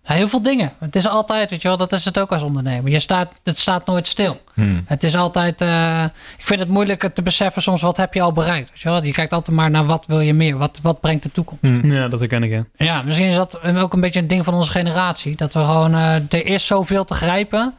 Ja, 0.06 0.14
heel 0.14 0.28
veel 0.28 0.42
dingen. 0.42 0.72
Het 0.78 0.96
is 0.96 1.08
altijd, 1.08 1.50
weet 1.50 1.62
je 1.62 1.68
wel, 1.68 1.76
dat 1.76 1.92
is 1.92 2.04
het 2.04 2.18
ook 2.18 2.32
als 2.32 2.42
ondernemer. 2.42 2.90
Je 2.90 2.98
staat, 2.98 3.32
het 3.42 3.58
staat 3.58 3.86
nooit 3.86 4.06
stil. 4.06 4.40
Hmm. 4.54 4.84
Het 4.86 5.04
is 5.04 5.16
altijd, 5.16 5.60
eh, 5.60 6.04
ik 6.38 6.46
vind 6.46 6.60
het 6.60 6.68
moeilijk 6.68 7.10
te 7.14 7.22
beseffen 7.22 7.62
soms 7.62 7.82
wat 7.82 7.96
heb 7.96 8.14
je 8.14 8.20
al 8.20 8.32
bereikt. 8.32 8.70
Weet 8.70 8.80
je, 8.80 8.88
wel? 8.88 9.04
je 9.04 9.12
kijkt 9.12 9.32
altijd 9.32 9.56
maar 9.56 9.70
naar 9.70 9.86
wat 9.86 10.06
wil 10.06 10.20
je 10.20 10.34
meer, 10.34 10.56
wat, 10.56 10.80
wat 10.82 11.00
brengt 11.00 11.22
de 11.22 11.32
toekomst. 11.32 11.62
Hmm. 11.62 11.92
Ja, 11.92 12.08
dat 12.08 12.20
herken 12.20 12.42
ik, 12.42 12.50
ja. 12.50 12.64
Ja, 12.76 13.02
misschien 13.02 13.26
is 13.26 13.34
dat 13.34 13.60
ook 13.62 13.92
een 13.92 14.00
beetje 14.00 14.20
een 14.20 14.26
ding 14.26 14.44
van 14.44 14.54
onze 14.54 14.70
generatie. 14.70 15.36
Dat 15.36 15.54
we 15.54 15.60
gewoon, 15.60 15.94
eh, 15.94 16.14
er 16.14 16.46
is 16.46 16.66
zoveel 16.66 17.04
te 17.04 17.14
grijpen. 17.14 17.74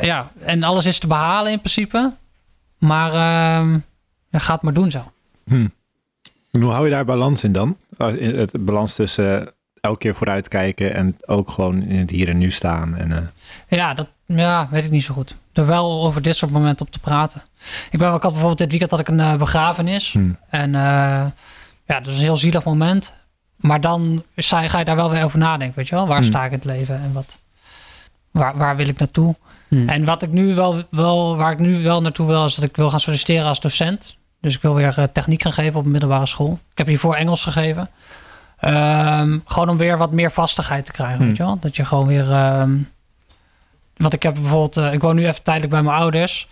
Ja, 0.00 0.30
en 0.44 0.62
alles 0.62 0.86
is 0.86 0.98
te 0.98 1.06
behalen 1.06 1.52
in 1.52 1.58
principe. 1.58 2.12
Maar 2.78 3.12
ehm 3.12 3.78
ja, 4.30 4.38
ga 4.38 4.52
het 4.52 4.62
maar 4.62 4.72
doen 4.72 4.90
zo. 4.90 5.12
Hmm. 5.44 5.72
En 6.50 6.60
Hoe 6.60 6.72
hou 6.72 6.84
je 6.84 6.90
daar 6.90 7.04
balans 7.04 7.44
in 7.44 7.52
dan? 7.52 7.76
Het 7.98 8.64
balans 8.64 8.94
tussen 8.94 9.54
elke 9.86 9.98
keer 9.98 10.14
vooruitkijken 10.14 10.94
en 10.94 11.16
ook 11.26 11.50
gewoon 11.50 11.82
in 11.82 11.98
het 11.98 12.10
hier 12.10 12.28
en 12.28 12.38
nu 12.38 12.50
staan. 12.50 12.96
En, 12.96 13.12
eh, 13.12 13.78
Ja, 13.78 13.94
dat 13.94 14.06
ja, 14.26 14.68
weet 14.70 14.84
ik 14.84 14.90
niet 14.90 15.04
zo 15.04 15.14
goed. 15.14 15.36
Er 15.52 15.66
wel 15.66 16.04
over 16.04 16.22
dit 16.22 16.36
soort 16.36 16.50
momenten 16.52 16.86
op 16.86 16.92
te 16.92 16.98
praten. 16.98 17.42
Ik, 17.90 17.98
ben, 17.98 18.14
ik 18.14 18.22
had 18.22 18.30
bijvoorbeeld 18.30 18.58
dit 18.58 18.70
weekend 18.70 18.90
had 18.90 19.00
ik 19.00 19.08
een 19.08 19.20
eh, 19.20 19.34
begrafenis. 19.34 20.12
hmm. 20.12 20.36
En 20.50 20.74
eh, 20.74 20.80
ja, 21.86 22.00
dat 22.00 22.06
is 22.06 22.16
een 22.16 22.22
heel 22.22 22.36
zielig 22.36 22.64
moment. 22.64 23.12
Maar 23.56 23.80
dan 23.80 24.22
ga 24.36 24.78
je 24.78 24.84
daar 24.84 24.96
wel 24.96 25.10
weer 25.10 25.24
over 25.24 25.38
nadenken, 25.38 25.76
weet 25.76 25.88
je 25.88 25.94
wel? 25.94 26.06
Waar 26.06 26.18
Hmm. 26.18 26.26
sta 26.26 26.44
ik 26.44 26.50
in 26.50 26.56
het 26.56 26.66
leven 26.66 26.94
en 26.96 27.12
wat, 27.12 27.38
waar, 28.30 28.56
waar 28.56 28.76
wil 28.76 28.88
ik 28.88 28.98
naartoe? 28.98 29.34
Hmm. 29.68 29.88
En 29.88 30.04
wat 30.04 30.22
ik 30.22 30.30
nu 30.30 30.54
wel, 30.54 30.82
wel, 30.90 31.36
waar 31.36 31.52
ik 31.52 31.58
nu 31.58 31.82
wel 31.82 32.02
naartoe 32.02 32.26
wil, 32.26 32.44
is 32.44 32.54
dat 32.54 32.64
ik 32.64 32.76
wil 32.76 32.90
gaan 32.90 33.00
solliciteren 33.00 33.46
als 33.46 33.60
docent. 33.60 34.16
Dus 34.40 34.54
ik 34.54 34.62
wil 34.62 34.74
weer 34.74 35.08
techniek 35.12 35.42
gaan 35.42 35.52
geven 35.52 35.78
op 35.78 35.84
een 35.84 35.90
middelbare 35.90 36.26
school. 36.26 36.58
Ik 36.72 36.78
heb 36.78 36.86
hiervoor 36.86 37.14
Engels 37.14 37.42
gegeven. 37.42 37.88
Ehm, 38.56 39.38
gewoon 39.44 39.68
om 39.68 39.76
weer 39.76 39.98
wat 39.98 40.12
meer 40.12 40.30
vastigheid 40.30 40.86
te 40.86 40.92
krijgen, 40.92 41.16
Hmm. 41.18 41.26
weet 41.26 41.36
je 41.36 41.42
wel? 41.42 41.58
Dat 41.60 41.76
je 41.76 41.84
gewoon 41.84 42.06
weer... 42.06 42.30
ehm, 42.32 42.76
want 43.96 44.12
ik 44.12 44.22
heb 44.22 44.34
bijvoorbeeld... 44.34 44.76
eh, 44.76 44.92
ik 44.92 45.02
woon 45.02 45.14
nu 45.16 45.26
even 45.26 45.42
tijdelijk 45.42 45.72
bij 45.72 45.82
mijn 45.82 45.96
ouders. 45.96 46.48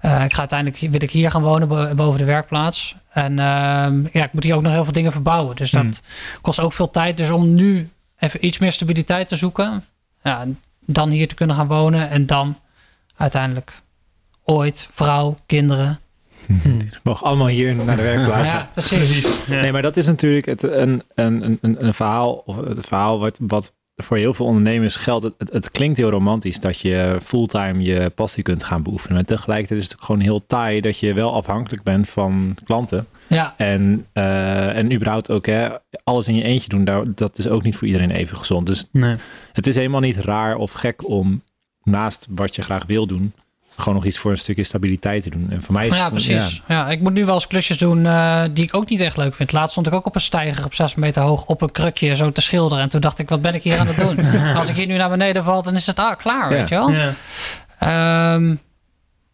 Eh, 0.00 0.24
ik 0.24 0.32
ga 0.32 0.38
uiteindelijk... 0.38 0.80
Wil 0.90 1.02
ik 1.02 1.10
hier 1.10 1.30
gaan 1.30 1.42
wonen 1.42 1.68
bo- 1.68 1.94
boven 1.94 2.18
de 2.18 2.24
werkplaats. 2.24 2.96
En 3.10 3.38
ehm, 3.38 4.00
ja, 4.12 4.24
ik 4.24 4.32
moet 4.32 4.44
hier 4.44 4.54
ook 4.54 4.62
nog 4.62 4.72
heel 4.72 4.84
veel 4.84 4.92
dingen 4.92 5.12
verbouwen. 5.12 5.56
Dus 5.56 5.70
dat 5.70 5.82
Hmm. 5.82 5.92
kost 6.40 6.60
ook 6.60 6.72
veel 6.72 6.90
tijd. 6.90 7.16
Dus 7.16 7.30
om 7.30 7.54
nu 7.54 7.88
even 8.18 8.46
iets 8.46 8.58
meer 8.58 8.72
stabiliteit 8.72 9.28
te 9.28 9.36
zoeken... 9.36 9.84
Ja, 10.22 10.44
dan 10.80 11.08
hier 11.10 11.28
te 11.28 11.34
kunnen 11.34 11.56
gaan 11.56 11.66
wonen 11.66 12.10
en 12.10 12.26
dan 12.26 12.58
uiteindelijk 13.16 13.82
ooit 14.44 14.88
vrouw, 14.90 15.36
kinderen. 15.46 15.98
Mogen 17.02 17.26
allemaal 17.26 17.46
hier 17.46 17.74
naar 17.74 17.96
de 17.96 18.02
werkplaats. 18.02 18.52
Ja, 18.52 18.70
precies. 18.72 19.38
Ja. 19.46 19.60
Nee, 19.60 19.72
maar 19.72 19.82
dat 19.82 19.96
is 19.96 20.06
natuurlijk 20.06 20.46
het, 20.46 20.62
een, 20.62 21.02
een, 21.14 21.58
een, 21.60 21.84
een 21.86 21.94
verhaal, 21.94 22.42
of 22.46 22.56
het 22.56 22.86
verhaal 22.86 23.18
wat, 23.18 23.38
wat 23.42 23.72
voor 23.96 24.16
heel 24.16 24.34
veel 24.34 24.46
ondernemers 24.46 24.96
geldt. 24.96 25.24
Het, 25.24 25.34
het, 25.38 25.52
het 25.52 25.70
klinkt 25.70 25.96
heel 25.96 26.10
romantisch 26.10 26.60
dat 26.60 26.80
je 26.80 27.18
fulltime 27.22 27.82
je 27.82 28.10
passie 28.10 28.42
kunt 28.42 28.64
gaan 28.64 28.82
beoefenen. 28.82 29.16
Maar 29.16 29.24
tegelijkertijd 29.24 29.80
is 29.80 29.88
het 29.90 30.00
gewoon 30.00 30.20
heel 30.20 30.46
taai 30.46 30.80
dat 30.80 30.98
je 30.98 31.14
wel 31.14 31.32
afhankelijk 31.34 31.82
bent 31.82 32.08
van 32.08 32.56
klanten. 32.64 33.06
Ja, 33.26 33.54
En, 33.56 34.06
eh, 34.12 34.76
en 34.76 34.92
überhaupt 34.92 35.30
ook 35.30 35.46
hè, 35.46 35.68
alles 36.04 36.28
in 36.28 36.34
je 36.34 36.42
eentje 36.42 36.68
doen, 36.68 36.84
daar, 36.84 37.02
dat 37.14 37.38
is 37.38 37.48
ook 37.48 37.62
niet 37.62 37.76
voor 37.76 37.86
iedereen 37.86 38.10
even 38.10 38.36
gezond. 38.36 38.66
Dus 38.66 38.84
Nee. 38.92 39.16
het 39.52 39.66
is 39.66 39.74
helemaal 39.74 40.00
niet 40.00 40.16
raar 40.16 40.56
of 40.56 40.72
gek 40.72 41.08
om 41.08 41.42
naast 41.82 42.26
wat 42.30 42.54
je 42.54 42.62
graag 42.62 42.84
wil 42.86 43.06
doen, 43.06 43.32
gewoon 43.78 43.94
nog 43.94 44.04
iets 44.04 44.18
voor 44.18 44.30
een 44.30 44.38
stukje 44.38 44.64
stabiliteit 44.64 45.22
te 45.22 45.30
doen. 45.30 45.46
En 45.50 45.62
voor 45.62 45.74
mij 45.74 45.86
is 45.86 45.96
ja 45.96 46.02
het 46.02 46.12
precies. 46.12 46.62
Ja. 46.68 46.88
ik 46.88 47.00
moet 47.00 47.12
nu 47.12 47.24
wel 47.24 47.34
eens 47.34 47.46
klusjes 47.46 47.78
doen 47.78 48.06
eh, 48.06 48.42
die 48.52 48.64
ik 48.64 48.74
ook 48.74 48.88
niet 48.88 49.00
echt 49.00 49.16
leuk 49.16 49.34
vind. 49.34 49.52
Laatst 49.52 49.70
stond 49.70 49.86
ik 49.86 49.92
ook 49.92 50.06
op 50.06 50.14
een 50.14 50.20
steiger 50.20 50.64
op 50.64 50.74
6 50.74 50.94
meter 50.94 51.22
hoog 51.22 51.44
op 51.44 51.62
een 51.62 51.70
krukje 51.70 52.16
zo 52.16 52.32
te 52.32 52.40
schilderen. 52.40 52.82
En 52.84 52.88
toen 52.88 53.00
dacht 53.00 53.18
ik, 53.18 53.28
wat 53.28 53.42
ben 53.42 53.54
ik 53.54 53.62
hier 53.62 53.78
aan 53.78 53.86
het 53.86 53.96
doen? 53.96 54.26
Als 54.58 54.68
ik 54.68 54.76
hier 54.76 54.86
nu 54.86 54.96
naar 54.96 55.08
beneden 55.08 55.44
val, 55.44 55.62
dan 55.62 55.74
is 55.74 55.86
het 55.86 55.98
ah, 55.98 56.16
klaar, 56.16 56.50
Ja. 56.50 56.56
weet 56.56 56.68
je 56.68 56.74
wel. 56.74 56.90
Ja. 56.90 57.12
Ehm, 57.78 58.54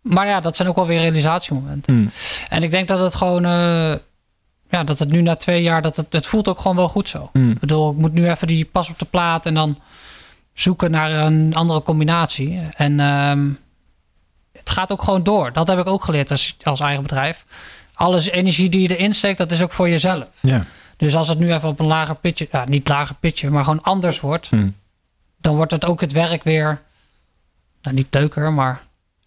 maar 0.01 0.27
ja, 0.27 0.41
dat 0.41 0.57
zijn 0.57 0.69
ook 0.69 0.77
wel 0.77 0.87
weer 0.87 1.01
realisatiemomenten. 1.01 1.95
Hmm. 1.95 2.11
En 2.49 2.63
ik 2.63 2.71
denk 2.71 2.89
dat 2.89 3.01
het 3.01 3.15
gewoon, 3.15 3.45
eh, 3.45 3.95
ja, 4.71 4.85
dat 4.85 4.99
het 4.99 5.11
nu 5.11 5.23
na 5.23 5.37
twee 5.37 5.63
jaar, 5.63 5.83
dat 5.83 5.97
het, 5.97 6.13
het 6.13 6.27
voelt 6.27 6.49
ook 6.49 6.59
gewoon 6.61 6.77
wel 6.77 6.89
goed 6.89 7.09
zo. 7.09 7.31
Hmm. 7.33 7.51
Ik 7.51 7.59
bedoel, 7.59 7.91
ik 7.91 7.97
moet 7.97 8.13
nu 8.13 8.31
even 8.31 8.47
die 8.47 8.65
pas 8.65 8.91
op 8.91 8.99
de 8.99 9.05
plaat 9.05 9.47
en 9.47 9.55
dan 9.55 9.79
zoeken 10.53 10.91
naar 10.91 11.11
een 11.11 11.55
andere 11.55 11.83
combinatie. 11.83 12.61
En 12.77 13.01
ehm, 13.01 13.49
het 14.65 14.71
gaat 14.73 14.91
ook 14.91 15.03
gewoon 15.03 15.23
door. 15.23 15.53
Dat 15.53 15.69
heb 15.69 15.79
ik 15.79 15.87
ook 15.87 16.05
geleerd 16.05 16.31
als, 16.31 16.57
als 16.63 16.81
eigen 16.81 17.03
bedrijf. 17.03 17.45
Alles 17.95 18.27
energie 18.31 18.69
die 18.69 18.81
je 18.81 18.97
erin 18.97 19.15
steekt, 19.15 19.39
dat 19.39 19.51
is 19.51 19.63
ook 19.63 19.73
voor 19.73 19.89
jezelf. 19.89 20.25
Ja. 20.41 20.65
Dus 20.97 21.17
als 21.17 21.29
het 21.29 21.39
nu 21.39 21.53
even 21.53 21.69
op 21.69 21.81
een 21.81 21.87
lager 21.87 22.15
pitje, 22.15 22.49
ja, 22.53 22.65
niet 22.69 22.89
lager 22.89 23.15
pitje, 23.21 23.51
maar 23.51 23.65
gewoon 23.65 23.83
anders 23.83 24.21
wordt, 24.21 24.49
Hmm. 24.49 24.75
dan 25.41 25.57
wordt 25.57 25.73
het 25.73 25.85
ook 25.85 26.01
het 26.01 26.13
werk 26.13 26.43
weer, 26.43 26.83
nou 27.83 27.97
niet 27.97 28.07
leuker, 28.11 28.53
maar 28.53 28.83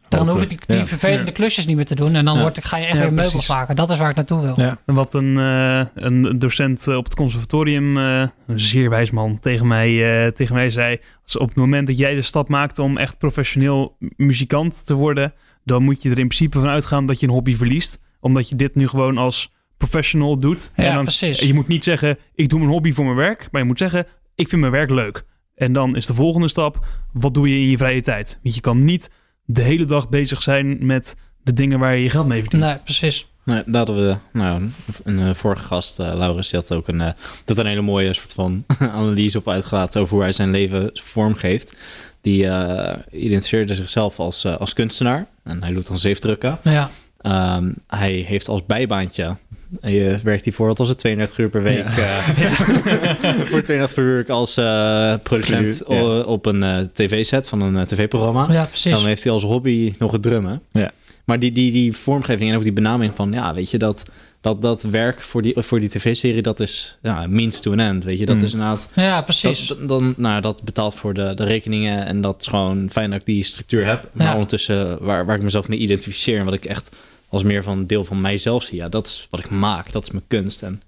dan 0.09 0.29
hoef 0.29 0.41
ik 0.41 0.49
die, 0.49 0.57
die 0.67 0.77
Ja. 0.77 0.87
vervelende 0.87 1.25
Ja. 1.25 1.31
klusjes 1.31 1.65
niet 1.65 1.75
meer 1.75 1.85
te 1.85 1.95
doen. 1.95 2.15
En 2.15 2.25
dan 2.25 2.35
Ja. 2.35 2.41
wordt, 2.41 2.65
ga 2.65 2.77
je 2.77 2.85
echt 2.85 2.93
Ja, 2.95 2.99
weer 3.01 3.09
meubels 3.13 3.31
precies. 3.31 3.49
maken. 3.49 3.75
Dat 3.75 3.89
is 3.89 3.97
waar 3.97 4.09
ik 4.09 4.15
naartoe 4.15 4.41
wil. 4.41 4.53
Ja. 4.57 4.77
En 4.85 4.93
Wat 4.95 5.13
een, 5.13 5.37
eh, 5.37 5.85
een 5.95 6.39
docent 6.39 6.87
eh, 6.87 6.95
op 6.95 7.03
het 7.03 7.15
conservatorium, 7.15 7.97
eh, 7.97 8.19
een 8.47 8.59
zeer 8.59 8.89
wijs 8.89 9.11
man, 9.11 9.39
tegen 9.39 9.67
mij, 9.67 10.23
eh, 10.25 10.31
tegen 10.31 10.55
mij 10.55 10.69
zei: 10.69 10.99
als 11.23 11.37
op 11.37 11.47
het 11.47 11.57
moment 11.57 11.87
dat 11.87 11.97
jij 11.97 12.15
de 12.15 12.21
stap 12.21 12.49
maakt 12.49 12.79
om 12.79 12.97
echt 12.97 13.17
professioneel 13.17 13.95
muzikant 14.17 14.85
te 14.85 14.93
worden, 14.93 15.33
dan 15.63 15.83
moet 15.83 16.01
je 16.01 16.09
er 16.09 16.19
in 16.19 16.27
principe 16.27 16.59
van 16.59 16.69
uitgaan 16.69 17.05
dat 17.05 17.19
je 17.19 17.27
een 17.27 17.33
hobby 17.33 17.55
verliest. 17.55 17.99
Omdat 18.19 18.49
je 18.49 18.55
dit 18.55 18.75
nu 18.75 18.87
gewoon 18.87 19.17
als 19.17 19.53
professional 19.77 20.37
doet. 20.39 20.71
Ja, 20.75 20.83
en 20.83 20.93
dan, 20.93 21.03
precies. 21.03 21.39
je 21.39 21.53
moet 21.53 21.67
niet 21.67 21.83
zeggen: 21.83 22.17
ik 22.35 22.49
doe 22.49 22.59
mijn 22.59 22.71
hobby 22.71 22.93
voor 22.93 23.05
mijn 23.05 23.17
werk, 23.17 23.47
maar 23.51 23.61
je 23.61 23.67
moet 23.67 23.77
zeggen: 23.77 24.05
ik 24.35 24.47
vind 24.47 24.61
mijn 24.61 24.73
werk 24.73 24.89
leuk. 24.89 25.23
En 25.55 25.73
dan 25.73 25.95
is 25.95 26.05
de 26.05 26.13
volgende 26.13 26.47
stap: 26.47 26.85
wat 27.13 27.33
doe 27.33 27.49
je 27.49 27.55
in 27.55 27.69
je 27.69 27.77
vrije 27.77 28.01
tijd? 28.01 28.39
Want 28.43 28.55
je 28.55 28.61
kan 28.61 28.83
niet 28.83 29.09
de 29.49 29.61
hele 29.61 29.85
dag 29.85 30.09
bezig 30.09 30.41
zijn 30.41 30.85
met 30.85 31.15
de 31.43 31.53
dingen 31.53 31.79
waar 31.79 31.95
je 31.95 32.03
je 32.03 32.09
geld 32.09 32.27
mee 32.27 32.41
verdient. 32.41 32.63
Nee, 32.63 32.77
precies. 32.77 33.27
Nee, 33.43 33.63
daar 33.65 33.85
hadden 33.85 34.07
we 34.07 34.17
nou, 34.39 34.61
een, 34.61 34.73
een 35.03 35.19
eh, 35.19 35.33
vorige 35.33 35.63
gast, 35.63 35.99
eh, 35.99 36.13
Laurens, 36.13 36.49
die 36.49 36.59
had 36.59 36.73
ook 36.73 36.87
een, 36.87 37.01
eh, 37.01 37.11
dat 37.45 37.57
een 37.57 37.65
hele 37.65 37.81
mooie 37.81 38.13
soort 38.13 38.33
van 38.33 38.63
analyse 38.79 39.37
op 39.37 39.49
uitgelaten 39.49 40.01
over 40.01 40.13
hoe 40.13 40.23
hij 40.23 40.31
zijn 40.31 40.51
leven 40.51 40.89
vormgeeft. 40.93 41.75
Die 42.21 42.47
eh, 42.47 43.21
identificeerde 43.21 43.75
zichzelf 43.75 44.19
als, 44.19 44.45
als 44.45 44.73
kunstenaar 44.73 45.27
en 45.43 45.63
hij 45.63 45.73
doet 45.73 45.87
dan 45.87 45.99
zeefdrukken. 45.99 46.57
Ja, 46.63 46.89
Ehm, 47.27 47.71
hij 47.87 48.11
heeft 48.11 48.47
als 48.47 48.65
bijbaantje, 48.65 49.35
je 49.81 50.19
werkt 50.23 50.43
hij 50.43 50.53
voor, 50.53 50.67
wat 50.67 50.77
was 50.77 50.89
het, 50.89 50.97
32 50.97 51.37
uur 51.39 51.49
per 51.49 51.63
week? 51.63 51.77
Ja. 51.95 52.17
eh, 52.17 52.51
voor 53.51 53.61
32 53.61 53.93
per 53.93 54.03
uur 54.03 54.25
als 54.31 54.57
eh, 54.57 55.13
producent 55.23 55.83
Ja. 55.87 56.19
op 56.19 56.45
een 56.45 56.63
eh, 56.63 56.77
tv-set 56.93 57.47
van 57.47 57.61
een 57.61 57.85
tv-programma. 57.85 58.47
ja 58.51 58.63
precies. 58.65 58.91
Dan 58.91 59.05
heeft 59.05 59.23
hij 59.23 59.31
als 59.31 59.43
hobby 59.43 59.93
nog 59.99 60.11
het 60.11 60.21
drummen. 60.21 60.61
Ja. 60.71 60.91
Maar 61.25 61.39
die, 61.39 61.51
die, 61.51 61.71
die 61.71 61.93
vormgeving 61.93 62.49
en 62.51 62.55
ook 62.57 62.63
die 62.63 62.73
benaming 62.73 63.15
van, 63.15 63.31
ja, 63.31 63.53
weet 63.53 63.71
je, 63.71 63.77
dat, 63.77 64.05
dat, 64.41 64.61
dat 64.61 64.81
werk 64.83 65.21
voor 65.21 65.41
die, 65.41 65.53
voor 65.57 65.79
die 65.79 65.89
tv-serie, 65.89 66.41
dat 66.41 66.59
is 66.59 66.97
ja, 67.01 67.25
means 67.29 67.59
to 67.61 67.71
an 67.71 67.79
end, 67.79 68.03
weet 68.03 68.19
je. 68.19 68.25
Dat 68.25 68.35
Mm. 68.37 68.43
is 68.43 68.51
inderdaad, 68.51 68.91
ja, 68.95 69.21
precies. 69.21 69.67
dat, 69.67 69.87
dan, 69.87 70.13
nou, 70.17 70.41
dat 70.41 70.63
betaalt 70.63 70.95
voor 70.95 71.13
de, 71.13 71.33
de 71.35 71.43
rekeningen 71.43 72.05
en 72.05 72.21
dat 72.21 72.41
is 72.41 72.47
gewoon 72.47 72.89
fijn 72.91 73.09
dat 73.09 73.19
ik 73.19 73.25
die 73.25 73.43
structuur 73.43 73.85
heb. 73.85 74.09
Maar 74.13 74.27
Ja. 74.27 74.33
ondertussen, 74.33 74.97
waar, 75.05 75.25
waar 75.25 75.35
ik 75.35 75.41
mezelf 75.41 75.67
mee 75.67 75.79
identificeer 75.79 76.39
en 76.39 76.45
wat 76.45 76.53
ik 76.53 76.65
echt 76.65 76.95
als 77.29 77.43
meer 77.43 77.63
van 77.63 77.77
een 77.77 77.87
deel 77.87 78.03
van 78.03 78.21
mijzelf 78.21 78.63
zie, 78.63 78.77
ja, 78.77 78.89
dat 78.89 79.07
is 79.07 79.27
wat 79.29 79.39
ik 79.39 79.49
maak, 79.49 79.91
dat 79.91 80.03
is 80.03 80.11
mijn 80.11 80.27
kunst. 80.27 80.61
En 80.61 80.81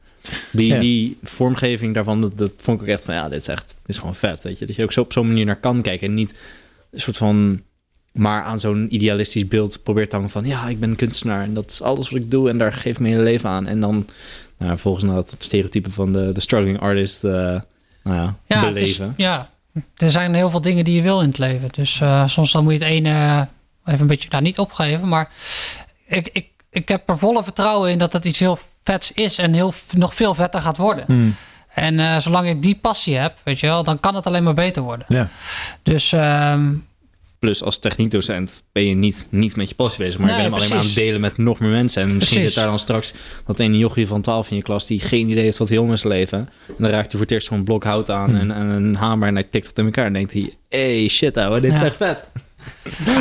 die, 0.51 0.73
Ja. 0.73 0.79
die 0.79 1.17
vormgeving 1.23 1.93
daarvan, 1.93 2.21
dat, 2.21 2.37
dat 2.37 2.51
vond 2.57 2.77
ik 2.77 2.83
ook 2.83 2.89
echt 2.89 3.05
van, 3.05 3.13
ja, 3.13 3.29
dit 3.29 3.41
is 3.41 3.47
echt, 3.47 3.67
dit 3.67 3.89
is 3.95 3.97
gewoon 3.97 4.15
vet, 4.15 4.43
weet 4.43 4.59
je. 4.59 4.65
Dat 4.65 4.75
je 4.75 4.83
ook 4.83 4.91
zo 4.91 5.01
op 5.01 5.13
zo'n 5.13 5.27
manier 5.27 5.45
naar 5.45 5.59
kan 5.59 5.81
kijken 5.81 6.07
en 6.07 6.13
niet 6.13 6.35
een 6.91 6.99
soort 6.99 7.17
van 7.17 7.61
maar 8.11 8.43
aan 8.43 8.59
zo'n 8.59 8.95
idealistisch 8.95 9.47
beeld 9.47 9.83
probeert 9.83 10.09
te 10.09 10.15
hangen 10.15 10.31
van... 10.31 10.45
ja, 10.45 10.67
ik 10.67 10.79
ben 10.79 10.95
kunstenaar 10.95 11.43
en 11.43 11.53
dat 11.53 11.71
is 11.71 11.81
alles 11.81 12.09
wat 12.09 12.21
ik 12.21 12.31
doe... 12.31 12.49
en 12.49 12.57
daar 12.57 12.73
geef 12.73 12.93
ik 12.93 12.99
mijn 12.99 13.13
hele 13.13 13.23
leven 13.23 13.49
aan. 13.49 13.67
En 13.67 13.79
dan 13.79 14.07
nou, 14.57 14.77
volgens 14.77 15.03
nou, 15.03 15.17
het 15.17 15.35
stereotype 15.37 15.91
van 15.91 16.13
de, 16.13 16.31
de 16.33 16.39
struggling 16.39 16.79
artist 16.79 17.23
eh, 17.23 17.31
nou 17.31 17.61
ja, 18.03 18.37
ja, 18.47 18.61
beleven. 18.61 19.13
ja, 19.17 19.49
er 19.97 20.11
zijn 20.11 20.33
heel 20.33 20.49
veel 20.49 20.61
dingen 20.61 20.85
die 20.85 20.95
je 20.95 21.01
wil 21.01 21.21
in 21.21 21.27
het 21.27 21.37
leven. 21.37 21.69
Dus 21.71 22.01
eh, 22.01 22.27
soms 22.27 22.51
dan 22.51 22.63
moet 22.63 22.73
je 22.73 22.79
het 22.79 22.87
ene 22.87 23.47
even 23.85 24.01
een 24.01 24.07
beetje, 24.07 24.29
nou 24.29 24.43
niet 24.43 24.59
opgeven, 24.59 25.07
maar 25.07 25.31
ik, 26.09 26.29
ik, 26.31 26.47
ik 26.69 26.89
heb 26.89 27.09
er 27.09 27.17
volle 27.17 27.43
vertrouwen 27.43 27.91
in 27.91 27.97
dat 27.97 28.13
het 28.13 28.25
iets 28.25 28.39
heel 28.39 28.59
vets 28.83 29.11
is 29.11 29.37
en 29.37 29.53
heel, 29.53 29.73
nog 29.91 30.15
veel 30.15 30.33
vetter 30.33 30.61
gaat 30.61 30.77
worden. 30.77 31.03
Hmm. 31.07 31.35
En 31.73 31.99
eh, 31.99 32.19
zolang 32.19 32.49
ik 32.49 32.61
die 32.61 32.75
passie 32.75 33.15
heb, 33.15 33.37
weet 33.43 33.59
je 33.59 33.67
wel, 33.67 33.83
dan 33.83 33.99
kan 33.99 34.15
het 34.15 34.25
alleen 34.25 34.43
maar 34.43 34.53
beter 34.53 34.81
worden. 34.81 35.05
Ja. 35.07 35.29
Dus 35.83 36.11
ehm, 36.11 36.71
Plus 37.39 37.63
als 37.63 37.79
techniekdocent 37.79 38.63
ben 38.71 38.85
je 38.85 38.95
niet, 38.95 39.27
niet 39.29 39.55
met 39.55 39.69
je 39.69 39.75
passie 39.75 40.03
bezig... 40.03 40.19
maar 40.19 40.27
Nee, 40.27 40.35
je 40.35 40.41
bent 40.41 40.53
hem 40.53 40.61
alleen 40.61 40.75
maar 40.75 40.85
aan 40.85 40.93
het 40.95 41.05
delen 41.05 41.21
met 41.21 41.37
nog 41.37 41.59
meer 41.59 41.69
mensen. 41.69 42.01
En 42.01 42.15
misschien 42.15 42.37
Precies. 42.37 42.53
zit 42.53 42.63
daar 42.63 42.71
dan 42.71 42.79
straks 42.79 43.13
dat 43.45 43.59
ene 43.59 43.77
jochie 43.77 44.07
van 44.07 44.21
12 44.21 44.49
in 44.49 44.55
je 44.55 44.61
klas... 44.61 44.87
die 44.87 44.99
geen 44.99 45.29
idee 45.29 45.43
heeft 45.43 45.57
wat 45.57 45.69
met 45.69 45.99
zijn 45.99 46.13
leven. 46.13 46.39
En 46.67 46.75
dan 46.77 46.89
raakt 46.89 47.01
hij 47.01 47.11
voor 47.11 47.19
het 47.19 47.31
eerst 47.31 47.47
zo'n 47.47 47.63
blok 47.63 47.83
hout 47.83 48.09
aan... 48.09 48.29
Hmm. 48.29 48.39
En, 48.39 48.51
en 48.51 48.65
een 48.65 48.95
hamer 48.95 49.27
en 49.27 49.33
hij 49.33 49.43
tikt 49.43 49.67
het 49.67 49.77
in 49.77 49.85
elkaar... 49.85 50.05
en 50.05 50.13
denkt 50.13 50.33
hij, 50.33 50.53
hey, 50.69 51.07
shit 51.07 51.37
ouwe, 51.37 51.59
dit 51.59 51.73
is 51.73 51.81
echt 51.81 51.97
vet. 51.97 52.23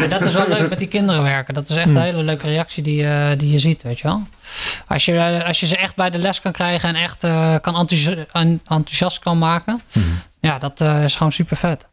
Dat 0.08 0.20
is 0.22 0.34
wel 0.34 0.48
leuk 0.48 0.68
met 0.68 0.78
die 0.78 0.88
kinderen 0.88 1.22
werken. 1.22 1.54
Dat 1.54 1.68
is 1.70 1.76
echt 1.76 1.86
Hmm. 1.86 1.96
een 1.96 2.02
hele 2.02 2.22
leuke 2.22 2.46
reactie 2.46 2.82
die, 2.82 3.06
eh, 3.06 3.38
die 3.38 3.50
je 3.50 3.58
ziet, 3.58 3.82
weet 3.82 3.98
je 4.00 4.08
wel. 4.08 4.22
Als 4.86 5.04
je, 5.04 5.16
eh, 5.16 5.44
als 5.46 5.60
je 5.60 5.66
ze 5.66 5.76
echt 5.76 5.96
bij 5.96 6.10
de 6.10 6.18
les 6.18 6.40
kan 6.40 6.52
krijgen 6.52 6.88
en 6.88 6.94
echt 6.94 7.24
eh, 7.24 7.54
kan 7.60 7.76
enthousi- 7.76 8.24
en- 8.32 8.60
enthousiast 8.68 9.18
kan 9.18 9.38
maken... 9.38 9.80
Hmm. 9.92 10.02
Ja, 10.40 10.58
dat 10.58 10.80
is 10.80 11.16
gewoon 11.16 11.32
super 11.32 11.56
vet. 11.56 11.86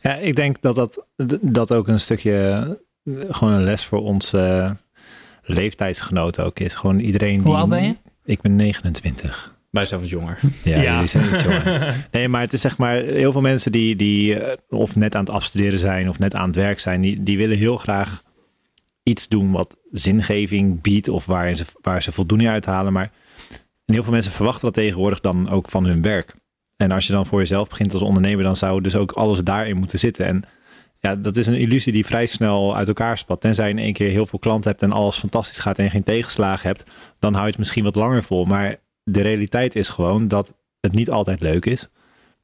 Ja, 0.00 0.14
ik 0.14 0.36
denk 0.36 0.60
dat 0.60 0.74
dat, 0.74 1.04
dat 1.40 1.72
ook 1.72 1.88
een 1.88 2.00
stukje 2.00 2.78
gewoon 3.28 3.52
een 3.54 3.64
les 3.64 3.84
voor 3.84 4.02
onze 4.02 4.76
leeftijdsgenoten 5.42 6.44
ook 6.44 6.58
is. 6.60 6.74
Gewoon 6.74 6.98
iedereen 6.98 7.34
Hoe 7.40 7.44
die... 7.50 7.54
oud 7.54 7.68
ben 7.68 7.84
je? 7.84 7.96
Ik 8.24 8.40
ben 8.40 8.56
29. 8.56 9.54
Wij 9.70 9.84
zijn 9.84 10.00
wat 10.00 10.08
jonger. 10.08 10.38
Ja, 10.64 10.80
Ja. 10.80 10.92
jullie 10.92 11.08
zijn 11.08 11.24
niet 11.26 11.36
zo. 11.36 11.50
Nee, 12.10 12.28
maar 12.28 12.40
het 12.40 12.52
is 12.52 12.60
zeg 12.60 12.78
maar 12.78 12.94
heel 12.96 13.32
veel 13.32 13.40
mensen 13.40 13.72
die, 13.72 13.96
die 13.96 14.38
eh, 14.40 14.56
of 14.68 14.96
net 14.96 15.14
aan 15.14 15.24
het 15.24 15.30
afstuderen 15.34 15.78
zijn 15.78 16.08
of 16.08 16.18
net 16.18 16.34
aan 16.34 16.46
het 16.46 16.56
werk 16.56 16.80
zijn, 16.80 17.00
die, 17.00 17.22
die 17.22 17.36
willen 17.36 17.56
heel 17.58 17.76
graag 17.76 18.22
iets 19.02 19.28
doen 19.28 19.50
wat 19.50 19.76
zingeving 19.90 20.80
biedt 20.82 21.08
of 21.08 21.26
waar 21.26 21.54
ze, 21.54 21.64
waar 21.80 22.02
ze 22.02 22.12
voldoening 22.12 22.50
uit 22.50 22.66
halen. 22.66 22.92
Maar 22.92 23.10
heel 23.84 24.02
veel 24.02 24.12
mensen 24.12 24.32
verwachten 24.32 24.64
dat 24.64 24.74
tegenwoordig 24.74 25.20
dan 25.20 25.48
ook 25.50 25.68
van 25.70 25.84
hun 25.84 26.02
werk. 26.02 26.34
En 26.76 26.90
als 26.90 27.06
je 27.06 27.12
dan 27.12 27.26
voor 27.26 27.38
jezelf 27.38 27.68
begint 27.68 27.92
als 27.92 28.02
ondernemer, 28.02 28.44
dan 28.44 28.56
zou 28.56 28.80
dus 28.80 28.94
ook 28.96 29.12
alles 29.12 29.40
daarin 29.44 29.76
moeten 29.76 29.98
zitten. 29.98 30.26
En 30.26 30.42
ja, 31.00 31.16
dat 31.16 31.36
is 31.36 31.46
een 31.46 31.54
illusie 31.54 31.92
die 31.92 32.06
vrij 32.06 32.26
snel 32.26 32.76
uit 32.76 32.88
elkaar 32.88 33.18
spat. 33.18 33.40
Tenzij 33.40 33.64
je 33.66 33.74
in 33.74 33.78
één 33.78 33.92
keer 33.92 34.10
heel 34.10 34.26
veel 34.26 34.38
klanten 34.38 34.70
hebt 34.70 34.82
en 34.82 34.92
alles 34.92 35.16
fantastisch 35.18 35.58
gaat 35.58 35.78
en 35.78 35.84
je 35.84 35.90
geen 35.90 36.04
tegenslagen 36.04 36.66
hebt, 36.68 36.84
dan 37.18 37.32
hou 37.32 37.44
je 37.44 37.50
het 37.50 37.58
misschien 37.58 37.84
wat 37.84 37.94
langer 37.94 38.24
vol. 38.24 38.44
Maar 38.44 38.76
de 39.12 39.20
realiteit 39.20 39.76
is 39.76 39.88
gewoon 39.88 40.28
dat 40.28 40.54
het 40.80 40.92
niet 40.92 41.10
altijd 41.10 41.40
leuk 41.40 41.66
is. 41.66 41.88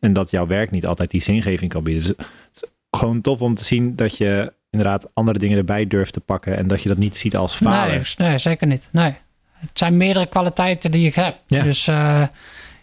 En 0.01 0.13
dat 0.13 0.31
jouw 0.31 0.47
werk 0.47 0.71
niet 0.71 0.87
altijd 0.87 1.11
die 1.11 1.23
zingeving 1.23 1.71
kan 1.71 1.83
bieden. 1.83 2.03
Dus 2.03 2.27
het 2.53 2.63
is 2.63 2.69
gewoon 3.01 3.21
tof 3.21 3.41
om 3.43 3.55
te 3.55 3.65
zien 3.65 3.97
dat 3.97 4.17
je 4.17 4.53
inderdaad 4.71 5.07
andere 5.15 5.39
dingen 5.39 5.59
erbij 5.59 5.87
durft 5.87 6.13
te 6.13 6.21
pakken. 6.21 6.57
En 6.57 6.67
dat 6.69 6.83
je 6.83 6.89
dat 6.89 6.99
niet 6.99 7.17
ziet 7.17 7.37
als 7.37 7.55
falen. 7.55 8.03
Nee, 8.17 8.29
nee, 8.29 8.39
zeker 8.39 8.67
niet. 8.67 8.89
Nee. 8.93 9.15
Het 9.53 9.71
zijn 9.79 9.97
meerdere 9.97 10.27
kwaliteiten 10.27 10.91
die 10.91 11.07
ik 11.07 11.15
heb. 11.15 11.39
Ja. 11.47 11.63
Dus 11.63 11.87
eh, 11.87 11.95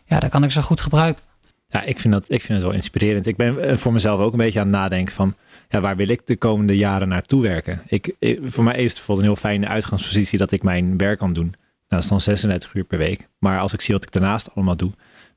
ja, 0.06 0.20
daar 0.20 0.30
kan 0.30 0.44
ik 0.44 0.52
ze 0.52 0.62
goed 0.62 0.82
gebruiken. 0.82 1.24
Ja, 1.70 1.84
ik 1.84 2.00
vind, 2.00 2.14
dat, 2.14 2.24
ik 2.28 2.42
vind 2.42 2.54
het 2.58 2.62
wel 2.68 2.76
inspirerend. 2.76 3.26
Ik 3.28 3.36
ben 3.36 3.60
eh, 3.60 3.78
voor 3.78 3.94
mezelf 3.94 4.20
ook 4.20 4.32
een 4.32 4.38
beetje 4.38 4.60
aan 4.60 4.68
het 4.68 4.76
nadenken 4.76 5.14
van... 5.14 5.36
Ja, 5.70 5.82
waar 5.82 5.96
wil 5.96 6.08
ik 6.10 6.22
de 6.28 6.36
komende 6.38 6.78
jaren 6.78 7.08
naartoe 7.08 7.42
werken? 7.42 7.82
Ik, 7.88 8.16
ik- 8.20 8.40
voor 8.44 8.64
mij 8.64 8.76
is 8.76 8.84
het 8.84 8.94
bijvoorbeeld 8.94 9.20
een 9.28 9.34
heel 9.34 9.42
fijne 9.50 9.68
uitgangspositie 9.68 10.38
dat 10.38 10.52
ik 10.52 10.64
mijn 10.64 10.98
werk 10.98 11.18
kan 11.20 11.34
doen. 11.34 11.54
Nou, 11.92 12.04
dat 12.04 12.04
is 12.04 12.08
dan 12.10 12.22
36 12.22 12.74
uur 12.74 12.84
per 12.84 12.98
week. 12.98 13.28
Maar 13.40 13.60
als 13.60 13.74
ik 13.74 13.82
zie 13.82 13.94
wat 13.94 14.04
ik 14.04 14.12
daarnaast 14.12 14.56
allemaal 14.56 14.76
doe... 14.76 14.92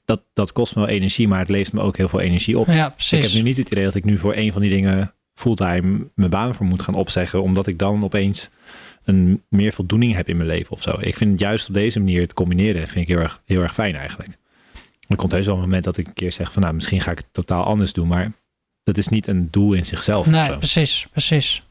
dat, 0.04 0.22
dat 0.32 0.52
kost 0.52 0.74
me 0.74 0.80
wel 0.80 0.90
energie, 0.90 1.28
maar 1.28 1.38
het 1.38 1.48
levert 1.48 1.72
me 1.72 1.80
ook 1.80 1.96
heel 1.96 2.08
veel 2.08 2.20
energie 2.20 2.58
op. 2.58 2.66
Ja, 2.66 2.88
precies. 2.88 3.18
Ik 3.18 3.22
heb 3.24 3.32
nu 3.32 3.42
niet 3.42 3.56
het 3.56 3.70
idee 3.70 3.84
dat 3.84 3.94
ik 3.94 4.04
nu 4.04 4.18
voor 4.18 4.34
een 4.36 4.52
van 4.52 4.60
die 4.60 4.70
dingen 4.70 5.14
fulltime 5.34 6.10
mijn 6.14 6.30
baan 6.30 6.54
voor 6.54 6.66
moet 6.66 6.82
gaan 6.82 6.94
opzeggen, 6.94 7.42
omdat 7.42 7.66
ik 7.66 7.78
dan 7.78 8.04
opeens 8.04 8.50
een 9.04 9.42
meer 9.48 9.72
voldoening 9.72 10.14
heb 10.14 10.28
in 10.28 10.36
mijn 10.36 10.48
leven 10.48 10.72
of 10.72 10.82
zo. 10.82 10.96
Ik 11.00 11.16
vind 11.16 11.30
het 11.30 11.40
juist 11.40 11.68
op 11.68 11.74
deze 11.74 11.98
manier 11.98 12.28
te 12.28 12.34
combineren, 12.34 12.88
vind 12.88 13.08
ik 13.08 13.14
heel 13.14 13.22
erg, 13.22 13.42
heel 13.44 13.62
erg 13.62 13.74
fijn 13.74 13.94
eigenlijk. 13.94 14.30
Er 15.08 15.16
komt 15.16 15.32
heus 15.32 15.46
wel 15.46 15.54
een 15.54 15.60
moment 15.60 15.84
dat 15.84 15.96
ik 15.96 16.06
een 16.06 16.14
keer 16.14 16.32
zeg 16.32 16.52
van 16.52 16.62
nou, 16.62 16.74
misschien 16.74 17.00
ga 17.00 17.10
ik 17.10 17.18
het 17.18 17.26
totaal 17.32 17.64
anders 17.64 17.92
doen, 17.92 18.08
maar 18.08 18.32
dat 18.82 18.96
is 18.96 19.08
niet 19.08 19.26
een 19.26 19.48
doel 19.50 19.72
in 19.72 19.84
zichzelf. 19.84 20.26
of 20.26 20.32
Nee, 20.32 20.44
zo. 20.44 20.56
precies, 20.56 21.06
precies. 21.10 21.62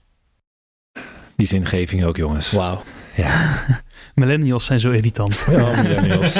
Die 1.35 1.47
zingeving 1.47 2.03
ook, 2.03 2.17
jongens. 2.17 2.51
Wauw. 2.51 2.83
Ja. 3.15 3.63
Millennials 4.15 4.65
zijn 4.65 4.79
zo 4.79 4.89
irritant. 4.91 5.45
Ja, 5.49 5.81
millennials. 5.81 6.33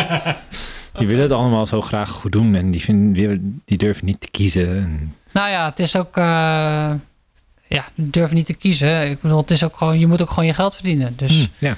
Die 0.98 1.08
willen 1.08 1.22
het 1.24 1.32
allemaal 1.32 1.66
zo 1.66 1.82
graag 1.82 2.10
goed 2.10 2.32
doen 2.32 2.56
en 2.56 2.72
die, 2.72 2.82
vinden, 2.82 3.62
die 3.66 3.78
durven 3.78 4.06
niet 4.06 4.22
te 4.22 4.28
kiezen. 4.32 4.68
En, 4.84 5.16
Nou 5.32 5.50
ja, 5.50 5.66
het 5.70 5.80
is 5.80 5.96
ook... 5.96 6.18
eh, 6.18 6.24
ja, 7.68 7.86
durf 7.96 8.32
niet 8.32 8.46
te 8.46 8.54
kiezen. 8.54 9.10
Ik 9.10 9.22
bedoel, 9.22 9.38
het 9.38 9.52
is 9.52 9.64
ook 9.64 9.78
gewoon... 9.78 10.00
Je 10.00 10.08
moet 10.08 10.22
ook 10.22 10.30
gewoon 10.30 10.46
je 10.46 10.54
geld 10.54 10.74
verdienen. 10.76 11.14
Dus 11.16 11.38
Hmm, 11.38 11.48
ja. 11.58 11.78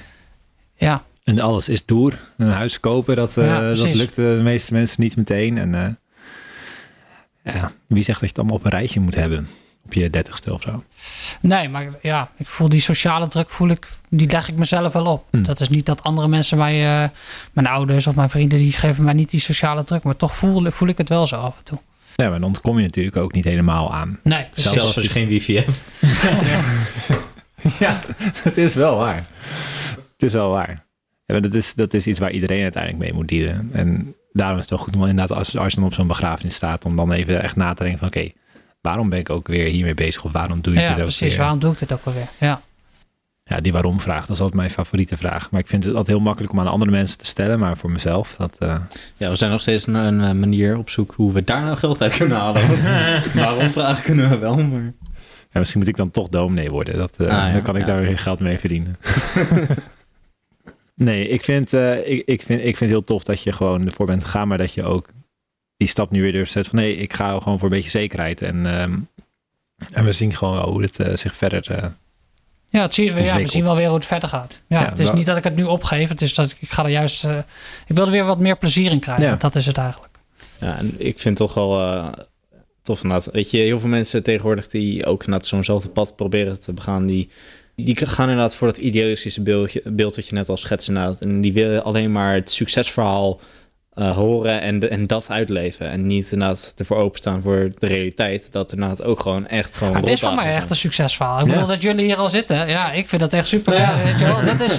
ja, 0.76 1.02
en 1.24 1.40
alles 1.40 1.68
is 1.68 1.84
door. 1.84 2.18
Een 2.36 2.50
huis 2.50 2.80
kopen, 2.80 3.16
dat, 3.16 3.36
eh, 3.36 3.46
Ja, 3.46 3.74
dat 3.74 3.94
lukt 3.94 4.14
de 4.16 4.40
meeste 4.42 4.72
mensen 4.72 5.02
niet 5.02 5.16
meteen. 5.16 5.58
En 5.58 5.74
eh, 5.74 7.54
ja, 7.54 7.70
wie 7.86 8.02
zegt 8.02 8.20
dat 8.20 8.28
je 8.28 8.34
het 8.34 8.38
allemaal 8.38 8.56
op 8.56 8.64
een 8.64 8.70
rijtje 8.70 9.00
moet 9.00 9.14
hebben? 9.14 9.48
Op 9.86 9.92
je 9.92 10.10
dertigste 10.10 10.52
of 10.52 10.62
zo. 10.62 10.84
Nee, 11.40 11.68
maar 11.68 11.88
ja, 12.02 12.30
ik 12.36 12.46
voel 12.46 12.68
die 12.68 12.80
sociale 12.80 13.28
druk, 13.28 13.50
voel 13.50 13.68
ik, 13.68 13.88
die 14.08 14.30
leg 14.30 14.48
ik 14.48 14.56
mezelf 14.56 14.92
wel 14.92 15.04
op. 15.04 15.24
Hm. 15.30 15.42
Dat 15.42 15.60
is 15.60 15.68
niet 15.68 15.86
dat 15.86 16.02
andere 16.02 16.28
mensen 16.28 16.58
mij, 16.58 17.02
eh, 17.02 17.08
mijn 17.52 17.66
ouders 17.66 18.06
of 18.06 18.14
mijn 18.14 18.30
vrienden, 18.30 18.58
die 18.58 18.72
geven 18.72 19.04
mij 19.04 19.12
niet 19.12 19.30
die 19.30 19.40
sociale 19.40 19.84
druk. 19.84 20.02
Maar 20.02 20.16
toch 20.16 20.36
voel, 20.36 20.70
voel 20.70 20.88
ik 20.88 20.98
het 20.98 21.08
wel 21.08 21.26
zo 21.26 21.36
af 21.36 21.56
en 21.56 21.64
toe. 21.64 21.78
Ja, 22.16 22.28
maar 22.28 22.38
dan 22.38 22.48
ontkom 22.48 22.76
je 22.76 22.84
natuurlijk 22.84 23.16
ook 23.16 23.32
niet 23.32 23.44
helemaal 23.44 23.94
aan. 23.94 24.18
Nee. 24.22 24.46
Zelfs 24.52 24.96
als 24.96 25.04
je 25.04 25.08
geen 25.08 25.28
wifi 25.28 25.56
hebt. 25.56 25.84
ja, 27.84 28.00
het 28.42 28.56
is 28.56 28.74
wel 28.74 28.96
waar. 28.96 29.26
Het 29.94 30.22
is 30.22 30.32
wel 30.32 30.50
waar. 30.50 30.84
Ja, 31.26 31.34
maar 31.34 31.42
dat, 31.42 31.54
is, 31.54 31.74
dat 31.74 31.94
is 31.94 32.06
iets 32.06 32.18
waar 32.18 32.30
iedereen 32.30 32.62
uiteindelijk 32.62 33.02
mee 33.02 33.12
moet 33.12 33.28
dealen. 33.28 33.70
En 33.72 34.14
daarom 34.32 34.56
is 34.56 34.62
het 34.62 34.70
wel 34.70 34.78
goed 34.78 34.96
om 34.96 35.06
inderdaad, 35.06 35.36
als, 35.36 35.56
als 35.56 35.72
je 35.72 35.78
dan 35.78 35.88
op 35.88 35.94
zo'n 35.94 36.06
begrafenis 36.06 36.54
staat, 36.54 36.84
om 36.84 36.96
dan 36.96 37.12
even 37.12 37.42
echt 37.42 37.56
na 37.56 37.74
te 37.74 37.82
denken 37.82 37.98
van 37.98 38.08
oké, 38.08 38.30
waarom 38.86 39.08
ben 39.08 39.18
ik 39.18 39.30
ook 39.30 39.46
weer 39.48 39.66
hiermee 39.68 39.94
bezig? 39.94 40.24
Of 40.24 40.32
waarom 40.32 40.60
doe 40.60 40.74
ik 40.74 40.80
Ja, 40.80 40.88
dit 40.88 40.96
ook 40.96 41.02
precies. 41.02 41.28
weer? 41.28 41.38
Waarom 41.38 41.58
doe 41.58 41.72
ik 41.72 41.78
dit 41.78 41.92
ook 41.92 42.04
alweer? 42.04 42.28
Ja. 42.40 42.60
Ja, 43.44 43.60
die 43.60 43.72
waarom 43.72 44.00
vraag, 44.00 44.20
dat 44.20 44.30
is 44.36 44.40
altijd 44.42 44.54
mijn 44.60 44.70
favoriete 44.70 45.16
vraag. 45.16 45.50
Maar 45.50 45.60
ik 45.60 45.66
vind 45.66 45.82
het 45.84 45.94
altijd 45.94 46.16
heel 46.16 46.24
makkelijk 46.24 46.52
om 46.52 46.60
aan 46.60 46.66
andere 46.66 46.90
mensen 46.90 47.18
te 47.18 47.26
stellen, 47.26 47.58
maar 47.58 47.76
voor 47.76 47.90
mezelf, 47.90 48.34
dat... 48.38 48.56
eh, 48.58 48.76
Ja, 49.16 49.30
we 49.30 49.36
zijn 49.36 49.50
nog 49.50 49.60
steeds 49.60 49.84
naar 49.84 50.06
een 50.06 50.20
eh, 50.20 50.32
manier 50.32 50.76
op 50.78 50.90
zoek 50.90 51.12
hoe 51.16 51.32
we 51.32 51.44
daar 51.44 51.62
nou 51.62 51.76
geld 51.76 52.02
uit 52.02 52.16
kunnen 52.16 52.36
halen. 52.38 52.62
Waarom 53.34 53.70
vragen 53.70 54.02
kunnen 54.04 54.30
we 54.30 54.38
wel, 54.38 54.56
maar... 54.56 54.92
ja, 55.52 55.58
misschien 55.58 55.80
moet 55.80 55.88
ik 55.88 55.96
dan 55.96 56.10
toch 56.10 56.28
dominee 56.28 56.70
worden. 56.70 56.96
Dat, 56.98 57.14
eh, 57.18 57.26
Ah, 57.26 57.32
ja, 57.32 57.52
dan 57.52 57.62
kan 57.62 57.76
ik 57.76 57.86
ja. 57.86 57.92
daar 57.92 58.00
weer 58.00 58.18
geld 58.18 58.40
mee 58.40 58.58
verdienen. 58.58 58.96
nee, 60.94 61.28
ik 61.28 61.42
vind, 61.42 61.72
eh, 61.72 62.08
ik, 62.10 62.22
ik, 62.26 62.42
vind, 62.42 62.58
ik 62.60 62.76
vind 62.76 62.78
het 62.80 62.88
heel 62.88 63.04
tof 63.04 63.24
dat 63.24 63.42
je 63.42 63.52
gewoon 63.52 63.86
ervoor 63.86 64.06
bent 64.06 64.24
gegaan, 64.24 64.48
maar 64.48 64.58
dat 64.58 64.74
je 64.74 64.82
ook 64.82 65.08
die 65.76 65.88
stap 65.88 66.10
nu 66.10 66.22
weer 66.22 66.32
durft 66.32 66.46
te 66.46 66.52
zetten 66.52 66.72
van 66.72 66.80
nee, 66.82 66.96
ik 66.96 67.12
ga 67.12 67.38
gewoon 67.38 67.58
voor 67.58 67.68
een 67.68 67.74
beetje 67.76 67.90
zekerheid. 67.90 68.42
En, 68.42 68.66
ehm, 68.66 68.98
en 69.92 70.04
we 70.04 70.12
zien 70.12 70.32
gewoon 70.34 70.54
wel 70.54 70.68
hoe 70.70 70.82
het 70.82 70.98
eh, 71.00 71.16
zich 71.16 71.34
verder... 71.36 71.70
eh, 71.70 71.84
Ja, 72.68 72.82
het 72.82 72.94
zien, 72.94 73.14
we- 73.14 73.20
ja, 73.20 73.36
we 73.36 73.46
zien 73.46 73.64
wel 73.64 73.76
weer 73.76 73.86
hoe 73.86 73.96
het 73.96 74.06
verder 74.06 74.28
gaat. 74.28 74.60
Ja, 74.66 74.80
Ja, 74.80 74.88
het 74.88 74.98
is 74.98 75.06
wel- 75.06 75.16
niet 75.16 75.26
dat 75.26 75.36
ik 75.36 75.44
het 75.44 75.56
nu 75.56 75.64
opgeef. 75.64 76.08
Het 76.08 76.22
is 76.22 76.34
dat 76.34 76.50
ik, 76.50 76.56
ik 76.60 76.70
ga 76.70 76.84
er 76.84 76.90
juist... 76.90 77.24
eh, 77.24 77.38
ik 77.86 77.94
wil 77.94 78.04
er 78.04 78.10
weer 78.10 78.24
wat 78.24 78.38
meer 78.38 78.58
plezier 78.58 78.90
in 78.90 79.00
krijgen. 79.00 79.24
Ja. 79.24 79.36
Dat 79.36 79.54
is 79.54 79.66
het 79.66 79.76
eigenlijk. 79.78 80.18
Ja, 80.60 80.76
en 80.76 80.94
ik 80.98 81.18
vind 81.18 81.36
toch 81.36 81.54
wel 81.54 81.80
eh, 81.80 82.08
tof 82.82 83.02
inderdaad. 83.02 83.28
Weet 83.32 83.50
je, 83.50 83.56
heel 83.58 83.78
veel 83.78 83.88
mensen 83.88 84.22
tegenwoordig 84.22 84.68
die 84.68 85.06
ook 85.06 85.20
inderdaad 85.24 85.46
zo'nzelfde 85.48 85.88
pad 85.88 86.16
proberen 86.16 86.60
te 86.60 86.72
begaan, 86.72 87.06
die, 87.06 87.30
die 87.76 88.06
gaan 88.06 88.28
inderdaad 88.28 88.56
voor 88.56 88.68
dat 88.68 88.78
idealistische 88.78 89.42
beeldje, 89.42 89.82
beeld 89.84 90.14
dat 90.14 90.26
je 90.28 90.34
net 90.34 90.48
al 90.48 90.56
schetst 90.56 90.88
inderdaad. 90.88 91.20
En 91.20 91.40
die 91.40 91.52
willen 91.52 91.84
alleen 91.84 92.12
maar 92.12 92.34
het 92.34 92.50
succesverhaal 92.50 93.40
eh, 93.96 94.16
horen 94.16 94.60
en, 94.60 94.78
de- 94.78 94.88
en 94.88 95.06
dat 95.06 95.26
uitleven. 95.30 95.90
En 95.90 96.06
niet 96.06 96.32
inderdaad 96.32 96.74
ervoor 96.76 96.96
openstaan 96.96 97.42
voor 97.42 97.70
de 97.78 97.86
realiteit. 97.86 98.52
Dat 98.52 98.72
inderdaad 98.72 99.02
ook 99.02 99.20
gewoon 99.20 99.46
echt 99.46 99.74
gewoon 99.74 99.96
het 99.96 100.08
is 100.08 100.20
voor 100.20 100.34
mij 100.34 100.54
echt 100.54 100.70
een 100.70 100.76
succesverhaal. 100.76 101.38
Ik 101.40 101.46
Ja. 101.46 101.52
bedoel 101.52 101.66
dat 101.66 101.82
jullie 101.82 102.04
hier 102.04 102.16
al 102.16 102.30
zitten. 102.30 102.68
Ja, 102.68 102.92
ik 102.92 103.08
vind 103.08 103.20
dat 103.20 103.32
echt 103.32 103.48
super. 103.48 103.74
Ja. 103.74 104.02
Weet 104.04 104.18
je 104.18 104.24
wel? 104.24 104.44
Dat 104.44 104.60
is, 104.60 104.78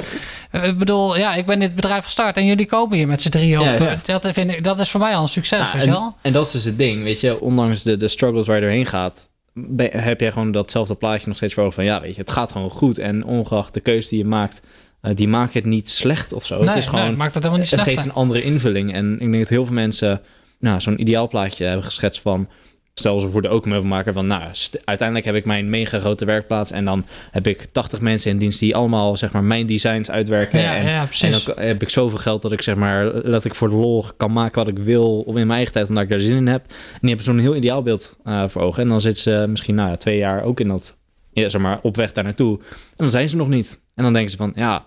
eh, 0.51 0.63
ik 0.63 0.77
bedoel, 0.77 1.17
ja, 1.17 1.35
ik 1.35 1.45
ben 1.45 1.59
dit 1.59 1.75
bedrijf 1.75 2.03
gestart 2.03 2.37
en 2.37 2.45
jullie 2.45 2.65
komen 2.65 2.97
hier 2.97 3.07
met 3.07 3.21
z'n 3.21 3.29
drieën 3.29 3.59
op. 3.59 3.99
Dat, 4.05 4.27
vind 4.31 4.51
ik, 4.51 4.63
dat 4.63 4.79
is 4.79 4.89
voor 4.89 4.99
mij 4.99 5.15
al 5.15 5.21
een 5.21 5.27
succes, 5.29 5.71
weet 5.73 5.83
je 5.83 5.89
wel? 5.89 6.01
en, 6.03 6.13
en 6.21 6.31
dat 6.33 6.45
is 6.45 6.51
dus 6.51 6.63
het 6.63 6.77
ding, 6.77 7.03
weet 7.03 7.19
je. 7.19 7.41
Ondanks 7.41 7.83
de, 7.83 7.97
de 7.97 8.07
struggles 8.07 8.47
waar 8.47 8.55
je 8.55 8.61
doorheen 8.61 8.85
gaat... 8.85 9.29
ben- 9.53 9.91
heb 10.01 10.19
jij 10.19 10.31
gewoon 10.31 10.51
datzelfde 10.51 10.95
plaatje 10.95 11.27
nog 11.27 11.35
steeds 11.37 11.53
voor 11.53 11.63
ogen 11.63 11.75
van... 11.75 11.83
ja, 11.85 12.01
weet 12.01 12.15
je, 12.15 12.21
het 12.21 12.31
gaat 12.31 12.51
gewoon 12.51 12.69
goed. 12.69 12.97
En 12.97 13.25
ongeacht 13.25 13.73
de 13.73 13.79
keuze 13.79 14.09
die 14.09 14.17
je 14.17 14.25
maakt... 14.25 14.61
eh, 15.01 15.15
die 15.15 15.27
maakt 15.27 15.53
het 15.53 15.65
niet 15.65 15.89
slecht 15.89 16.33
of 16.33 16.45
zo. 16.45 16.59
nee, 16.59 16.67
het 16.67 16.77
is 16.77 16.85
gewoon... 16.85 17.05
nee, 17.05 17.15
maakt 17.15 17.33
het 17.33 17.43
helemaal 17.43 17.63
niet 17.63 17.71
het 17.71 17.79
slechter. 17.79 18.03
geeft 18.03 18.15
een 18.15 18.21
andere 18.21 18.41
invulling. 18.41 18.93
En 18.93 19.13
ik 19.13 19.19
denk 19.19 19.37
dat 19.37 19.49
heel 19.49 19.65
veel 19.65 19.73
mensen 19.73 20.21
nou, 20.59 20.81
zo'n 20.81 21.01
ideaalplaatje 21.01 21.65
hebben 21.65 21.83
geschetst 21.83 22.21
van... 22.21 22.47
Stel, 22.93 23.19
ze 23.19 23.29
worden 23.29 23.51
ook 23.51 23.65
meubelmaker 23.65 24.13
van... 24.13 24.27
Nou, 24.27 24.43
uiteindelijk 24.85 25.27
heb 25.27 25.35
ik 25.35 25.45
mijn 25.45 25.69
mega 25.69 25.99
grote 25.99 26.25
werkplaats... 26.25 26.71
en 26.71 26.85
dan 26.85 27.05
heb 27.31 27.47
ik 27.47 27.65
80 27.65 27.99
mensen 27.99 28.31
in 28.31 28.37
dienst 28.37 28.59
die 28.59 28.75
allemaal 28.75 29.17
zeg 29.17 29.31
maar 29.31 29.43
mijn 29.43 29.65
designs 29.65 30.09
uitwerken. 30.09 30.59
Ja, 30.59 30.75
en, 30.75 30.85
ja, 30.85 31.07
en 31.21 31.31
dan 31.31 31.41
heb 31.55 31.81
ik 31.81 31.89
zoveel 31.89 32.17
geld 32.17 32.41
dat 32.41 32.51
ik 32.51 32.61
zeg 32.61 32.75
maar... 32.75 33.21
dat 33.21 33.45
ik 33.45 33.55
voor 33.55 33.69
de 33.69 33.75
lol 33.75 34.05
kan 34.17 34.31
maken 34.31 34.65
wat 34.65 34.77
ik 34.77 34.83
wil... 34.83 35.19
of 35.19 35.27
in 35.27 35.47
mijn 35.47 35.51
eigen 35.51 35.73
tijd, 35.73 35.89
omdat 35.89 36.03
ik 36.03 36.09
daar 36.09 36.19
zin 36.19 36.35
in 36.35 36.47
heb. 36.47 36.65
En 36.67 36.99
die 36.99 37.09
hebben 37.09 37.25
zo'n 37.25 37.39
heel 37.39 37.55
ideaalbeeld 37.55 38.15
eh 38.23 38.43
voor 38.47 38.61
ogen. 38.61 38.83
En 38.83 38.89
dan 38.89 39.01
zitten 39.01 39.21
ze 39.21 39.45
misschien 39.49 39.75
nou, 39.75 39.89
ja, 39.89 39.97
twee 39.97 40.17
jaar 40.17 40.43
ook 40.43 40.59
in 40.59 40.67
dat... 40.67 40.97
Ja, 41.41 41.49
zeg 41.49 41.61
maar, 41.61 41.79
op 41.81 41.95
weg 41.95 42.11
daar 42.11 42.23
naartoe. 42.23 42.59
En 42.69 42.75
dan 42.95 43.09
zijn 43.09 43.29
ze 43.29 43.35
nog 43.35 43.47
niet. 43.47 43.81
En 43.95 44.03
dan 44.03 44.13
denken 44.13 44.31
ze 44.31 44.37
van... 44.37 44.51
Ja, 44.55 44.85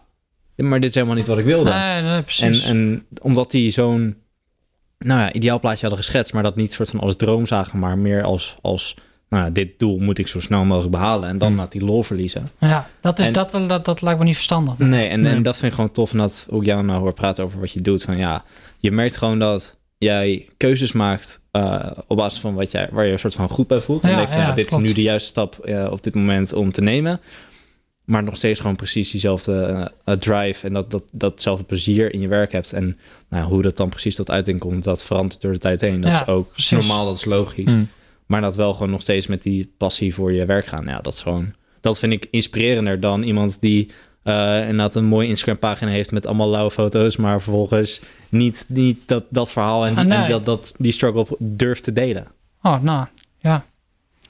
maar 0.56 0.80
dit 0.80 0.88
is 0.88 0.94
helemaal 0.94 1.16
niet 1.16 1.26
wat 1.26 1.38
ik 1.38 1.44
wilde. 1.44 1.70
Nee, 1.70 2.02
nee, 2.02 2.22
precies. 2.22 2.64
En, 2.64 2.70
en 2.70 3.06
omdat 3.22 3.50
die 3.50 3.70
zo'n 3.70 4.16
nou 4.98 5.20
ja, 5.20 5.32
ideaal 5.32 5.60
plaatje 5.60 5.86
hadden 5.86 6.04
geschetst, 6.04 6.32
maar 6.32 6.42
dat 6.42 6.56
niet 6.56 6.72
soort 6.72 6.90
van 6.90 7.00
als 7.00 7.16
droom 7.16 7.46
zagen, 7.46 7.78
maar 7.78 7.98
meer 7.98 8.22
als, 8.22 8.56
als 8.62 8.96
nou 9.28 9.44
ja, 9.44 9.50
dit 9.50 9.78
doel 9.78 9.98
moet 9.98 10.18
ik 10.18 10.28
zo 10.28 10.40
snel 10.40 10.64
mogelijk 10.64 10.90
behalen 10.92 11.28
en 11.28 11.38
dan 11.38 11.48
Hmm. 11.48 11.56
laat 11.56 11.72
die 11.72 11.84
lol 11.84 12.02
verliezen. 12.02 12.48
ja, 12.58 12.88
dat, 13.00 13.18
is, 13.18 13.26
en- 13.26 13.32
dat, 13.32 13.52
dat, 13.52 13.84
dat 13.84 14.02
lijkt 14.02 14.18
me 14.18 14.24
niet 14.24 14.34
verstandig. 14.34 14.78
Nee, 14.78 15.08
en, 15.08 15.20
Nee. 15.20 15.32
en 15.34 15.42
dat 15.42 15.54
vind 15.56 15.66
ik 15.66 15.74
gewoon 15.74 15.92
tof 15.92 16.12
en 16.12 16.18
dat 16.18 16.46
ook 16.50 16.64
jou 16.64 16.82
nou 16.84 17.00
hoor 17.00 17.12
praten 17.14 17.44
over 17.44 17.60
wat 17.60 17.72
je 17.72 17.80
doet. 17.80 18.02
Van 18.02 18.16
ja, 18.16 18.44
je 18.78 18.90
merkt 18.90 19.16
gewoon 19.16 19.38
dat 19.38 19.78
jij 20.04 20.48
keuzes 20.56 20.92
maakt 20.92 21.44
eh, 21.50 21.90
op 22.06 22.16
basis 22.16 22.40
van 22.40 22.54
wat 22.54 22.70
jij, 22.70 22.88
waar 22.92 23.06
je 23.06 23.12
een 23.12 23.18
soort 23.18 23.34
van 23.34 23.48
goed 23.48 23.66
bij 23.66 23.80
voelt. 23.80 24.02
En 24.02 24.10
Ja, 24.10 24.16
denkt 24.16 24.30
van 24.30 24.40
ja, 24.40 24.46
ja, 24.46 24.52
dit 24.54 24.66
klopt. 24.66 24.82
is 24.82 24.88
nu 24.88 24.94
de 24.94 25.02
juiste 25.02 25.28
stap 25.28 25.58
eh, 25.58 25.88
op 25.90 26.02
dit 26.02 26.14
moment 26.14 26.52
om 26.52 26.72
te 26.72 26.82
nemen. 26.82 27.20
Maar 28.04 28.22
nog 28.22 28.36
steeds 28.36 28.60
gewoon 28.60 28.76
precies 28.76 29.10
diezelfde 29.10 29.90
eh, 30.04 30.14
drive 30.16 30.66
en 30.66 30.72
dat, 30.72 30.90
dat, 30.90 31.02
datzelfde 31.12 31.64
plezier 31.64 32.12
in 32.14 32.20
je 32.20 32.28
werk 32.28 32.52
hebt. 32.52 32.72
En 32.72 32.98
nou, 33.28 33.44
hoe 33.48 33.62
dat 33.62 33.76
dan 33.76 33.88
precies 33.88 34.14
tot 34.14 34.30
uiting 34.30 34.58
komt, 34.58 34.84
dat 34.84 35.02
verandert 35.04 35.40
door 35.40 35.52
de 35.52 35.58
tijd 35.58 35.80
heen. 35.80 36.00
Dat 36.00 36.10
Ja, 36.14 36.20
is 36.20 36.26
ook 36.28 36.52
precies. 36.52 36.70
normaal, 36.70 37.04
dat 37.06 37.16
is 37.16 37.24
logisch. 37.24 37.70
mm. 37.74 37.88
Maar 38.26 38.40
dat 38.40 38.56
wel 38.56 38.72
gewoon 38.72 38.90
nog 38.90 39.02
steeds 39.02 39.26
met 39.26 39.42
die 39.42 39.72
passie 39.76 40.14
voor 40.14 40.32
je 40.32 40.44
werk 40.44 40.66
gaan. 40.66 40.84
Ja, 40.86 41.00
dat 41.00 41.12
is 41.12 41.20
gewoon. 41.20 41.54
Dat 41.80 41.98
vind 41.98 42.12
ik 42.12 42.26
inspirerender 42.30 43.00
dan 43.00 43.22
iemand 43.22 43.60
die 43.60 43.90
eh 44.30 44.60
inderdaad 44.60 44.94
een 44.94 45.04
mooie 45.04 45.28
Instagram 45.28 45.58
pagina 45.58 45.90
heeft 45.90 46.10
met 46.12 46.26
allemaal 46.26 46.48
lauwe 46.50 46.70
foto's, 46.70 47.16
maar 47.16 47.42
vervolgens 47.42 48.02
niet, 48.28 48.64
niet 48.68 48.98
dat, 49.06 49.24
dat 49.28 49.52
verhaal 49.52 49.86
en, 49.86 49.96
Ah, 49.96 50.04
nee. 50.04 50.18
en 50.18 50.30
dat, 50.30 50.44
dat, 50.44 50.74
die 50.78 50.92
struggle 50.92 51.26
durft 51.38 51.82
te 51.82 51.92
delen. 51.92 52.26
Oh, 52.62 52.80
nou, 52.82 53.06
ja. 53.38 53.64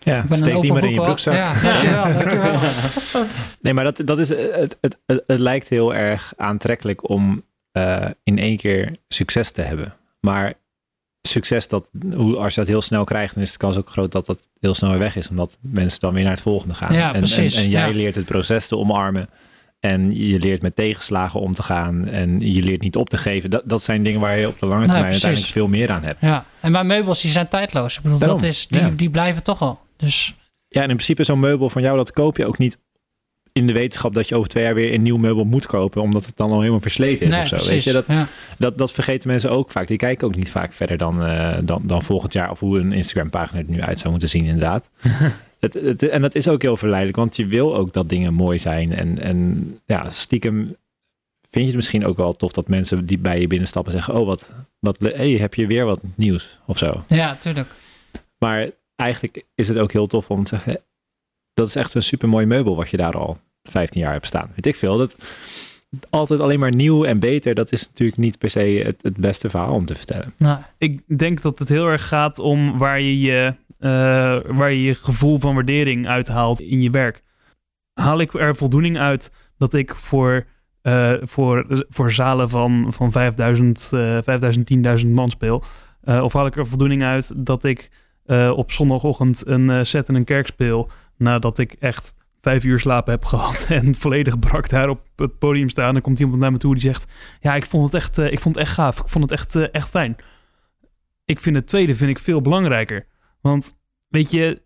Ja, 0.02 0.24
steek 0.30 0.60
die 0.60 0.72
maar 0.72 0.84
in 0.84 0.92
je 0.92 1.00
broekzak. 1.00 1.34
Ja, 1.34 2.12
dankjewel. 2.12 2.58
Nee, 3.60 3.74
maar 3.74 3.84
dat, 3.84 4.02
dat 4.04 4.18
is, 4.18 4.28
het, 4.28 4.76
het, 4.80 4.98
het, 5.06 5.22
het 5.26 5.38
lijkt 5.38 5.68
heel 5.68 5.94
erg 5.94 6.32
aantrekkelijk 6.36 7.08
om 7.08 7.42
eh, 7.72 8.06
in 8.22 8.38
één 8.38 8.56
keer 8.56 8.96
succes 9.08 9.50
te 9.50 9.62
hebben. 9.62 9.94
Maar 10.20 10.52
succes, 11.22 11.68
dat, 11.68 11.88
hoe, 12.14 12.36
als 12.36 12.54
je 12.54 12.60
dat 12.60 12.68
heel 12.68 12.82
snel 12.82 13.04
krijgt, 13.04 13.34
dan 13.34 13.42
is 13.42 13.52
de 13.52 13.58
kans 13.58 13.76
ook 13.76 13.88
groot 13.88 14.12
dat 14.12 14.26
dat 14.26 14.48
heel 14.60 14.74
snel 14.74 14.90
weer 14.90 14.98
weg 14.98 15.16
is. 15.16 15.28
Omdat 15.28 15.56
mensen 15.60 16.00
dan 16.00 16.14
weer 16.14 16.22
naar 16.22 16.32
het 16.32 16.42
volgende 16.42 16.74
gaan. 16.74 16.94
Ja, 16.94 17.12
en, 17.14 17.20
precies, 17.20 17.54
En, 17.54 17.62
en 17.62 17.68
jij 17.68 17.88
ja. 17.88 17.94
leert 17.94 18.14
het 18.14 18.24
proces 18.24 18.68
te 18.68 18.76
omarmen. 18.76 19.28
En 19.80 20.16
je 20.16 20.38
leert 20.38 20.62
met 20.62 20.76
tegenslagen 20.76 21.40
om 21.40 21.54
te 21.54 21.62
gaan. 21.62 22.08
En 22.08 22.52
je 22.52 22.62
leert 22.62 22.80
niet 22.80 22.96
op 22.96 23.10
te 23.10 23.16
geven. 23.16 23.50
Dat, 23.50 23.62
dat 23.64 23.82
zijn 23.82 24.02
dingen 24.02 24.20
waar 24.20 24.38
je 24.38 24.48
op 24.48 24.58
de 24.58 24.66
lange 24.66 24.84
termijn 24.84 25.04
uiteindelijk 25.04 25.52
veel 25.52 25.68
meer 25.68 25.90
aan 25.90 26.02
hebt. 26.02 26.22
Ja, 26.22 26.44
en 26.60 26.72
mijn 26.72 26.86
meubels 26.86 27.22
die 27.22 27.30
zijn 27.30 27.48
tijdloos. 27.48 27.96
Ik 27.96 28.02
bedoel, 28.02 28.18
Daarom, 28.18 28.40
dat 28.40 28.48
is, 28.48 28.66
die, 28.66 28.80
ja. 28.80 28.90
die 28.96 29.10
blijven 29.10 29.42
toch 29.42 29.62
al. 29.62 29.80
Dus 29.96 30.34
Ja, 30.68 30.82
en 30.82 30.88
in 30.88 30.94
principe 30.94 31.24
zo'n 31.24 31.40
meubel 31.40 31.70
van 31.70 31.82
jou, 31.82 31.96
dat 31.96 32.12
koop 32.12 32.36
je 32.36 32.46
ook 32.46 32.58
niet 32.58 32.78
in 33.52 33.66
de 33.66 33.72
wetenschap 33.72 34.14
dat 34.14 34.28
je 34.28 34.34
over 34.34 34.48
twee 34.48 34.64
jaar 34.64 34.74
weer 34.74 34.94
een 34.94 35.02
nieuw 35.02 35.16
meubel 35.16 35.44
moet 35.44 35.66
kopen, 35.66 36.02
omdat 36.02 36.26
het 36.26 36.36
dan 36.36 36.50
al 36.50 36.58
helemaal 36.58 36.80
versleten 36.80 37.26
is 37.26 37.32
nee, 37.32 37.42
of 37.42 37.48
zo. 37.48 37.56
precies. 37.56 37.72
Weet 37.72 37.84
je, 37.84 37.92
dat, 37.92 38.06
ja. 38.06 38.26
dat, 38.58 38.78
dat 38.78 38.92
vergeten 38.92 39.28
mensen 39.28 39.50
ook 39.50 39.70
vaak. 39.70 39.88
Die 39.88 39.96
kijken 39.96 40.26
ook 40.26 40.36
niet 40.36 40.50
vaak 40.50 40.72
verder 40.72 40.96
dan, 40.96 41.24
eh, 41.24 41.58
dan, 41.64 41.82
dan 41.84 42.02
volgend 42.02 42.32
jaar 42.32 42.50
of 42.50 42.60
hoe 42.60 42.78
een 42.78 42.92
Instagram-pagina 42.92 43.58
er 43.58 43.64
nu 43.68 43.82
uit 43.82 43.98
zou 43.98 44.10
moeten 44.10 44.28
zien, 44.28 44.44
inderdaad. 44.44 44.90
het, 45.60 45.74
het, 45.74 46.08
en 46.08 46.22
dat 46.22 46.34
is 46.34 46.48
ook 46.48 46.62
heel 46.62 46.76
verleidelijk, 46.76 47.18
want 47.18 47.36
je 47.36 47.46
wil 47.46 47.76
ook 47.76 47.92
dat 47.92 48.08
dingen 48.08 48.34
mooi 48.34 48.58
zijn. 48.58 48.92
En, 48.92 49.18
en 49.18 49.78
ja, 49.84 50.10
stiekem 50.10 50.76
vind 51.50 51.64
je 51.64 51.66
het 51.66 51.76
misschien 51.76 52.06
ook 52.06 52.16
wel 52.16 52.32
tof 52.32 52.52
dat 52.52 52.68
mensen 52.68 53.06
die 53.06 53.18
bij 53.18 53.40
je 53.40 53.46
binnenstappen 53.46 53.92
zeggen: 53.92 54.14
Oh, 54.14 54.26
wat, 54.26 54.50
wat 54.78 54.96
hey, 54.98 55.30
heb 55.30 55.54
je 55.54 55.66
weer 55.66 55.84
wat 55.84 56.00
nieuws 56.14 56.58
of 56.66 56.78
zo. 56.78 57.04
Ja, 57.08 57.36
tuurlijk. 57.40 57.68
Maar 58.38 58.70
eigenlijk 58.96 59.44
is 59.54 59.68
het 59.68 59.78
ook 59.78 59.92
heel 59.92 60.06
tof 60.06 60.30
om 60.30 60.44
te 60.44 60.54
zeggen: 60.54 60.80
Dat 61.54 61.68
is 61.68 61.76
echt 61.76 61.94
een 61.94 62.02
super 62.02 62.28
mooi 62.28 62.46
meubel 62.46 62.76
wat 62.76 62.90
je 62.90 62.96
daar 62.96 63.16
al 63.16 63.38
15 63.62 64.00
jaar 64.00 64.12
hebt 64.12 64.26
staan. 64.26 64.50
Weet 64.54 64.66
ik 64.66 64.76
veel. 64.76 64.96
Dat 64.96 65.16
altijd 66.10 66.40
alleen 66.40 66.58
maar 66.58 66.74
nieuw 66.74 67.04
en 67.04 67.18
beter, 67.18 67.54
dat 67.54 67.72
is 67.72 67.86
natuurlijk 67.88 68.18
niet 68.18 68.38
per 68.38 68.50
se 68.50 68.82
het, 68.84 69.02
het 69.02 69.16
beste 69.16 69.50
verhaal 69.50 69.74
om 69.74 69.86
te 69.86 69.94
vertellen. 69.94 70.34
Nee. 70.36 70.56
Ik 70.78 71.18
denk 71.18 71.42
dat 71.42 71.58
het 71.58 71.68
heel 71.68 71.86
erg 71.86 72.08
gaat 72.08 72.38
om 72.38 72.78
waar 72.78 73.00
je 73.00 73.20
je, 73.20 73.54
waar 74.56 74.72
je 74.72 74.82
je 74.82 74.94
gevoel 74.94 75.38
van 75.38 75.54
waardering 75.54 76.08
uithaalt 76.08 76.60
in 76.60 76.82
je 76.82 76.90
werk. 76.90 77.22
Haal 77.94 78.20
ik 78.20 78.34
er 78.34 78.56
voldoening 78.56 78.98
uit 78.98 79.32
dat 79.58 79.74
ik 79.74 79.94
voor, 79.94 80.46
eh, 80.82 81.14
voor, 81.20 81.84
voor 81.88 82.10
zalen 82.10 82.48
van, 82.48 82.86
van 82.88 83.12
5000, 83.12 83.90
eh 83.92 84.18
5000, 84.22 84.66
10.000 84.66 85.08
man 85.08 85.28
speel? 85.28 85.64
Eh, 86.02 86.22
of 86.22 86.32
haal 86.32 86.46
ik 86.46 86.56
er 86.56 86.66
voldoening 86.66 87.02
uit 87.02 87.32
dat 87.36 87.64
ik 87.64 87.90
eh, 88.24 88.52
op 88.56 88.72
zondagochtend 88.72 89.46
een 89.46 89.70
eh, 89.70 89.82
set 89.82 90.08
in 90.08 90.14
een 90.14 90.24
kerk 90.24 90.46
speel 90.46 90.90
nadat 91.16 91.58
ik 91.58 91.72
echt 91.72 92.14
vijf 92.40 92.64
uur 92.64 92.78
slapen 92.78 93.12
heb 93.12 93.24
gehad 93.24 93.66
en 93.70 93.94
volledig 93.94 94.38
brak 94.38 94.68
daar 94.68 94.88
op 94.88 95.00
het 95.16 95.38
podium 95.38 95.68
staan. 95.68 95.92
Dan 95.92 96.02
komt 96.02 96.18
iemand 96.18 96.40
naar 96.40 96.52
me 96.52 96.58
toe 96.58 96.74
die 96.74 96.82
zegt: 96.82 97.12
Ja, 97.40 97.54
ik 97.54 97.66
vond 97.66 97.84
het 97.84 97.94
echt, 97.94 98.18
eh, 98.18 98.32
ik 98.32 98.40
vond 98.40 98.54
het 98.54 98.64
echt 98.64 98.74
gaaf. 98.74 99.00
Ik 99.00 99.08
vond 99.08 99.30
het 99.30 99.32
echt, 99.32 99.56
eh, 99.56 99.64
echt 99.72 99.88
fijn. 99.88 100.16
Ik 101.24 101.40
vind 101.40 101.56
het 101.56 101.66
tweede 101.66 101.94
vind 101.94 102.10
ik 102.10 102.18
veel 102.18 102.40
belangrijker. 102.40 103.06
Want 103.40 103.74
weet 104.08 104.30
je, 104.30 104.62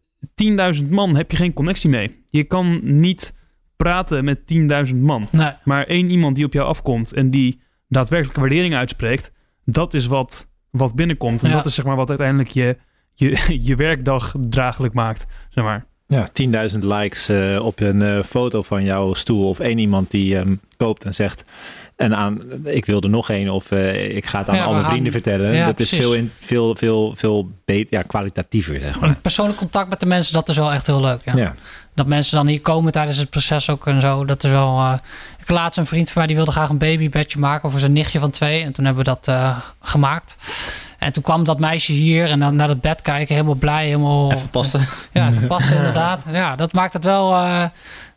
10.000 0.83 0.89
man 0.89 1.16
heb 1.16 1.31
je 1.31 1.37
geen 1.37 1.53
connectie 1.53 1.91
mee. 1.91 2.11
Je 2.27 2.45
kan 2.45 2.81
niet 2.83 3.35
praten 3.77 4.25
met 4.25 4.41
10.000 4.89 4.95
man. 4.97 5.29
Nee. 5.33 5.53
Maar 5.64 5.87
één 5.87 6.11
iemand 6.11 6.37
die 6.37 6.45
op 6.45 6.53
jou 6.53 6.66
afkomt 6.66 7.14
en 7.14 7.31
die 7.31 7.61
daadwerkelijke 7.89 8.41
waardering 8.41 8.75
uitspreekt, 8.75 9.33
dat 9.64 9.95
is 9.95 10.07
wat, 10.07 10.49
wat 10.70 10.95
binnenkomt. 10.95 11.43
En 11.43 11.49
Ja. 11.49 11.55
dat 11.55 11.66
is 11.66 11.75
zeg 11.75 11.85
maar 11.85 11.97
wat 11.97 12.09
uiteindelijk 12.09 12.49
je, 12.49 12.77
je, 13.12 13.45
je 13.68 13.77
werkdag 13.77 14.35
draaglijk 14.41 14.95
maakt. 14.95 15.27
Zeg 15.49 15.64
maar. 15.64 15.87
Ja, 16.07 16.29
10.000 16.72 16.79
likes 16.79 17.29
eh, 17.29 17.64
op 17.64 17.81
een 17.81 18.03
eh, 18.03 18.22
foto 18.22 18.62
van 18.62 18.85
jouw 18.85 19.14
stoel 19.14 19.49
of 19.49 19.59
één 19.61 19.79
iemand 19.79 20.11
die 20.11 20.35
hem 20.35 20.61
koopt 20.77 21.05
en 21.05 21.14
zegt 21.14 21.45
en 21.97 22.17
aan 22.17 22.41
ik 22.65 22.87
wil 22.87 23.01
er 23.01 23.09
nog 23.11 23.31
één 23.31 23.49
of 23.49 23.71
eh, 23.71 24.17
ik 24.17 24.27
ga 24.27 24.39
het 24.39 24.49
aan 24.49 24.55
Ja, 24.55 24.61
al 24.61 24.67
we 24.67 24.73
mijn 24.73 24.83
gaan- 24.85 24.91
vrienden 24.93 25.13
vertellen. 25.13 25.53
Ja, 25.55 25.65
dat 25.65 25.81
is 25.81 25.91
veel, 25.91 26.15
in, 26.15 26.31
veel, 26.35 26.75
veel, 26.75 27.15
veel 27.17 27.51
beter, 27.65 27.99
ja, 27.99 28.03
kwalitatiever 28.03 28.81
zeg 28.81 29.01
maar. 29.01 29.15
Persoonlijk 29.23 29.59
contact 29.59 29.89
met 29.89 30.01
de 30.01 30.07
mensen, 30.07 30.33
dat 30.35 30.49
is 30.49 30.57
wel 30.57 30.73
echt 30.73 30.87
heel 30.87 31.01
leuk. 31.01 31.21
Ja. 31.25 31.37
Ja. 31.37 31.55
Dat 31.95 32.07
mensen 32.07 32.37
dan 32.37 32.47
hier 32.47 32.61
komen 32.61 32.93
tijdens 32.93 33.19
het 33.19 33.31
proces 33.31 33.71
ook 33.71 33.87
en 33.87 34.01
zo. 34.01 34.25
Dat 34.25 34.45
is 34.45 34.51
wel. 34.51 34.79
eh, 34.79 34.95
ik 35.41 35.49
laatst 35.51 35.79
een 35.79 35.87
vriend 35.87 36.07
van 36.07 36.15
mij 36.19 36.27
die 36.27 36.37
wilde 36.37 36.51
graag 36.53 36.69
een 36.69 36.79
babybedje 36.79 37.39
maken 37.39 37.71
voor 37.71 37.81
zijn 37.81 37.93
nichtje 37.93 38.19
van 38.19 38.31
twee. 38.31 38.63
En 38.63 38.73
toen 38.73 38.85
hebben 38.85 39.05
we 39.05 39.11
dat 39.11 39.29
eh, 39.29 39.59
gemaakt. 39.83 40.37
En 40.99 41.13
toen 41.13 41.23
kwam 41.23 41.45
dat 41.45 41.59
meisje 41.59 41.93
hier 41.93 42.27
en 42.31 42.41
dan 42.41 42.57
naar 42.57 42.69
het 42.69 42.81
bed 42.81 43.03
kijken, 43.03 43.35
helemaal 43.35 43.55
blij, 43.57 43.85
helemaal. 43.87 44.33
Even 44.33 44.51
passen. 44.51 44.87
Ja, 45.13 45.29
even 45.29 45.47
passen 45.55 45.77
inderdaad. 45.77 46.23
Ja, 46.33 46.57
dat 46.57 46.73
maakt 46.73 46.93
het 46.93 47.05
wel. 47.05 47.35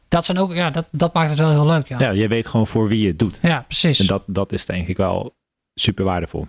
Dat, 0.07 0.25
zijn 0.25 0.37
ook, 0.37 0.53
ja, 0.53 0.69
dat, 0.69 0.87
dat 0.91 1.13
maakt 1.13 1.29
het 1.29 1.39
wel 1.39 1.49
heel 1.49 1.65
leuk. 1.65 1.87
Ja, 1.87 1.99
ja, 1.99 2.09
je 2.09 2.27
weet 2.27 2.47
gewoon 2.47 2.67
voor 2.67 2.87
wie 2.87 3.01
je 3.01 3.07
het 3.07 3.19
doet. 3.19 3.39
ja 3.41 3.61
precies. 3.67 3.99
En 3.99 4.07
dat, 4.07 4.23
dat 4.25 4.51
is 4.51 4.65
denk 4.65 4.87
ik 4.87 4.97
wel 4.97 5.35
super 5.73 6.05
waardevol. 6.05 6.47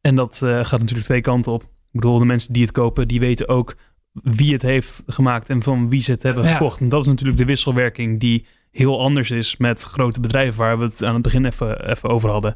En 0.00 0.14
dat 0.14 0.42
eh, 0.42 0.64
gaat 0.64 0.78
natuurlijk 0.80 1.06
twee 1.06 1.20
kanten 1.20 1.52
op. 1.52 1.62
Ik 1.62 1.68
bedoel, 2.02 2.18
de 2.18 2.24
mensen 2.24 2.52
die 2.52 2.62
het 2.62 2.72
kopen, 2.72 3.08
die 3.08 3.20
weten 3.20 3.48
ook 3.48 3.76
wie 4.12 4.52
het 4.52 4.62
heeft 4.62 5.02
gemaakt 5.06 5.48
en 5.48 5.62
van 5.62 5.88
wie 5.88 6.00
ze 6.00 6.12
het 6.12 6.22
hebben 6.22 6.44
Ja. 6.44 6.52
gekocht. 6.52 6.80
En 6.80 6.88
dat 6.88 7.00
is 7.00 7.06
natuurlijk 7.06 7.38
de 7.38 7.44
wisselwerking 7.44 8.20
die 8.20 8.46
heel 8.70 9.00
anders 9.00 9.30
is 9.30 9.56
met 9.56 9.82
grote 9.82 10.20
bedrijven 10.20 10.58
waar 10.58 10.78
we 10.78 10.84
het 10.84 11.04
aan 11.04 11.14
het 11.14 11.22
begin 11.22 11.44
even, 11.44 11.90
even 11.90 12.08
over 12.08 12.30
hadden. 12.30 12.54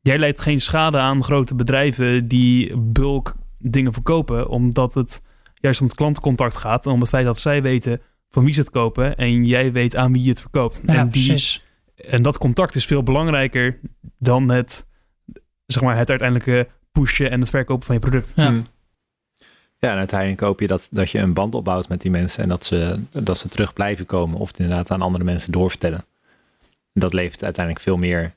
Jij 0.00 0.18
leidt 0.18 0.40
geen 0.40 0.60
schade 0.60 0.98
aan 0.98 1.24
grote 1.24 1.54
bedrijven 1.54 2.28
die 2.28 2.76
bulk 2.78 3.34
dingen 3.58 3.92
verkopen, 3.92 4.48
omdat 4.48 4.94
het 4.94 5.22
juist 5.54 5.80
om 5.80 5.86
het 5.86 5.96
klantencontact 5.96 6.56
gaat 6.56 6.86
en 6.86 6.92
om 6.92 7.00
het 7.00 7.08
feit 7.08 7.24
dat 7.24 7.38
zij 7.38 7.62
weten 7.62 8.00
van 8.30 8.44
wie 8.44 8.54
ze 8.54 8.60
het 8.60 8.70
kopen 8.70 9.16
en 9.16 9.44
jij 9.44 9.72
weet 9.72 9.96
aan 9.96 10.12
wie 10.12 10.22
je 10.22 10.28
het 10.28 10.40
verkoopt. 10.40 10.82
ja, 10.86 10.94
en, 10.94 11.08
die, 11.10 11.26
precies. 11.26 11.64
en 11.96 12.22
dat 12.22 12.38
contact 12.38 12.74
is 12.74 12.84
veel 12.84 13.02
belangrijker 13.02 13.78
dan 14.18 14.48
het, 14.50 14.86
zeg 15.66 15.82
maar, 15.82 15.96
het 15.96 16.08
uiteindelijke 16.10 16.68
pushen 16.92 17.30
en 17.30 17.40
het 17.40 17.50
verkopen 17.50 17.86
van 17.86 17.94
je 17.94 18.00
product. 18.00 18.32
Ja. 18.36 18.50
Mm. 18.50 18.66
Ja, 19.78 19.90
en 19.92 19.98
uiteindelijk 19.98 20.40
hoop 20.40 20.60
je 20.60 20.66
dat, 20.66 20.88
dat 20.90 21.10
je 21.10 21.18
een 21.18 21.32
band 21.34 21.54
opbouwt 21.54 21.88
met 21.88 22.00
die 22.00 22.10
mensen 22.10 22.42
en 22.42 22.48
dat 22.48 22.64
ze, 22.64 23.00
dat 23.12 23.38
ze 23.38 23.48
terug 23.48 23.72
blijven 23.72 24.06
komen 24.06 24.38
of 24.38 24.48
het 24.48 24.58
inderdaad 24.58 24.90
aan 24.90 25.02
andere 25.02 25.24
mensen 25.24 25.52
doorvertellen. 25.52 26.04
Dat 26.92 27.12
levert 27.12 27.44
uiteindelijk 27.44 27.84
veel 27.84 27.96
meer. 27.96 28.34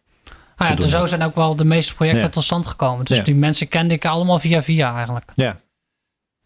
Ah, 0.56 0.70
ja, 0.70 0.76
dus 0.76 0.90
zo 0.90 1.06
zijn 1.06 1.22
ook 1.22 1.36
wel 1.36 1.56
de 1.56 1.64
meeste 1.66 1.96
projecten 1.96 2.22
Ja. 2.24 2.30
tot 2.30 2.44
stand 2.44 2.66
gekomen. 2.68 3.06
Dus 3.06 3.18
Ja. 3.18 3.24
die 3.24 3.36
mensen 3.36 3.68
kende 3.68 3.94
ik 3.94 4.06
allemaal 4.06 4.40
via 4.40 4.64
via 4.64 4.96
eigenlijk. 4.96 5.32
Ja. 5.36 5.60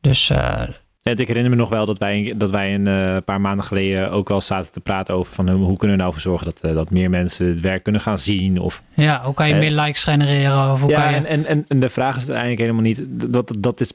Dus 0.01 0.29
eh, 0.29 0.63
En 1.03 1.17
ik 1.17 1.27
herinner 1.27 1.51
me 1.51 1.57
nog 1.57 1.69
wel 1.69 1.85
dat 1.85 1.97
wij, 1.97 2.33
dat 2.37 2.51
wij 2.51 2.73
een 2.73 2.87
eh, 2.87 3.17
paar 3.25 3.41
maanden 3.41 3.65
geleden 3.65 4.11
ook 4.11 4.29
wel 4.29 4.41
zaten 4.41 4.71
te 4.71 4.79
praten 4.79 5.13
over 5.13 5.33
van 5.33 5.49
hoe 5.49 5.77
kunnen 5.77 5.95
we 5.97 6.01
nou 6.01 6.13
voor 6.13 6.21
zorgen 6.21 6.45
dat, 6.45 6.59
eh, 6.61 6.73
dat 6.73 6.91
meer 6.91 7.09
mensen 7.09 7.47
het 7.47 7.59
werk 7.59 7.83
kunnen 7.83 8.01
gaan 8.01 8.19
zien. 8.19 8.59
Of, 8.59 8.83
ja, 8.93 9.23
hoe 9.23 9.33
kan 9.33 9.47
je 9.47 9.53
Eh, 9.53 9.59
meer 9.59 9.71
likes 9.71 10.03
genereren? 10.03 10.71
Of 10.71 10.81
hoe 10.81 10.89
ja, 10.89 11.01
kan 11.01 11.11
je... 11.11 11.15
en, 11.15 11.25
en, 11.25 11.45
en, 11.45 11.65
en 11.67 11.79
de 11.79 11.89
vraag 11.89 12.15
is 12.15 12.21
uiteindelijk 12.21 12.59
helemaal 12.61 12.81
niet. 12.81 13.03
Dat, 13.33 13.55
dat 13.59 13.79
is, 13.79 13.93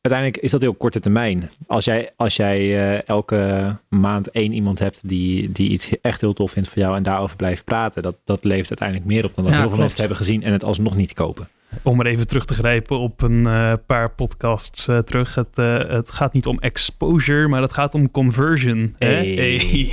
uiteindelijk 0.00 0.42
is 0.42 0.50
dat 0.50 0.60
heel 0.60 0.74
korte 0.74 1.00
termijn. 1.00 1.50
Als 1.66 1.84
jij, 1.84 2.10
als 2.16 2.36
jij 2.36 2.58
eh, 2.58 3.08
elke 3.08 3.76
maand 3.88 4.30
één 4.30 4.52
iemand 4.52 4.78
hebt 4.78 5.00
die, 5.08 5.52
die 5.52 5.68
iets 5.70 6.00
echt 6.00 6.20
heel 6.20 6.32
tof 6.32 6.50
vindt 6.52 6.68
voor 6.68 6.78
jou 6.78 6.96
en 6.96 7.02
daarover 7.02 7.36
blijft 7.36 7.64
praten, 7.64 8.02
dat, 8.02 8.16
dat 8.24 8.44
levert 8.44 8.68
uiteindelijk 8.68 9.08
meer 9.08 9.24
op 9.24 9.34
dan 9.34 9.44
dat 9.44 9.52
Ja, 9.52 9.60
heel 9.60 9.68
veel 9.68 9.78
mensen 9.78 9.98
hebben 9.98 10.16
gezien 10.16 10.42
en 10.42 10.52
het 10.52 10.64
alsnog 10.64 10.96
niet 10.96 11.12
kopen. 11.12 11.48
Om 11.82 12.00
er 12.00 12.06
even 12.06 12.26
terug 12.26 12.44
te 12.44 12.54
grijpen 12.54 12.98
op 12.98 13.22
een 13.22 13.46
eh, 13.46 13.72
paar 13.86 14.10
podcasts 14.10 14.88
eh, 14.88 14.98
terug. 14.98 15.34
Het, 15.34 15.56
het 15.90 16.10
gaat 16.10 16.32
niet 16.32 16.46
om 16.46 16.58
exposure, 16.58 17.48
maar 17.48 17.62
het 17.62 17.72
gaat 17.72 17.94
om 17.94 18.10
conversion. 18.10 18.94
hè? 18.98 19.06
Hey. 19.08 19.26
Hey. 19.26 19.92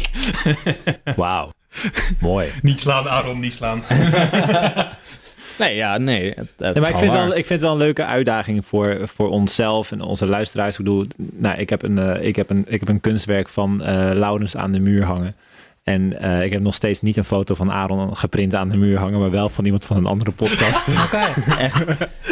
Wauw. 1.15 1.49
Mooi. 2.19 2.47
niet 2.61 2.79
slaan, 2.79 3.09
Aaron, 3.09 3.39
niet 3.39 3.53
slaan. 3.53 3.83
Nee, 5.57 5.75
ja, 5.75 5.97
nee. 5.97 6.33
Het, 6.35 6.53
maar 6.57 6.69
ik 6.69 6.83
gewoon 6.83 6.99
vind, 6.99 7.11
waar. 7.11 7.27
wel, 7.27 7.37
ik 7.37 7.45
vind 7.45 7.49
het 7.49 7.61
wel 7.61 7.71
een 7.71 7.77
leuke 7.77 8.05
uitdaging 8.05 8.65
voor, 8.65 8.97
voor 9.03 9.29
onszelf 9.29 9.91
en 9.91 10.01
onze 10.01 10.25
luisteraars. 10.25 10.77
Ik 10.77 10.83
bedoel, 10.83 11.05
nou, 11.15 11.57
ik, 11.57 11.69
heb 11.69 11.83
een, 11.83 11.97
eh, 11.97 12.27
ik, 12.27 12.35
heb 12.35 12.49
een, 12.49 12.65
ik 12.67 12.79
heb 12.79 12.89
een 12.89 13.01
kunstwerk 13.01 13.49
van 13.49 13.83
eh 13.83 14.09
Laurens 14.13 14.57
aan 14.57 14.71
de 14.71 14.79
muur 14.79 15.03
hangen. 15.03 15.35
En 15.83 16.19
eh, 16.19 16.43
ik 16.43 16.51
heb 16.51 16.61
nog 16.61 16.75
steeds 16.75 17.01
niet 17.01 17.17
een 17.17 17.25
foto 17.25 17.55
van 17.55 17.71
Aaron 17.71 18.17
geprint 18.17 18.55
aan 18.55 18.69
de 18.69 18.77
muur 18.77 18.97
hangen, 18.97 19.19
maar 19.19 19.31
wel 19.31 19.49
van 19.49 19.65
iemand 19.65 19.85
van 19.85 19.97
een 19.97 20.05
andere 20.05 20.31
podcast. 20.31 20.87
Oké, 21.05 21.27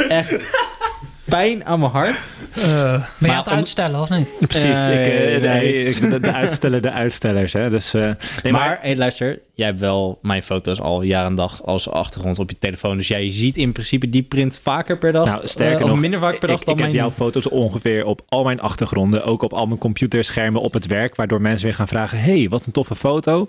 Echt 0.10 0.58
pijn 1.26 1.66
aan 1.66 1.80
mijn 1.80 1.92
hart. 1.92 2.20
Eh, 2.56 2.64
ben 2.64 3.02
je 3.20 3.28
Maar 3.28 3.30
aan 3.30 3.38
het 3.38 3.48
om- 3.48 3.54
uitstellen 3.54 4.00
of 4.02 4.10
niet? 4.10 4.28
Precies, 4.48 4.86
Eh, 4.86 5.00
ik, 5.06 5.34
eh, 5.34 5.40
de, 5.40 5.48
nee. 5.48 5.74
ik- 5.74 6.10
de, 6.10 6.20
de 6.20 6.32
uitsteller, 6.34 6.82
de 6.82 6.92
uitstellers. 6.92 7.54
Hè? 7.54 7.70
Dus, 7.70 7.94
eh, 7.94 8.10
nee, 8.44 8.54
maar, 8.54 8.78
hey, 8.82 8.96
luister, 8.96 9.40
jij 9.54 9.66
hebt 9.68 9.80
wel 9.80 10.20
mijn 10.22 10.44
foto's 10.44 10.80
al 10.80 11.02
jaar 11.02 11.26
en 11.26 11.36
dag 11.36 11.64
als 11.64 11.90
achtergrond 11.90 12.40
op 12.40 12.50
je 12.50 12.58
telefoon. 12.60 12.98
Dus 12.98 13.08
jij 13.08 13.32
ziet 13.34 13.58
in 13.58 13.72
principe 13.72 14.10
die 14.10 14.24
print 14.24 14.60
vaker 14.64 14.98
per 14.98 15.12
dag. 15.12 15.26
Nou, 15.26 15.48
sterker 15.48 15.84
of 15.84 15.90
nog, 15.90 16.00
minder 16.00 16.20
vaak 16.20 16.40
per 16.40 16.48
dag 16.48 16.60
ik, 16.60 16.66
dan 16.66 16.74
ik 16.74 16.80
heb 16.82 16.90
mijn... 16.92 17.02
jouw 17.04 17.12
foto's 17.16 17.50
ongeveer 17.50 18.06
op 18.06 18.22
al 18.28 18.44
mijn 18.44 18.60
achtergronden, 18.62 19.24
ook 19.24 19.42
op 19.42 19.54
al 19.54 19.66
mijn 19.66 19.80
computerschermen 19.80 20.62
op 20.62 20.74
het 20.74 20.88
werk, 20.88 21.16
waardoor 21.16 21.42
mensen 21.42 21.66
weer 21.66 21.76
gaan 21.76 21.88
vragen, 21.88 22.20
hey, 22.22 22.48
wat 22.50 22.66
een 22.66 22.72
toffe 22.72 22.96
foto. 22.96 23.48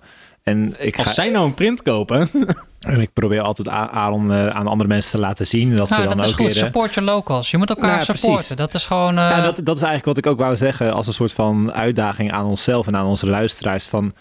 En 0.50 0.74
ik, 0.78 0.96
ga, 0.96 1.02
Als 1.02 1.14
zij 1.14 1.30
nou 1.30 1.46
een 1.46 1.54
print 1.54 1.82
kopen... 1.82 2.28
en 2.80 3.00
ik 3.00 3.12
probeer 3.12 3.40
altijd 3.40 3.68
Aaron 3.68 4.32
eh, 4.32 4.46
aan 4.46 4.66
andere 4.66 4.88
mensen 4.88 5.10
te 5.10 5.18
laten 5.18 5.46
zien. 5.46 5.76
Dat 5.76 5.88
ze 5.88 5.94
Nou, 5.94 6.06
dan 6.08 6.16
dat 6.16 6.26
is 6.26 6.32
ook 6.32 6.36
goed. 6.38 6.46
weer... 6.46 6.56
eh, 6.56 6.64
Support 6.64 6.94
your 6.94 7.10
locals. 7.10 7.50
Je 7.50 7.56
moet 7.56 7.68
elkaar 7.68 8.04
Nou, 8.06 8.16
supporten. 8.18 8.56
Dat 8.56 8.74
is 8.74 8.86
gewoon... 8.86 9.18
eh, 9.18 9.28
ja, 9.30 9.40
dat, 9.40 9.56
dat 9.56 9.76
is 9.76 9.82
eigenlijk 9.82 10.04
wat 10.04 10.18
ik 10.18 10.26
ook 10.26 10.38
wou 10.38 10.56
zeggen 10.56 10.92
als 10.92 11.06
een 11.06 11.12
soort 11.12 11.32
van 11.32 11.72
uitdaging 11.72 12.32
aan 12.32 12.46
onszelf 12.46 12.86
en 12.86 12.96
aan 12.96 13.06
onze 13.06 13.26
luisteraars. 13.26 13.84
Van, 13.84 14.14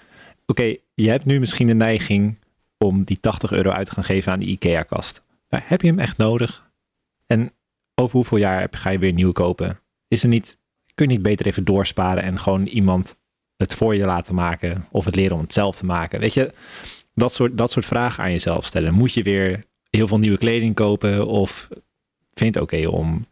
oké, 0.46 0.76
je 0.94 1.10
hebt 1.10 1.26
nu 1.26 1.40
misschien 1.40 1.68
de 1.68 1.74
neiging 1.74 2.40
om 2.78 3.04
die 3.04 3.20
80 3.20 3.52
euro 3.52 3.70
uit 3.70 3.86
te 3.88 3.92
gaan 3.94 4.04
geven 4.04 4.32
aan 4.32 4.40
die 4.40 4.48
IKEA-kast. 4.50 5.24
Maar 5.50 5.64
heb 5.66 5.82
je 5.82 5.88
hem 5.88 6.00
echt 6.00 6.18
nodig? 6.18 6.70
En 7.28 7.52
over 7.96 8.16
hoeveel 8.16 8.38
jaar 8.38 8.60
heb- 8.60 8.76
ga 8.76 8.90
je 8.90 9.00
weer 9.00 9.14
nieuw 9.14 9.32
kopen? 9.32 9.80
Is 10.08 10.24
er 10.24 10.30
niet, 10.30 10.58
kun 10.96 11.08
je 11.08 11.14
niet 11.14 11.22
beter 11.24 11.46
even 11.46 11.64
doorsparen 11.66 12.24
en 12.24 12.40
gewoon 12.40 12.66
iemand 12.66 13.16
het 13.58 13.74
voor 13.74 13.96
je 13.96 14.06
laten 14.06 14.36
maken 14.36 14.86
of 14.92 15.06
het 15.06 15.16
leren 15.16 15.36
om 15.36 15.42
het 15.42 15.54
zelf 15.54 15.76
te 15.76 15.86
maken? 15.86 16.20
Weet 16.20 16.34
je, 16.34 16.54
dat 17.14 17.34
soort, 17.34 17.58
dat 17.58 17.72
soort 17.72 17.86
vragen 17.86 18.24
aan 18.24 18.32
jezelf 18.32 18.66
stellen. 18.66 18.94
Moet 18.94 19.14
je 19.14 19.24
weer 19.24 19.64
heel 19.90 20.08
veel 20.08 20.20
nieuwe 20.20 20.38
kleding 20.38 20.76
kopen 20.76 21.28
of 21.28 21.68
vind 22.34 22.56
het 22.56 22.64
oké 22.64 22.88
om 22.88 23.26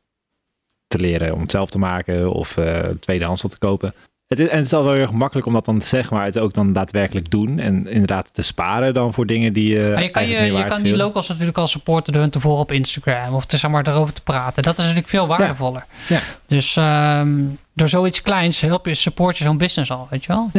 te 0.88 1.00
leren 1.00 1.34
om 1.34 1.42
het 1.42 1.52
zelf 1.52 1.70
te 1.70 1.80
maken 1.80 2.34
of 2.34 2.58
eh 2.58 2.90
tweedehands 3.00 3.42
te 3.42 3.58
kopen. 3.58 3.94
Het 4.28 4.40
is, 4.40 4.48
en 4.48 4.58
het 4.58 4.66
is 4.66 4.74
al 4.74 4.84
wel 4.84 4.94
heel 4.94 5.02
erg 5.02 5.12
makkelijk 5.12 5.48
om 5.48 5.54
dat 5.54 5.66
dan 5.66 5.80
te 5.80 5.88
zeggen, 5.88 6.16
maar 6.16 6.26
het 6.26 6.40
ook 6.40 6.54
dan 6.54 6.74
daadwerkelijk 6.74 7.32
doen. 7.32 7.60
En 7.60 7.88
inderdaad 7.88 8.34
te 8.34 8.42
sparen 8.42 8.94
dan 8.94 9.14
voor 9.14 9.26
dingen 9.26 9.54
die 9.54 9.70
je. 9.78 9.92
Maar 9.94 10.04
je 10.04 10.10
kan, 10.10 10.28
je, 10.28 10.42
je 10.42 10.66
kan 10.66 10.82
die 10.82 10.96
locals 10.96 11.28
natuurlijk 11.28 11.58
al 11.58 11.68
supporten 11.68 12.14
door 12.14 12.22
hun 12.22 12.32
te 12.32 12.40
volgen 12.40 12.62
op 12.62 12.72
Instagram. 12.72 13.34
Of 13.34 13.46
te, 13.46 13.58
zeg 13.58 13.72
maar, 13.72 13.88
erover 13.88 14.14
te 14.14 14.22
praten. 14.22 14.64
Dat 14.64 14.74
is 14.74 14.80
natuurlijk 14.80 15.10
veel 15.10 15.28
waardevoller. 15.28 15.86
Ja. 16.08 16.20
Dus 16.48 16.76
ehm, 16.76 17.42
door 17.74 17.90
zoiets 17.90 18.22
kleins 18.22 18.60
help 18.62 18.86
je, 18.86 18.96
support 18.96 19.38
je 19.38 19.44
zo'n 19.44 19.58
business 19.58 19.92
al, 19.92 20.08
weet 20.10 20.22
je 20.26 20.28
wel? 20.34 20.50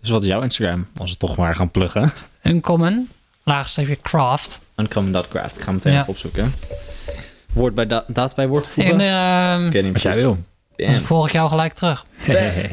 Dus 0.00 0.10
wat 0.10 0.22
is 0.22 0.28
jouw 0.28 0.42
Instagram? 0.42 0.86
Als 0.96 1.10
we 1.10 1.16
toch 1.16 1.36
maar 1.36 1.54
gaan 1.56 1.70
pluggen. 1.70 2.12
Uncommon 2.42 3.08
laagstreepje 3.42 3.98
craft. 4.02 4.60
Uncommon.craft. 4.76 5.56
Ik 5.58 5.62
ga 5.64 5.72
meteen 5.72 5.92
Ja. 5.92 5.98
even 6.00 6.10
opzoeken. 6.12 6.54
Woord 7.52 7.74
bij 7.74 7.86
da- 7.86 8.04
daad 8.06 8.34
bij 8.34 8.48
woord 8.48 8.68
voegen? 8.68 9.00
En, 9.00 9.54
ehm, 9.56 9.66
Ik 9.66 9.72
weet 9.72 9.82
niet 9.84 9.92
Wat 9.92 10.02
jij 10.02 10.14
wil. 10.14 10.38
Damn. 10.76 11.00
volg 11.04 11.26
ik 11.26 11.32
jou 11.32 11.48
gelijk 11.48 11.72
terug. 11.72 12.06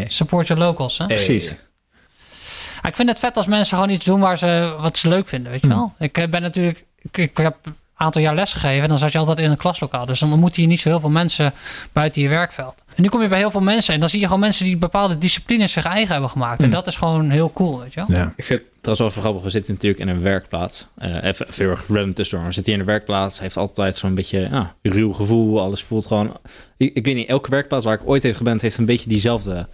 Support 0.08 0.48
your 0.48 0.64
locals, 0.64 0.98
hè? 0.98 1.06
Hey. 1.06 1.16
Precies. 1.16 1.56
Ja, 2.84 2.90
ik 2.90 2.96
vind 2.96 3.10
het 3.10 3.20
vet 3.20 3.38
als 3.38 3.46
mensen 3.46 3.78
gewoon 3.78 3.94
iets 3.94 4.06
doen 4.06 4.20
waar 4.20 4.38
ze, 4.38 4.76
wat 4.80 4.98
ze 4.98 5.08
leuk 5.08 5.28
vinden, 5.28 5.52
weet 5.52 5.62
je 5.62 5.68
Hm. 5.68 5.74
wel. 5.74 5.94
Ik 6.00 6.18
eh, 6.18 6.28
ben 6.30 6.42
natuurlijk, 6.42 6.86
ik, 7.02 7.18
ik 7.18 7.38
heb 7.38 7.56
een 7.64 7.76
aantal 7.96 8.22
jaar 8.22 8.36
lesgegeven 8.36 8.84
en 8.84 8.90
dan 8.90 8.98
zat 8.98 9.12
je 9.12 9.18
altijd 9.18 9.40
in 9.40 9.52
een 9.52 9.58
klaslokaal. 9.58 10.06
Dus 10.06 10.20
dan 10.20 10.32
ontmoet 10.32 10.56
je 10.56 10.68
niet 10.68 10.82
zo 10.82 10.90
heel 10.90 11.00
veel 11.00 11.10
mensen 11.10 11.54
buiten 11.92 12.22
je 12.22 12.28
werkveld. 12.28 12.81
En 12.96 13.02
nu 13.04 13.10
kom 13.10 13.22
je 13.22 13.28
bij 13.28 13.38
heel 13.38 13.52
veel 13.52 13.62
mensen 13.62 13.94
en 13.94 14.00
dan 14.00 14.10
zie 14.10 14.20
je 14.20 14.26
gewoon 14.26 14.40
mensen 14.40 14.66
die 14.66 14.78
bepaalde 14.78 15.18
disciplines 15.18 15.72
zich 15.72 15.86
eigen 15.86 16.12
hebben 16.12 16.30
gemaakt. 16.30 16.60
En 16.60 16.66
Hm. 16.66 16.72
dat 16.72 16.88
is 16.88 16.96
gewoon 16.96 17.30
heel 17.30 17.52
cool, 17.54 17.80
weet 17.80 17.94
je 17.94 18.04
wel. 18.08 18.18
Ja. 18.18 18.34
Ik 18.36 18.44
vind 18.44 18.60
het 18.60 18.70
trouwens 18.82 19.14
wel 19.16 19.24
grappig. 19.24 19.44
We 19.44 19.50
zitten 19.50 19.74
natuurlijk 19.74 20.02
in 20.02 20.08
een 20.08 20.22
werkplaats. 20.22 20.88
Eh, 20.98 21.16
even, 21.16 21.48
even 21.48 21.64
heel 21.64 21.70
erg 21.70 21.84
random 21.88 22.14
tussendoor. 22.14 22.48
We 22.48 22.54
zitten 22.54 22.74
hier 22.74 22.82
in 22.82 22.88
een 22.88 22.94
werkplaats. 22.96 23.40
Heeft 23.40 23.58
altijd 23.58 23.96
zo'n 23.96 24.16
beetje 24.16 24.40
ja, 24.52 24.76
ruw 24.82 25.12
gevoel. 25.14 25.62
Alles 25.62 25.84
voelt 25.84 26.06
gewoon... 26.06 26.38
Ik, 26.78 26.94
ik 26.94 27.06
weet 27.06 27.16
niet, 27.16 27.28
elke 27.28 27.50
werkplaats 27.50 27.86
waar 27.86 27.94
ik 27.94 28.02
ooit 28.10 28.24
heb 28.24 28.36
geband... 28.36 28.62
heeft 28.62 28.78
een 28.78 28.86
beetje 28.86 29.10
diezelfde 29.10 29.68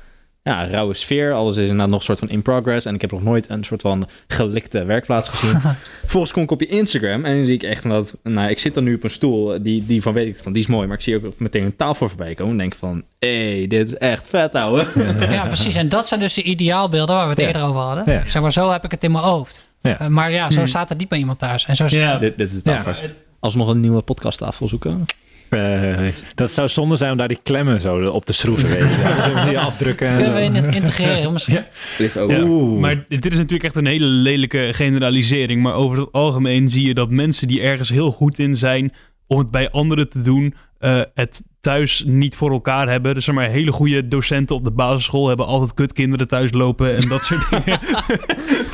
ja, 0.47 0.67
rauwe 0.67 0.93
sfeer. 0.93 1.33
Alles 1.33 1.55
is 1.57 1.61
inderdaad 1.63 1.87
nog 1.89 1.99
een 1.99 2.05
soort 2.05 2.19
van 2.19 2.29
in 2.29 2.41
progress. 2.41 2.85
En 2.85 2.95
ik 2.95 3.01
heb 3.01 3.11
nog 3.11 3.23
nooit 3.23 3.49
een 3.49 3.63
soort 3.63 3.81
van 3.81 4.07
gelikte 4.27 4.85
werkplaats 4.85 5.29
gezien. 5.29 5.61
Vervolgens 6.01 6.31
kom 6.33 6.43
ik 6.43 6.51
op 6.51 6.59
je 6.59 6.67
Instagram 6.67 7.25
en 7.25 7.35
dan 7.35 7.45
zie 7.45 7.53
ik 7.53 7.63
echt 7.63 7.83
dat... 7.83 8.17
Nou, 8.23 8.49
ik 8.49 8.59
zit 8.59 8.73
dan 8.73 8.83
nu 8.83 8.95
op 8.95 9.03
een 9.03 9.09
stoel. 9.09 9.53
eh, 9.53 9.59
Die, 9.61 9.85
die 9.85 10.01
van 10.01 10.13
weet 10.13 10.27
ik 10.27 10.37
van, 10.37 10.51
die 10.53 10.61
is 10.61 10.67
mooi. 10.67 10.87
Maar 10.87 10.97
ik 10.97 11.03
zie 11.03 11.15
ook 11.25 11.39
meteen 11.39 11.63
een 11.63 11.75
tafel 11.75 12.07
voorbij 12.07 12.33
komen. 12.35 12.51
En 12.51 12.57
denk 12.57 12.75
van, 12.75 13.03
hé, 13.19 13.57
hey, 13.57 13.67
dit 13.67 13.87
is 13.87 13.97
echt 13.97 14.29
vet, 14.29 14.55
ouwe. 14.55 14.85
Ja, 15.29 15.45
precies. 15.45 15.75
En 15.75 15.89
dat 15.89 16.07
zijn 16.07 16.19
dus 16.19 16.33
de 16.33 16.43
ideaalbeelden 16.43 17.15
waar 17.15 17.23
we 17.23 17.29
het 17.29 17.39
Ja. 17.39 17.45
eerder 17.47 17.61
over 17.63 17.81
hadden. 17.81 18.13
Ja. 18.13 18.21
Zeg 18.27 18.41
maar, 18.41 18.53
zo 18.53 18.71
heb 18.71 18.83
ik 18.83 18.91
het 18.91 19.03
in 19.03 19.11
mijn 19.11 19.23
hoofd. 19.23 19.65
Ja. 19.81 19.99
Eh, 19.99 20.07
maar 20.07 20.31
ja, 20.31 20.49
zo 20.49 20.57
Hmm. 20.57 20.67
staat 20.67 20.89
het 20.89 20.97
niet 20.97 21.09
bij 21.09 21.17
iemand 21.19 21.39
thuis. 21.39 21.65
En 21.65 21.75
zo 21.75 21.85
Ja, 21.89 22.17
dit, 22.17 22.37
dit 22.37 22.49
is 22.51 22.55
het. 22.63 23.09
Alsnog 23.39 23.67
een 23.69 23.79
nieuwe 23.79 24.01
podcasttafel 24.01 24.67
zoeken. 24.67 25.05
Eh, 25.49 26.07
dat 26.35 26.51
zou 26.51 26.69
zonde 26.69 26.95
zijn 26.95 27.11
om 27.11 27.17
daar 27.17 27.27
die 27.27 27.39
klemmen 27.43 27.81
zo 27.81 28.05
op 28.05 28.25
te 28.25 28.33
schroeven, 28.33 28.69
weet 28.69 28.79
je. 28.79 29.43
Die 29.49 29.59
afdrukken 29.59 30.07
en 30.07 30.15
kunnen 30.15 30.33
we 30.33 30.39
zo. 30.39 30.45
in 30.45 30.55
het 30.55 30.75
integreren 30.75 31.33
misschien. 31.33 31.63
Ja. 31.97 32.21
Ook... 32.21 32.31
Ja, 32.31 32.45
maar 32.79 33.03
dit 33.07 33.25
is 33.25 33.35
natuurlijk 33.35 33.63
echt 33.63 33.75
een 33.75 33.85
hele 33.85 34.05
lelijke 34.05 34.69
generalisering. 34.73 35.61
Maar 35.61 35.73
over 35.73 35.97
het 35.97 36.11
algemeen 36.11 36.67
zie 36.67 36.87
je 36.87 36.93
dat 36.93 37.09
mensen 37.09 37.47
die 37.47 37.61
ergens 37.61 37.89
heel 37.89 38.11
goed 38.11 38.39
in 38.39 38.55
zijn 38.55 38.91
om 39.27 39.39
het 39.39 39.51
bij 39.51 39.71
anderen 39.71 40.09
te 40.09 40.21
doen, 40.21 40.53
eh, 40.79 41.01
het 41.13 41.41
thuis 41.62 42.03
niet 42.05 42.36
voor 42.36 42.51
elkaar 42.51 42.89
hebben. 42.89 43.14
Dus 43.14 43.26
zeg 43.26 43.36
maar 43.36 43.49
hele 43.49 43.72
goede 43.72 44.08
docenten 44.08 44.55
op 44.55 44.64
de 44.64 44.72
basisschool 44.72 45.28
hebben 45.28 45.45
altijd 45.45 45.74
kutkinderen 45.74 46.28
thuis 46.28 46.51
lopen 46.53 46.95
en 46.97 47.08
dat 47.08 47.26
soort 47.26 47.49
dingen. 47.66 47.80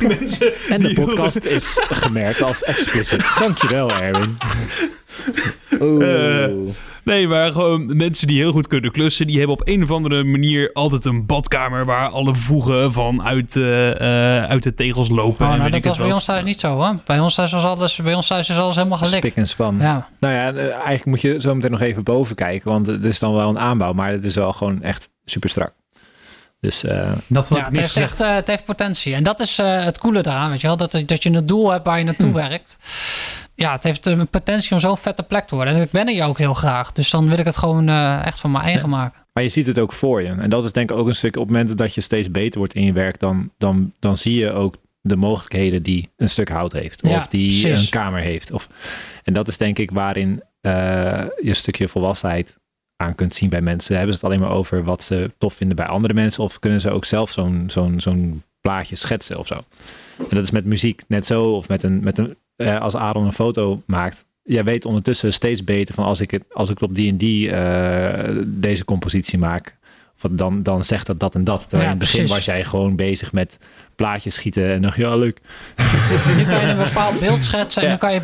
mensen 0.18 0.52
En 0.68 0.80
de 0.80 0.86
die- 0.86 1.00
podcast 1.04 1.44
is 1.44 1.80
gemerkt 1.90 2.42
als 2.42 2.62
explicit. 2.64 3.34
Dankjewel, 3.38 3.90
Erwin. 3.90 4.36
Oeh. 5.80 6.42
Eh, 6.44 6.50
Nee, 7.04 7.28
maar 7.28 7.52
gewoon 7.52 7.96
mensen 7.96 8.26
die 8.26 8.38
heel 8.38 8.52
goed 8.52 8.66
kunnen 8.66 8.90
klussen, 8.90 9.26
die 9.26 9.38
hebben 9.38 9.56
op 9.56 9.68
een 9.68 9.82
of 9.82 9.90
andere 9.90 10.24
manier 10.24 10.70
altijd 10.72 11.04
een 11.04 11.26
badkamer 11.26 11.84
waar 11.84 12.08
alle 12.08 12.34
voegen 12.34 12.92
van 12.92 13.22
uit, 13.22 13.56
eh, 13.56 13.90
eh, 14.40 14.50
uit 14.50 14.62
de 14.62 14.74
tegels 14.74 15.08
lopen. 15.08 15.46
Oh, 15.46 15.54
nou, 15.56 15.70
dat 15.70 15.84
was 15.84 15.98
bij 15.98 16.12
ons 16.12 16.24
thuis 16.24 16.44
niet 16.44 16.60
zo 16.60 16.68
hoor. 16.74 16.96
Bij 17.06 17.18
ons 17.18 17.34
thuis, 17.34 17.52
was 17.52 17.64
alles, 17.64 17.96
bij 17.96 18.14
ons 18.14 18.26
thuis 18.26 18.48
is 18.50 18.56
alles 18.58 18.76
helemaal 18.76 18.98
gelikt. 18.98 19.16
Spik 19.16 19.36
en 19.36 19.48
span. 19.48 19.76
Ja. 19.80 20.08
Nou 20.20 20.34
ja, 20.34 20.68
eigenlijk 20.70 21.04
moet 21.04 21.20
je 21.20 21.40
zo 21.40 21.54
meteen 21.54 21.70
nog 21.70 21.80
even 21.80 22.02
boven 22.02 22.36
kijken. 22.36 22.70
Want 22.74 22.86
het 22.86 23.04
is 23.04 23.18
dan 23.18 23.34
wel 23.34 23.48
een 23.48 23.58
aanbouw, 23.58 23.92
maar 23.92 24.10
het 24.10 24.24
is 24.24 24.34
wel 24.34 24.52
gewoon 24.52 24.82
echt 24.82 25.08
super 25.24 25.50
strak. 25.50 25.72
Dus 26.60 26.84
eh, 26.84 27.12
Dat 27.26 27.48
Ja, 27.48 27.56
ik 27.56 27.62
het 27.62 27.70
niet 27.70 27.80
heeft, 27.80 27.96
echt, 27.96 28.20
eh, 28.20 28.34
het 28.34 28.46
heeft 28.46 28.64
potentie. 28.64 29.14
En 29.14 29.22
dat 29.22 29.40
is 29.40 29.58
eh, 29.58 29.84
het 29.84 29.98
coole 29.98 30.22
daaraan, 30.22 30.50
weet 30.50 30.60
je 30.60 30.66
wel. 30.66 30.76
Dat, 30.76 31.02
dat 31.06 31.22
je 31.22 31.30
een 31.30 31.46
doel 31.46 31.70
hebt 31.70 31.86
waar 31.86 31.98
je 31.98 32.04
naartoe 32.04 32.26
Hm. 32.28 32.34
werkt. 32.34 32.76
Ja, 33.54 33.72
het 33.72 33.84
heeft 33.84 34.06
een 34.06 34.28
potentie 34.28 34.72
om 34.72 34.80
zo'n 34.80 34.96
vette 34.98 35.22
plek 35.22 35.46
te 35.46 35.54
worden. 35.54 35.74
En 35.74 35.82
ik 35.82 35.90
ben 35.90 36.06
er 36.06 36.12
hier 36.12 36.24
ook 36.24 36.38
heel 36.38 36.54
graag. 36.54 36.92
Dus 36.92 37.10
dan 37.10 37.28
wil 37.28 37.38
ik 37.38 37.44
het 37.44 37.56
gewoon 37.56 37.88
eh, 37.88 38.26
echt 38.26 38.40
van 38.40 38.50
mijn 38.50 38.64
eigen 38.64 38.88
maken. 38.88 39.22
Maar 39.32 39.42
je 39.42 39.48
ziet 39.48 39.66
het 39.66 39.78
ook 39.78 39.92
voor 39.92 40.22
je. 40.22 40.28
En 40.28 40.50
dat 40.50 40.64
is 40.64 40.72
denk 40.72 40.90
ik 40.90 40.96
ook 40.96 41.06
een 41.06 41.14
stuk 41.14 41.36
op 41.36 41.46
momenten 41.46 41.76
dat 41.76 41.94
je 41.94 42.00
steeds 42.00 42.30
beter 42.30 42.58
wordt 42.58 42.74
in 42.74 42.84
je 42.84 42.92
werk, 42.92 43.18
dan, 43.20 43.52
dan, 43.58 43.92
dan 43.98 44.16
zie 44.16 44.34
je 44.34 44.52
ook 44.52 44.76
de 45.00 45.16
mogelijkheden 45.16 45.82
die 45.82 46.10
een 46.16 46.30
stuk 46.30 46.48
hout 46.48 46.72
heeft. 46.72 47.06
Ja, 47.06 47.16
of 47.16 47.26
die 47.26 47.60
precies. 47.60 47.84
een 47.84 47.90
kamer 47.90 48.20
heeft. 48.20 48.52
Of, 48.52 48.68
en 49.24 49.32
dat 49.32 49.48
is 49.48 49.58
denk 49.58 49.78
ik 49.78 49.90
waarin 49.90 50.42
eh, 50.60 50.72
je 51.42 51.48
een 51.48 51.56
stukje 51.56 51.88
volwassenheid 51.88 52.56
aan 53.04 53.14
kunt 53.14 53.34
zien 53.34 53.48
bij 53.48 53.60
mensen. 53.60 53.96
Hebben 53.96 54.14
ze 54.14 54.20
het 54.20 54.30
alleen 54.30 54.46
maar 54.46 54.56
over 54.56 54.84
wat 54.84 55.02
ze 55.02 55.30
tof 55.38 55.54
vinden 55.54 55.76
bij 55.76 55.86
andere 55.86 56.14
mensen? 56.14 56.42
Of 56.42 56.58
kunnen 56.58 56.80
ze 56.80 56.90
ook 56.90 57.04
zelf 57.04 57.30
zo'n 57.30 57.64
zo'n 57.66 58.00
zo'n 58.00 58.42
plaatje 58.60 58.96
schetsen 58.96 59.38
of 59.38 59.46
zo? 59.46 59.54
En 60.18 60.26
dat 60.36 60.42
is 60.42 60.50
met 60.50 60.64
muziek 60.64 61.02
net 61.08 61.26
zo. 61.26 61.44
Of 61.44 61.68
met 61.68 61.82
een, 61.82 62.00
met 62.02 62.18
een 62.18 62.36
eh, 62.56 62.80
als 62.80 62.96
Aaron 62.96 63.24
een 63.26 63.32
foto 63.32 63.82
maakt. 63.86 64.24
Jij 64.42 64.64
weet 64.64 64.84
ondertussen 64.84 65.32
steeds 65.32 65.64
beter 65.64 65.94
van 65.94 66.04
als 66.04 66.20
ik 66.20 66.30
het, 66.30 66.44
als 66.52 66.70
ik 66.70 66.78
het 66.78 66.88
op 66.88 66.94
die 66.94 67.10
en 67.10 67.16
die 67.16 67.50
eh, 67.50 68.36
deze 68.46 68.84
compositie 68.84 69.38
maak. 69.38 69.76
Dan, 70.30 70.62
dan 70.62 70.84
zegt 70.84 71.06
dat 71.06 71.20
dat 71.20 71.34
en 71.34 71.44
dat. 71.44 71.60
Terwijl 71.60 71.82
Ja, 71.82 71.86
in 71.94 71.98
het 71.98 71.98
begin 71.98 72.18
precies. 72.18 72.36
was 72.36 72.54
jij 72.54 72.64
gewoon 72.64 72.96
bezig 72.96 73.32
met 73.32 73.58
plaatjes 73.96 74.34
schieten. 74.34 74.70
En 74.72 74.82
dacht 74.82 74.96
ja 74.96 75.16
leuk. 75.16 75.40
Nu 76.36 76.44
kan 76.44 76.60
je 76.60 76.66
een 76.66 76.76
bepaald 76.76 77.20
beeld 77.20 77.44
schetsen. 77.44 77.82
En 77.82 77.88
Ja. 77.88 77.94
nu 77.94 78.00
kan 78.00 78.14
je 78.14 78.20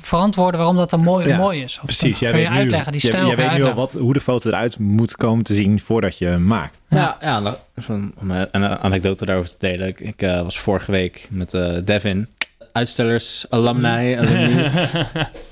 verantwoorden 0.00 0.58
waarom 0.58 0.76
dat 0.76 0.90
dan 0.90 1.00
mooi, 1.00 1.28
Ja, 1.28 1.36
mooi 1.36 1.62
is. 1.62 1.76
Of 1.78 1.84
Precies. 1.84 2.18
dan 2.18 2.30
Jij 2.30 2.30
kun 2.30 2.40
je 2.40 2.46
weet 2.46 2.54
nu, 2.56 2.60
uitleggen, 2.62 2.92
die 2.92 3.00
stijl 3.00 3.26
jij 3.26 3.36
weet 3.36 3.36
nu 3.36 3.42
al 3.44 3.50
uitleggen. 3.50 3.76
wat, 3.76 3.92
hoe 3.92 4.12
de 4.12 4.20
foto 4.20 4.48
eruit 4.50 4.78
moet 4.78 5.16
komen 5.16 5.44
te 5.44 5.54
zien 5.54 5.80
voordat 5.80 6.18
je 6.18 6.26
hem 6.26 6.46
maakt. 6.46 6.80
Ja, 6.88 7.16
ja 7.20 7.40
nou, 7.40 7.56
van- 7.76 8.12
om 8.20 8.30
eh, 8.30 8.42
een 8.50 8.64
anekdote 8.64 9.24
daarover 9.24 9.50
te 9.50 9.56
delen. 9.58 9.88
Ik, 9.88 10.00
ik, 10.00 10.22
eh, 10.22 10.42
was 10.42 10.58
vorige 10.58 10.90
week 10.90 11.28
met 11.30 11.54
eh, 11.54 11.72
Devin, 11.84 12.28
uitstellers, 12.72 13.46
alumni, 13.50 14.14
alumni 14.18 14.70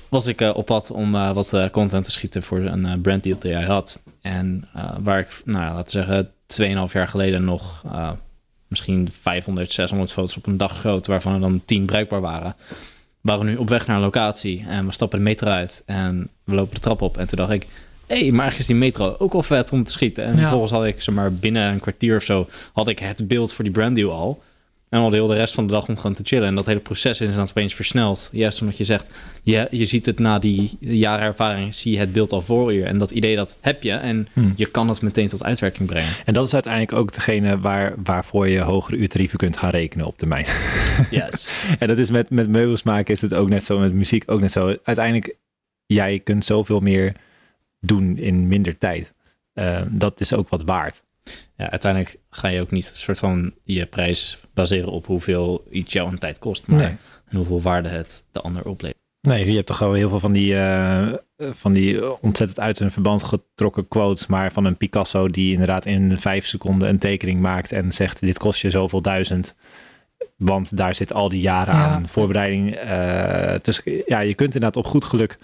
was 0.09 0.27
ik 0.27 0.41
eh, 0.41 0.55
op 0.55 0.65
pad 0.65 0.91
om 0.91 1.15
eh, 1.15 1.31
wat 1.31 1.53
eh, 1.53 1.69
content 1.69 2.03
te 2.05 2.11
schieten 2.11 2.43
voor 2.43 2.59
een 2.59 2.85
eh, 2.85 2.91
branddeal 3.01 3.39
die 3.39 3.53
hij 3.53 3.63
had. 3.63 4.03
En 4.21 4.67
eh, 4.73 4.83
waar 4.99 5.19
ik, 5.19 5.27
nou 5.45 5.65
ja, 5.65 5.73
laten 5.73 5.99
we 5.99 6.05
zeggen, 6.05 6.87
2,5 6.87 6.93
jaar 6.93 7.07
geleden 7.07 7.43
nog 7.43 7.83
eh, 7.91 8.09
misschien 8.67 9.09
500, 9.21 9.71
600 9.71 10.11
foto's 10.11 10.37
op 10.37 10.45
een 10.47 10.57
dag 10.57 10.79
groot, 10.79 11.07
waarvan 11.07 11.33
er 11.33 11.39
dan 11.39 11.61
10 11.65 11.85
bruikbaar 11.85 12.21
waren. 12.21 12.55
Waren 13.21 13.45
we 13.45 13.51
nu 13.51 13.57
op 13.57 13.69
weg 13.69 13.87
naar 13.87 13.95
een 13.95 14.01
locatie 14.01 14.63
en 14.67 14.85
we 14.85 14.93
stappen 14.93 15.17
de 15.17 15.23
metro 15.23 15.47
uit 15.47 15.83
en 15.85 16.29
we 16.43 16.55
lopen 16.55 16.73
de 16.73 16.79
trap 16.79 17.01
op. 17.01 17.17
En 17.17 17.27
toen 17.27 17.37
dacht 17.37 17.51
ik, 17.51 17.67
hé, 18.07 18.15
hey, 18.19 18.31
maar 18.31 18.39
eigenlijk 18.41 18.59
is 18.59 18.65
die 18.65 18.75
metro 18.75 19.15
ook 19.17 19.31
wel 19.33 19.43
vet 19.43 19.71
om 19.71 19.83
te 19.83 19.91
schieten. 19.91 20.23
En 20.23 20.33
Ja. 20.33 20.39
vervolgens 20.39 20.71
had 20.71 20.85
ik, 20.85 21.01
zeg 21.01 21.15
maar, 21.15 21.33
binnen 21.33 21.71
een 21.71 21.79
kwartier 21.79 22.15
of 22.15 22.23
zo, 22.23 22.47
had 22.73 22.87
ik 22.87 22.99
het 22.99 23.27
beeld 23.27 23.53
voor 23.53 23.63
die 23.63 23.73
branddeal 23.73 24.11
al. 24.11 24.43
En 24.89 24.99
al 24.99 25.09
de 25.09 25.17
hele 25.17 25.35
rest 25.35 25.53
van 25.53 25.67
de 25.67 25.73
dag 25.73 25.87
om 25.87 25.97
gewoon 25.97 26.13
te 26.13 26.21
chillen. 26.25 26.47
En 26.47 26.55
dat 26.55 26.65
hele 26.65 26.79
proces 26.79 27.21
is 27.21 27.35
dan 27.35 27.47
opeens 27.49 27.73
versneld. 27.73 28.29
Juist 28.31 28.61
omdat 28.61 28.77
je 28.77 28.83
zegt, 28.83 29.05
je, 29.43 29.67
je 29.71 29.85
ziet 29.85 30.05
het 30.05 30.19
na 30.19 30.39
die 30.39 30.77
jaren 30.79 31.25
ervaring, 31.25 31.75
zie 31.75 31.91
je 31.91 31.99
het 31.99 32.13
beeld 32.13 32.31
al 32.31 32.41
voor 32.41 32.73
je. 32.73 32.83
En 32.83 32.97
dat 32.97 33.11
idee, 33.11 33.35
dat 33.35 33.57
heb 33.61 33.83
je. 33.83 33.91
En 33.91 34.27
Hmm. 34.33 34.53
je 34.55 34.65
kan 34.65 34.89
het 34.89 35.01
meteen 35.01 35.27
tot 35.27 35.43
uitwerking 35.43 35.87
brengen. 35.87 36.09
En 36.25 36.33
dat 36.33 36.47
is 36.47 36.53
uiteindelijk 36.53 36.93
ook 36.93 37.13
degene 37.13 37.59
waar, 37.59 37.93
waarvoor 38.03 38.47
je 38.47 38.59
hogere 38.59 38.97
uurtarieven 38.97 39.37
kunt 39.37 39.57
gaan 39.57 39.69
rekenen 39.69 40.05
op 40.05 40.17
termijn. 40.17 40.45
Yes. 41.11 41.63
En 41.79 41.87
dat 41.87 41.97
is 41.97 42.11
met, 42.11 42.29
met 42.29 42.49
meubels 42.49 42.83
maken 42.83 43.13
is 43.13 43.21
het 43.21 43.33
ook 43.33 43.49
net 43.49 43.63
zo, 43.63 43.79
met 43.79 43.93
muziek 43.93 44.23
ook 44.25 44.39
net 44.39 44.51
zo. 44.51 44.75
Uiteindelijk, 44.83 45.35
jij 45.85 46.19
kunt 46.19 46.45
zoveel 46.45 46.79
meer 46.79 47.15
doen 47.79 48.17
in 48.17 48.47
minder 48.47 48.77
tijd. 48.77 49.13
Eh, 49.53 49.81
dat 49.89 50.19
is 50.19 50.33
ook 50.33 50.49
wat 50.49 50.63
waard. 50.63 51.03
Ja, 51.57 51.69
uiteindelijk 51.71 52.19
ga 52.29 52.47
je 52.47 52.61
ook 52.61 52.71
niet 52.71 52.89
een 52.89 52.95
soort 52.95 53.19
van 53.19 53.53
je 53.63 53.85
prijs 53.85 54.39
baseren 54.53 54.89
op 54.91 55.05
hoeveel 55.05 55.67
iets 55.71 55.93
jou 55.93 56.11
een 56.11 56.17
tijd 56.19 56.39
kost. 56.39 56.67
Maar 56.67 56.77
Nee. 56.79 56.95
en 57.27 57.35
hoeveel 57.37 57.61
waarde 57.61 57.89
het 57.89 58.23
de 58.31 58.41
ander 58.41 58.65
oplevert. 58.65 59.03
Nee, 59.21 59.45
je 59.49 59.55
hebt 59.55 59.67
toch 59.67 59.79
wel 59.79 59.93
heel 59.93 60.09
veel 60.09 60.19
van 60.19 60.33
die, 60.33 60.57
eh, 60.57 61.13
van 61.37 61.71
die 61.73 62.19
ontzettend 62.21 62.59
uit 62.59 62.79
hun 62.79 62.91
verband 62.91 63.23
getrokken 63.23 63.87
quotes, 63.87 64.27
maar 64.27 64.51
van 64.51 64.65
een 64.65 64.77
Picasso 64.77 65.27
die 65.29 65.51
inderdaad 65.51 65.85
in 65.85 66.17
vijf 66.19 66.45
seconden 66.47 66.89
een 66.89 66.99
tekening 66.99 67.39
maakt 67.41 67.71
en 67.71 67.91
zegt 67.91 68.19
dit 68.19 68.37
kost 68.37 68.61
je 68.61 68.69
zoveel 68.69 69.01
duizend. 69.01 69.55
Want 70.37 70.77
daar 70.77 70.95
zit 70.95 71.13
al 71.13 71.29
die 71.29 71.41
jaren 71.41 71.75
Ja. 71.75 71.85
aan 71.85 72.07
voorbereiding. 72.07 72.75
eh 72.75 73.55
dus 73.61 73.81
ja, 74.05 74.19
je 74.19 74.33
kunt 74.33 74.53
inderdaad 74.55 74.75
op 74.83 74.85
goed 74.91 75.05
geluk 75.05 75.37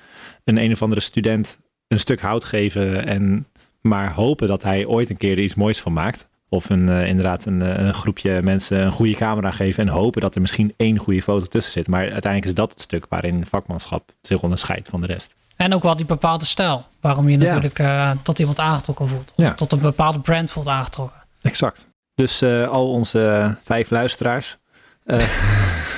een 0.43 0.57
een 0.57 0.72
of 0.72 0.82
andere 0.82 1.01
student 1.01 1.59
een 1.88 1.99
stuk 1.99 2.22
hout 2.22 2.43
geven 2.43 3.05
en 3.07 3.45
maar 3.82 4.13
hopen 4.13 4.47
dat 4.47 4.63
hij 4.63 4.86
ooit 4.86 5.09
een 5.09 5.17
keer 5.17 5.32
er 5.32 5.43
iets 5.43 5.55
moois 5.55 5.79
van 5.82 5.93
maakt. 5.93 6.29
Of 6.49 6.69
een, 6.69 6.89
eh, 6.89 7.07
inderdaad 7.07 7.45
een, 7.45 7.61
eh, 7.61 7.86
een 7.86 7.93
groepje 7.93 8.41
mensen 8.41 8.82
een 8.82 8.91
goede 8.91 9.13
camera 9.13 9.51
geven 9.51 9.84
en 9.88 9.93
hopen 9.93 10.21
dat 10.21 10.36
er 10.36 10.41
misschien 10.41 10.73
één 10.77 10.97
goede 10.97 11.21
foto 11.21 11.45
tussen 11.45 11.71
zit. 11.73 11.88
Maar 11.88 11.99
uiteindelijk 12.01 12.45
is 12.45 12.53
dat 12.53 12.69
het 12.71 12.82
stuk 12.82 13.05
waarin 13.09 13.45
vakmanschap 13.45 14.11
zich 14.21 14.41
onderscheidt 14.41 14.88
van 14.88 15.01
de 15.01 15.07
rest. 15.07 15.36
En 15.55 15.73
ook 15.73 15.84
wel 15.84 15.95
die 15.95 16.05
bepaalde 16.05 16.45
stijl. 16.45 16.86
Waarom 17.01 17.29
je 17.29 17.38
Ja. 17.39 17.43
natuurlijk 17.45 17.79
eh, 17.79 18.11
tot 18.23 18.39
iemand 18.39 18.59
aangetrokken 18.59 19.07
voelt. 19.07 19.34
Of 19.36 19.45
Ja. 19.45 19.53
tot 19.53 19.71
een 19.71 19.79
bepaalde 19.79 20.19
brand 20.19 20.51
voelt 20.51 20.67
aangetrokken. 20.67 21.17
Exact. 21.41 21.88
Dus 22.15 22.43
al 22.43 22.91
onze 22.91 23.55
vijf 23.63 23.89
luisteraars. 23.89 24.57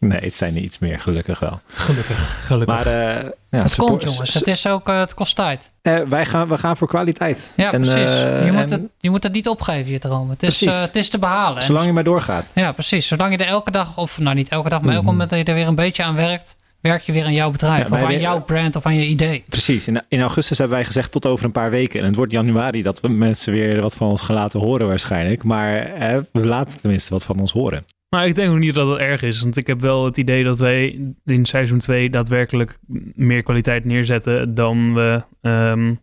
Nee, 0.00 0.20
het 0.20 0.34
zijn 0.34 0.56
er 0.56 0.62
iets 0.62 0.78
meer, 0.78 1.00
gelukkig 1.00 1.38
wel. 1.38 1.60
Gelukkig, 1.68 2.46
gelukkig. 2.46 2.74
Maar 2.84 2.86
eh 2.86 3.24
ja, 3.50 3.58
het 3.62 3.70
support- 3.70 3.90
komt 3.90 4.02
jongens. 4.02 4.34
Het, 4.34 4.46
is 4.46 4.66
ook, 4.66 4.88
eh, 4.88 4.98
het 4.98 5.14
kost 5.14 5.36
tijd. 5.36 5.70
eh, 5.82 5.96
wij 6.08 6.26
gaan, 6.26 6.48
we 6.48 6.58
gaan 6.58 6.76
voor 6.76 6.88
kwaliteit. 6.88 7.50
Ja, 7.56 7.72
En, 7.72 7.80
precies. 7.80 7.96
je, 8.44 8.48
moet 8.52 8.60
en 8.60 8.70
het, 8.70 8.82
je 9.00 9.10
moet 9.10 9.22
het 9.22 9.32
niet 9.32 9.48
opgeven, 9.48 9.92
je 9.92 9.98
droom. 9.98 10.30
Het 10.30 10.42
is, 10.42 10.56
Precies. 10.58 10.74
eh, 10.76 10.80
het 10.80 10.96
is 10.96 11.08
te 11.08 11.18
behalen. 11.18 11.56
En 11.56 11.62
Zolang 11.62 11.86
je 11.86 11.92
maar 11.92 12.04
doorgaat. 12.04 12.46
Ja, 12.54 12.72
precies. 12.72 13.06
Zolang 13.06 13.32
je 13.38 13.44
er 13.44 13.50
elke 13.50 13.70
dag, 13.70 13.96
of 13.96 14.18
nou 14.18 14.34
niet 14.36 14.48
elke 14.48 14.68
dag, 14.68 14.80
maar 14.82 14.92
elk 14.94 15.02
Mhm. 15.02 15.10
moment 15.12 15.30
dat 15.30 15.38
je 15.38 15.44
er 15.44 15.54
weer 15.54 15.66
een 15.66 15.74
beetje 15.74 16.02
aan 16.02 16.14
werkt, 16.14 16.56
werk 16.80 17.02
je 17.02 17.12
weer 17.12 17.24
aan 17.24 17.32
jouw 17.32 17.50
bedrijf. 17.50 17.88
Ja, 17.88 17.94
of 17.94 18.02
aan 18.02 18.08
weer- 18.08 18.20
jouw 18.20 18.40
brand 18.40 18.76
of 18.76 18.86
aan 18.86 18.96
je 18.96 19.06
idee. 19.06 19.44
Precies. 19.48 19.88
In, 19.88 20.02
in 20.08 20.20
augustus 20.20 20.58
hebben 20.58 20.76
wij 20.76 20.86
gezegd 20.86 21.12
tot 21.12 21.26
over 21.26 21.44
een 21.44 21.52
paar 21.52 21.70
weken. 21.70 22.00
En 22.00 22.06
het 22.06 22.16
wordt 22.16 22.32
januari 22.32 22.82
dat 22.82 23.00
we 23.00 23.08
mensen 23.08 23.52
weer 23.52 23.80
wat 23.80 23.94
van 23.96 24.08
ons 24.08 24.20
gaan 24.20 24.34
laten 24.34 24.60
horen 24.60 24.86
waarschijnlijk. 24.88 25.44
Maar 25.44 25.74
eh, 25.76 26.18
we 26.32 26.46
laten 26.46 26.80
tenminste 26.80 27.12
wat 27.12 27.24
van 27.24 27.40
ons 27.40 27.52
horen. 27.52 27.84
Maar 28.08 28.26
ik 28.26 28.34
denk 28.34 28.50
ook 28.50 28.58
niet 28.58 28.74
dat 28.74 28.88
het 28.88 28.98
erg 28.98 29.22
is. 29.22 29.40
Want 29.40 29.56
ik 29.56 29.66
heb 29.66 29.80
wel 29.80 30.04
het 30.04 30.16
idee 30.16 30.44
dat 30.44 30.58
wij 30.58 31.12
in 31.24 31.46
seizoen 31.46 31.78
2 31.78 32.10
daadwerkelijk 32.10 32.78
meer 33.14 33.42
kwaliteit 33.42 33.84
neerzetten 33.84 34.54
dan 34.54 34.94
we 34.94 35.22
ehm, 35.40 35.94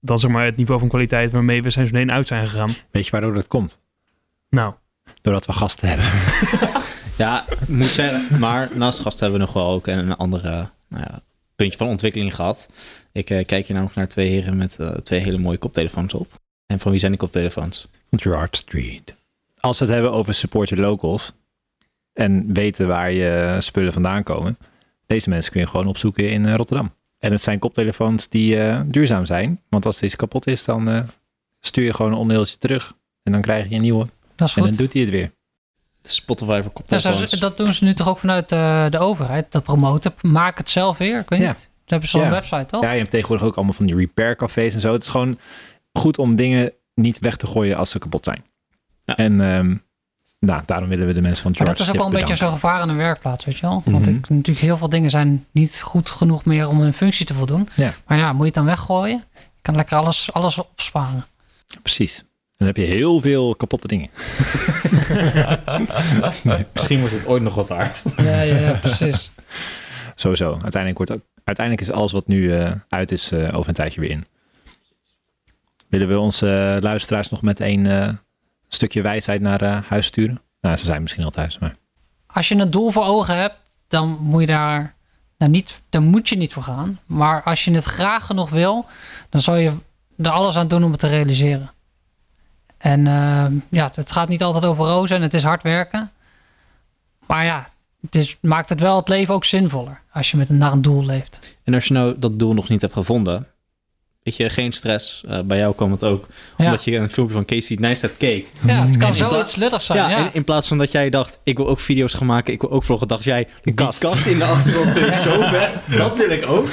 dan 0.00 0.18
zeg 0.18 0.30
maar 0.30 0.44
het 0.44 0.56
niveau 0.56 0.80
van 0.80 0.88
kwaliteit 0.88 1.30
waarmee 1.30 1.62
we 1.62 1.70
seizoen 1.70 1.98
1 1.98 2.12
uit 2.12 2.26
zijn 2.26 2.46
gegaan. 2.46 2.74
Weet 2.90 3.04
je 3.04 3.10
waardoor 3.10 3.34
dat 3.34 3.48
komt? 3.48 3.80
Nou, 4.50 4.74
Doordat 5.22 5.46
we 5.46 5.52
gasten 5.52 5.88
hebben. 5.88 6.06
Ja, 7.18 7.44
moet 7.68 7.86
zeggen. 7.86 8.38
Maar 8.38 8.70
naast 8.74 9.00
gast 9.00 9.20
hebben 9.20 9.38
we 9.38 9.44
nog 9.44 9.54
wel 9.54 9.68
ook 9.68 9.86
een 9.86 10.16
andere 10.16 10.70
nou 10.88 11.04
ja, 11.08 11.20
puntje 11.56 11.78
van 11.78 11.88
ontwikkeling 11.88 12.34
gehad. 12.34 12.70
Ik 13.12 13.30
eh, 13.30 13.44
kijk 13.44 13.66
hier 13.66 13.72
namelijk 13.72 13.96
naar 13.96 14.08
twee 14.08 14.28
heren 14.28 14.56
met 14.56 14.76
eh, 14.78 14.90
twee 14.90 15.20
hele 15.20 15.38
mooie 15.38 15.58
koptelefoons 15.58 16.14
op. 16.14 16.32
En 16.66 16.80
van 16.80 16.90
wie 16.90 17.00
zijn 17.00 17.12
die 17.12 17.20
koptelefoons? 17.20 17.88
Gerard 18.10 18.56
Street. 18.56 19.14
Als 19.60 19.78
we 19.78 19.84
het 19.84 19.94
hebben 19.94 20.12
over 20.12 20.34
support 20.34 20.68
your 20.68 20.84
locals. 20.84 21.32
En 22.18 22.52
weten 22.52 22.86
waar 22.86 23.12
je 23.12 23.56
spullen 23.60 23.92
vandaan 23.92 24.22
komen. 24.22 24.58
Deze 25.06 25.28
mensen 25.28 25.52
kun 25.52 25.60
je 25.60 25.66
gewoon 25.66 25.86
opzoeken 25.86 26.30
in 26.30 26.46
eh, 26.46 26.54
Rotterdam. 26.54 26.94
En 27.18 27.32
het 27.32 27.42
zijn 27.42 27.58
koptelefoons 27.58 28.28
die 28.28 28.58
eh, 28.60 28.80
duurzaam 28.86 29.26
zijn. 29.26 29.60
Want 29.68 29.86
als 29.86 29.98
deze 29.98 30.16
kapot 30.16 30.46
is, 30.46 30.64
dan 30.64 30.88
eh, 30.88 31.02
stuur 31.60 31.84
je 31.84 31.94
gewoon 31.94 32.12
een 32.12 32.18
onderdeeltje 32.18 32.58
terug. 32.58 32.94
En 33.22 33.32
dan 33.32 33.40
krijg 33.42 33.68
je 33.68 33.74
een 33.74 33.80
nieuwe. 33.80 34.06
Dat 34.36 34.48
is 34.48 34.56
En 34.56 34.62
goed. 34.62 34.70
dan 34.70 34.84
doet 34.84 34.92
hij 34.92 35.02
het 35.02 35.10
weer. 35.10 35.30
De 36.02 36.08
Spotify 36.08 36.60
voor 36.62 36.72
koptelefoons. 36.72 37.30
dat 37.30 37.56
doen 37.56 37.74
ze 37.74 37.84
nu 37.84 37.94
toch 37.94 38.08
ook 38.08 38.18
vanuit 38.18 38.52
eh, 38.52 38.90
de 38.90 38.98
overheid, 38.98 39.52
dat 39.52 39.62
promoten. 39.62 40.14
Maak 40.22 40.58
het 40.58 40.70
zelf 40.70 40.98
weer, 40.98 41.18
ik 41.20 41.28
weet 41.28 41.40
Ja. 41.40 41.46
niet. 41.48 41.60
Dan 41.60 41.98
hebben 41.98 42.08
ze 42.08 42.16
zo'n 42.18 42.26
Ja. 42.26 42.30
website, 42.32 42.66
toch? 42.66 42.82
Ja, 42.82 42.90
je 42.92 42.98
hebt 42.98 43.10
tegenwoordig 43.10 43.46
ook 43.46 43.56
allemaal 43.56 43.74
van 43.74 43.86
die 43.86 43.96
repair 43.96 44.36
cafés 44.36 44.74
en 44.74 44.80
zo. 44.80 44.92
Het 44.92 45.02
is 45.02 45.08
gewoon 45.08 45.38
goed 45.92 46.18
om 46.18 46.36
dingen 46.36 46.72
niet 46.94 47.18
weg 47.18 47.36
te 47.36 47.46
gooien 47.46 47.76
als 47.76 47.90
ze 47.90 47.98
kapot 47.98 48.24
zijn. 48.24 48.44
Ja. 49.04 49.16
En 49.16 49.40
ehm, 49.40 49.76
nou, 50.38 50.62
daarom 50.66 50.88
willen 50.88 51.06
we 51.06 51.12
de 51.12 51.20
mensen 51.20 51.42
van 51.42 51.50
Maar 51.50 51.60
Charge 51.66 51.72
dat 51.78 51.86
is 51.86 51.88
ook 51.88 51.96
wel 51.96 52.06
een 52.06 52.20
beetje 52.20 52.36
zo'n 52.44 52.52
gevaar 52.52 52.80
aan 52.80 52.88
een 52.88 52.96
werkplaats, 52.96 53.44
weet 53.44 53.58
je 53.58 53.66
wel? 53.66 53.82
Want 53.84 54.06
Mhm. 54.06 54.16
ik, 54.16 54.28
natuurlijk 54.28 54.66
heel 54.66 54.76
veel 54.76 54.88
dingen 54.88 55.10
zijn 55.10 55.46
niet 55.50 55.80
goed 55.80 56.10
genoeg 56.10 56.44
meer 56.44 56.68
om 56.68 56.80
hun 56.80 56.92
functie 56.92 57.26
te 57.26 57.34
voldoen. 57.34 57.68
Ja. 57.74 57.94
Maar 58.06 58.18
ja, 58.18 58.30
moet 58.32 58.38
je 58.40 58.44
het 58.46 58.54
dan 58.54 58.64
weggooien? 58.64 59.24
Je 59.34 59.62
kan 59.62 59.76
lekker 59.76 59.96
alles, 59.96 60.32
alles 60.32 60.58
opsparen. 60.58 61.24
Precies. 61.82 62.24
Dan 62.56 62.66
heb 62.66 62.76
je 62.76 62.84
heel 62.84 63.20
veel 63.20 63.54
kapotte 63.56 63.86
dingen. 63.86 64.08
Misschien 66.72 66.98
wordt 67.00 67.14
het 67.14 67.26
ooit 67.26 67.42
nog 67.42 67.54
wat 67.54 67.68
waard. 67.68 68.02
Ja, 68.16 68.40
ja, 68.40 68.56
ja 68.58 68.72
precies. 68.72 69.30
Sowieso. 70.14 70.50
Uiteindelijk, 70.50 70.96
wordt 70.96 71.12
ook, 71.12 71.20
uiteindelijk 71.44 71.88
is 71.88 71.94
alles 71.94 72.12
wat 72.12 72.26
nu 72.26 72.56
eh, 72.56 72.72
uit 72.88 73.12
is 73.12 73.30
eh, 73.32 73.48
over 73.56 73.68
een 73.68 73.74
tijdje 73.74 74.00
weer 74.00 74.10
in. 74.10 74.26
Willen 75.88 76.08
we 76.08 76.18
onze 76.18 76.72
eh, 76.74 76.82
luisteraars 76.82 77.30
nog 77.30 77.42
met 77.42 77.60
een 77.60 77.86
eh, 77.86 78.08
stukje 78.68 79.02
wijsheid 79.02 79.40
naar 79.40 79.62
eh, 79.62 79.78
huis 79.82 80.06
sturen? 80.06 80.40
Nou, 80.60 80.76
ze 80.76 80.84
zijn 80.84 81.02
misschien 81.02 81.24
al 81.24 81.30
thuis, 81.30 81.58
maar... 81.58 81.74
Als 82.26 82.48
je 82.48 82.54
een 82.54 82.70
doel 82.70 82.90
voor 82.90 83.04
ogen 83.04 83.36
hebt, 83.36 83.56
dan 83.88 84.18
moet 84.20 84.40
je 84.40 84.46
daar, 84.46 84.94
nou 85.38 85.50
niet, 85.50 85.80
dan 85.90 86.04
moet 86.04 86.28
je 86.28 86.36
niet 86.36 86.52
voor 86.52 86.62
gaan. 86.62 86.98
Maar 87.06 87.42
als 87.42 87.64
je 87.64 87.74
het 87.74 87.84
graag 87.84 88.26
genoeg 88.26 88.50
wil, 88.50 88.86
dan 89.28 89.40
zal 89.40 89.56
je 89.56 89.72
er 90.18 90.30
alles 90.30 90.56
aan 90.56 90.68
doen 90.68 90.84
om 90.84 90.90
het 90.90 91.00
te 91.00 91.08
realiseren. 91.08 91.70
En 92.78 93.06
eh, 93.06 93.46
ja, 93.68 93.90
het 93.94 94.12
gaat 94.12 94.28
niet 94.28 94.42
altijd 94.42 94.64
over 94.64 94.84
rozen 94.84 95.16
en 95.16 95.22
het 95.22 95.34
is 95.34 95.42
hard 95.42 95.62
werken. 95.62 96.10
Maar 97.26 97.44
ja, 97.44 97.68
het 98.00 98.14
is, 98.14 98.36
maakt 98.40 98.68
het 98.68 98.80
wel 98.80 98.96
het 98.96 99.08
leven 99.08 99.34
ook 99.34 99.44
zinvoller 99.44 100.00
als 100.12 100.30
je 100.30 100.36
met 100.36 100.48
naar 100.48 100.72
een 100.72 100.82
doel 100.82 101.04
leeft. 101.04 101.56
En 101.64 101.74
als 101.74 101.84
je 101.84 101.94
nou 101.94 102.18
dat 102.18 102.38
doel 102.38 102.54
nog 102.54 102.68
niet 102.68 102.80
hebt 102.80 102.92
gevonden, 102.92 103.46
weet 104.28 104.36
je, 104.36 104.50
geen 104.50 104.72
stress. 104.72 105.22
Eh, 105.28 105.40
bij 105.40 105.58
jou 105.58 105.74
kwam 105.74 105.90
het 105.92 106.04
ook 106.04 106.26
Ja, 106.58 106.64
omdat 106.64 106.84
je 106.84 106.96
een 106.96 107.10
filmpje 107.10 107.34
van 107.34 107.44
Casey 107.44 107.76
Neistat 107.80 108.16
keek. 108.18 108.46
ja 108.66 108.86
het 108.86 108.96
kan 108.98 109.08
in 109.08 109.16
pla- 109.16 109.28
zoiets 109.28 109.56
lullig 109.56 109.82
zijn. 109.82 109.98
Ja, 109.98 110.10
Ja, 110.10 110.16
En 110.16 110.30
in 110.32 110.44
plaats 110.44 110.68
van 110.68 110.78
dat 110.78 110.92
jij 110.92 111.10
dacht, 111.10 111.38
ik 111.42 111.56
wil 111.56 111.68
ook 111.68 111.80
video's 111.80 112.14
gaan 112.14 112.26
maken, 112.26 112.52
ik 112.52 112.60
wil 112.60 112.70
ook 112.70 112.84
vloggen, 112.84 113.08
dacht 113.08 113.24
jij, 113.24 113.48
die 113.62 113.74
kast. 113.74 113.98
kast, 113.98 114.26
in 114.26 114.38
de 114.38 114.44
achtergrond 114.44 114.88
vind 114.88 115.06
ik 115.06 115.14
zo 115.14 115.42
vet, 115.52 115.70
dat 115.98 116.16
wil 116.16 116.30
ik 116.30 116.46
ook. 116.46 116.68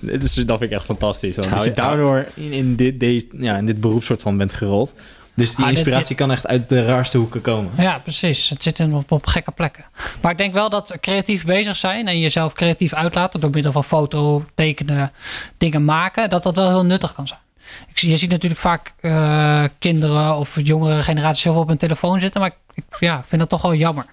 Dus 0.00 0.34
dat 0.34 0.58
vind 0.58 0.70
ik 0.70 0.76
echt 0.76 0.84
fantastisch. 0.84 1.34
Dat 1.36 1.64
je 1.64 1.72
daardoor 1.72 2.26
in, 2.34 2.52
in, 2.52 2.76
dit, 2.76 3.00
deze, 3.00 3.26
ja, 3.38 3.56
in 3.56 3.66
dit 3.66 3.80
beroepsoort 3.80 4.22
van 4.22 4.36
bent 4.36 4.52
gerold. 4.52 4.94
Dus 5.40 5.54
die 5.54 5.64
Ah, 5.64 5.70
dit- 5.70 5.78
inspiratie 5.78 6.16
kan 6.16 6.30
echt 6.32 6.46
uit 6.46 6.68
de 6.68 6.84
raarste 6.84 7.18
hoeken 7.18 7.40
komen. 7.40 7.72
Ja, 7.76 7.98
precies. 7.98 8.48
Het 8.48 8.62
zit 8.62 8.78
in, 8.78 8.94
op, 8.94 9.12
op 9.12 9.26
gekke 9.26 9.50
plekken. 9.50 9.84
Maar 10.20 10.32
ik 10.32 10.38
denk 10.38 10.52
wel 10.52 10.70
dat 10.70 10.96
creatief 11.00 11.44
bezig 11.44 11.76
zijn 11.76 12.08
en 12.08 12.18
jezelf 12.18 12.52
creatief 12.52 12.92
uitlaten 12.94 13.40
door 13.40 13.50
middel 13.50 13.72
van 13.72 13.84
foto, 13.84 14.44
tekenen, 14.54 15.12
dingen 15.58 15.84
maken, 15.84 16.30
dat 16.30 16.42
dat 16.42 16.56
wel 16.56 16.68
heel 16.68 16.84
nuttig 16.84 17.12
kan 17.14 17.28
zijn. 17.28 17.40
Ik 17.88 17.98
zie, 17.98 18.10
je 18.10 18.16
ziet 18.16 18.30
natuurlijk 18.30 18.60
vaak 18.60 18.92
eh, 19.00 19.64
kinderen 19.78 20.36
of 20.36 20.56
jongere 20.62 21.02
generaties 21.02 21.44
heel 21.44 21.52
veel 21.52 21.62
op 21.62 21.68
hun 21.68 21.76
telefoon 21.76 22.20
zitten, 22.20 22.40
maar 22.40 22.50
ik, 22.50 22.84
ik 22.84 22.96
ja, 23.00 23.22
vind 23.26 23.40
dat 23.40 23.50
toch 23.50 23.62
wel 23.62 23.74
jammer. 23.74 24.06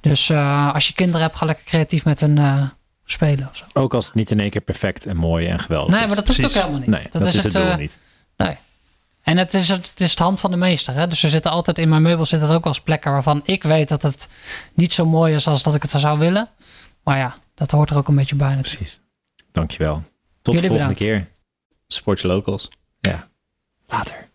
Dus 0.00 0.30
eh, 0.30 0.74
als 0.74 0.86
je 0.88 0.94
kinderen 0.94 1.20
hebt, 1.22 1.36
ga 1.36 1.46
lekker 1.46 1.64
creatief 1.64 2.04
met 2.04 2.20
hen 2.20 2.38
eh, 2.38 2.62
spelen 3.04 3.48
of 3.50 3.56
zo. 3.56 3.64
Ook 3.72 3.94
als 3.94 4.06
het 4.06 4.14
niet 4.14 4.30
in 4.30 4.40
één 4.40 4.50
keer 4.50 4.60
perfect 4.60 5.06
en 5.06 5.16
mooi 5.16 5.46
en 5.46 5.58
geweldig 5.58 5.90
Nee, 5.92 6.00
is. 6.00 6.06
maar 6.06 6.16
dat 6.16 6.26
hoeft 6.26 6.38
ook 6.38 6.44
precies. 6.46 6.60
helemaal 6.62 6.80
niet. 6.86 6.88
Nee, 7.12 7.22
dat, 7.22 7.34
is 7.34 7.42
het 7.42 7.52
doel 7.52 7.62
eh, 7.62 7.76
niet. 7.76 7.98
En 9.22 9.36
het 9.38 9.54
is, 9.54 9.68
het, 9.68 9.90
het 9.90 10.00
is 10.00 10.16
de 10.16 10.22
hand 10.22 10.40
van 10.40 10.50
de 10.50 10.56
meester. 10.56 10.94
Hè? 10.94 11.08
Dus 11.08 11.22
er 11.22 11.30
zitten 11.30 11.50
altijd 11.50 11.78
in 11.78 11.88
mijn 11.88 12.02
meubel 12.02 12.26
zitten 12.26 12.50
ook 12.50 12.64
wel 12.64 12.72
eens 12.72 12.82
plekken 12.82 13.12
waarvan 13.12 13.40
ik 13.44 13.62
weet 13.62 13.88
dat 13.88 14.02
het 14.02 14.28
niet 14.74 14.92
zo 14.92 15.06
mooi 15.06 15.34
is 15.34 15.46
als 15.46 15.62
dat 15.62 15.74
ik 15.74 15.82
het 15.82 15.90
zou 15.90 16.18
willen. 16.18 16.48
Maar 17.02 17.18
ja, 17.18 17.36
dat 17.54 17.70
hoort 17.70 17.90
er 17.90 17.96
ook 17.96 18.08
een 18.08 18.16
beetje 18.16 18.36
bij. 18.36 18.54
natuurlijk. 18.54 18.76
Precies. 18.76 19.00
Dankjewel. 19.52 20.02
Tot 20.42 20.54
Jullie 20.54 20.68
de 20.68 20.74
volgende 20.74 20.98
keer. 20.98 21.28
Sport 21.86 22.20
je 22.20 22.26
locals. 22.26 22.70
Later. 23.86 24.30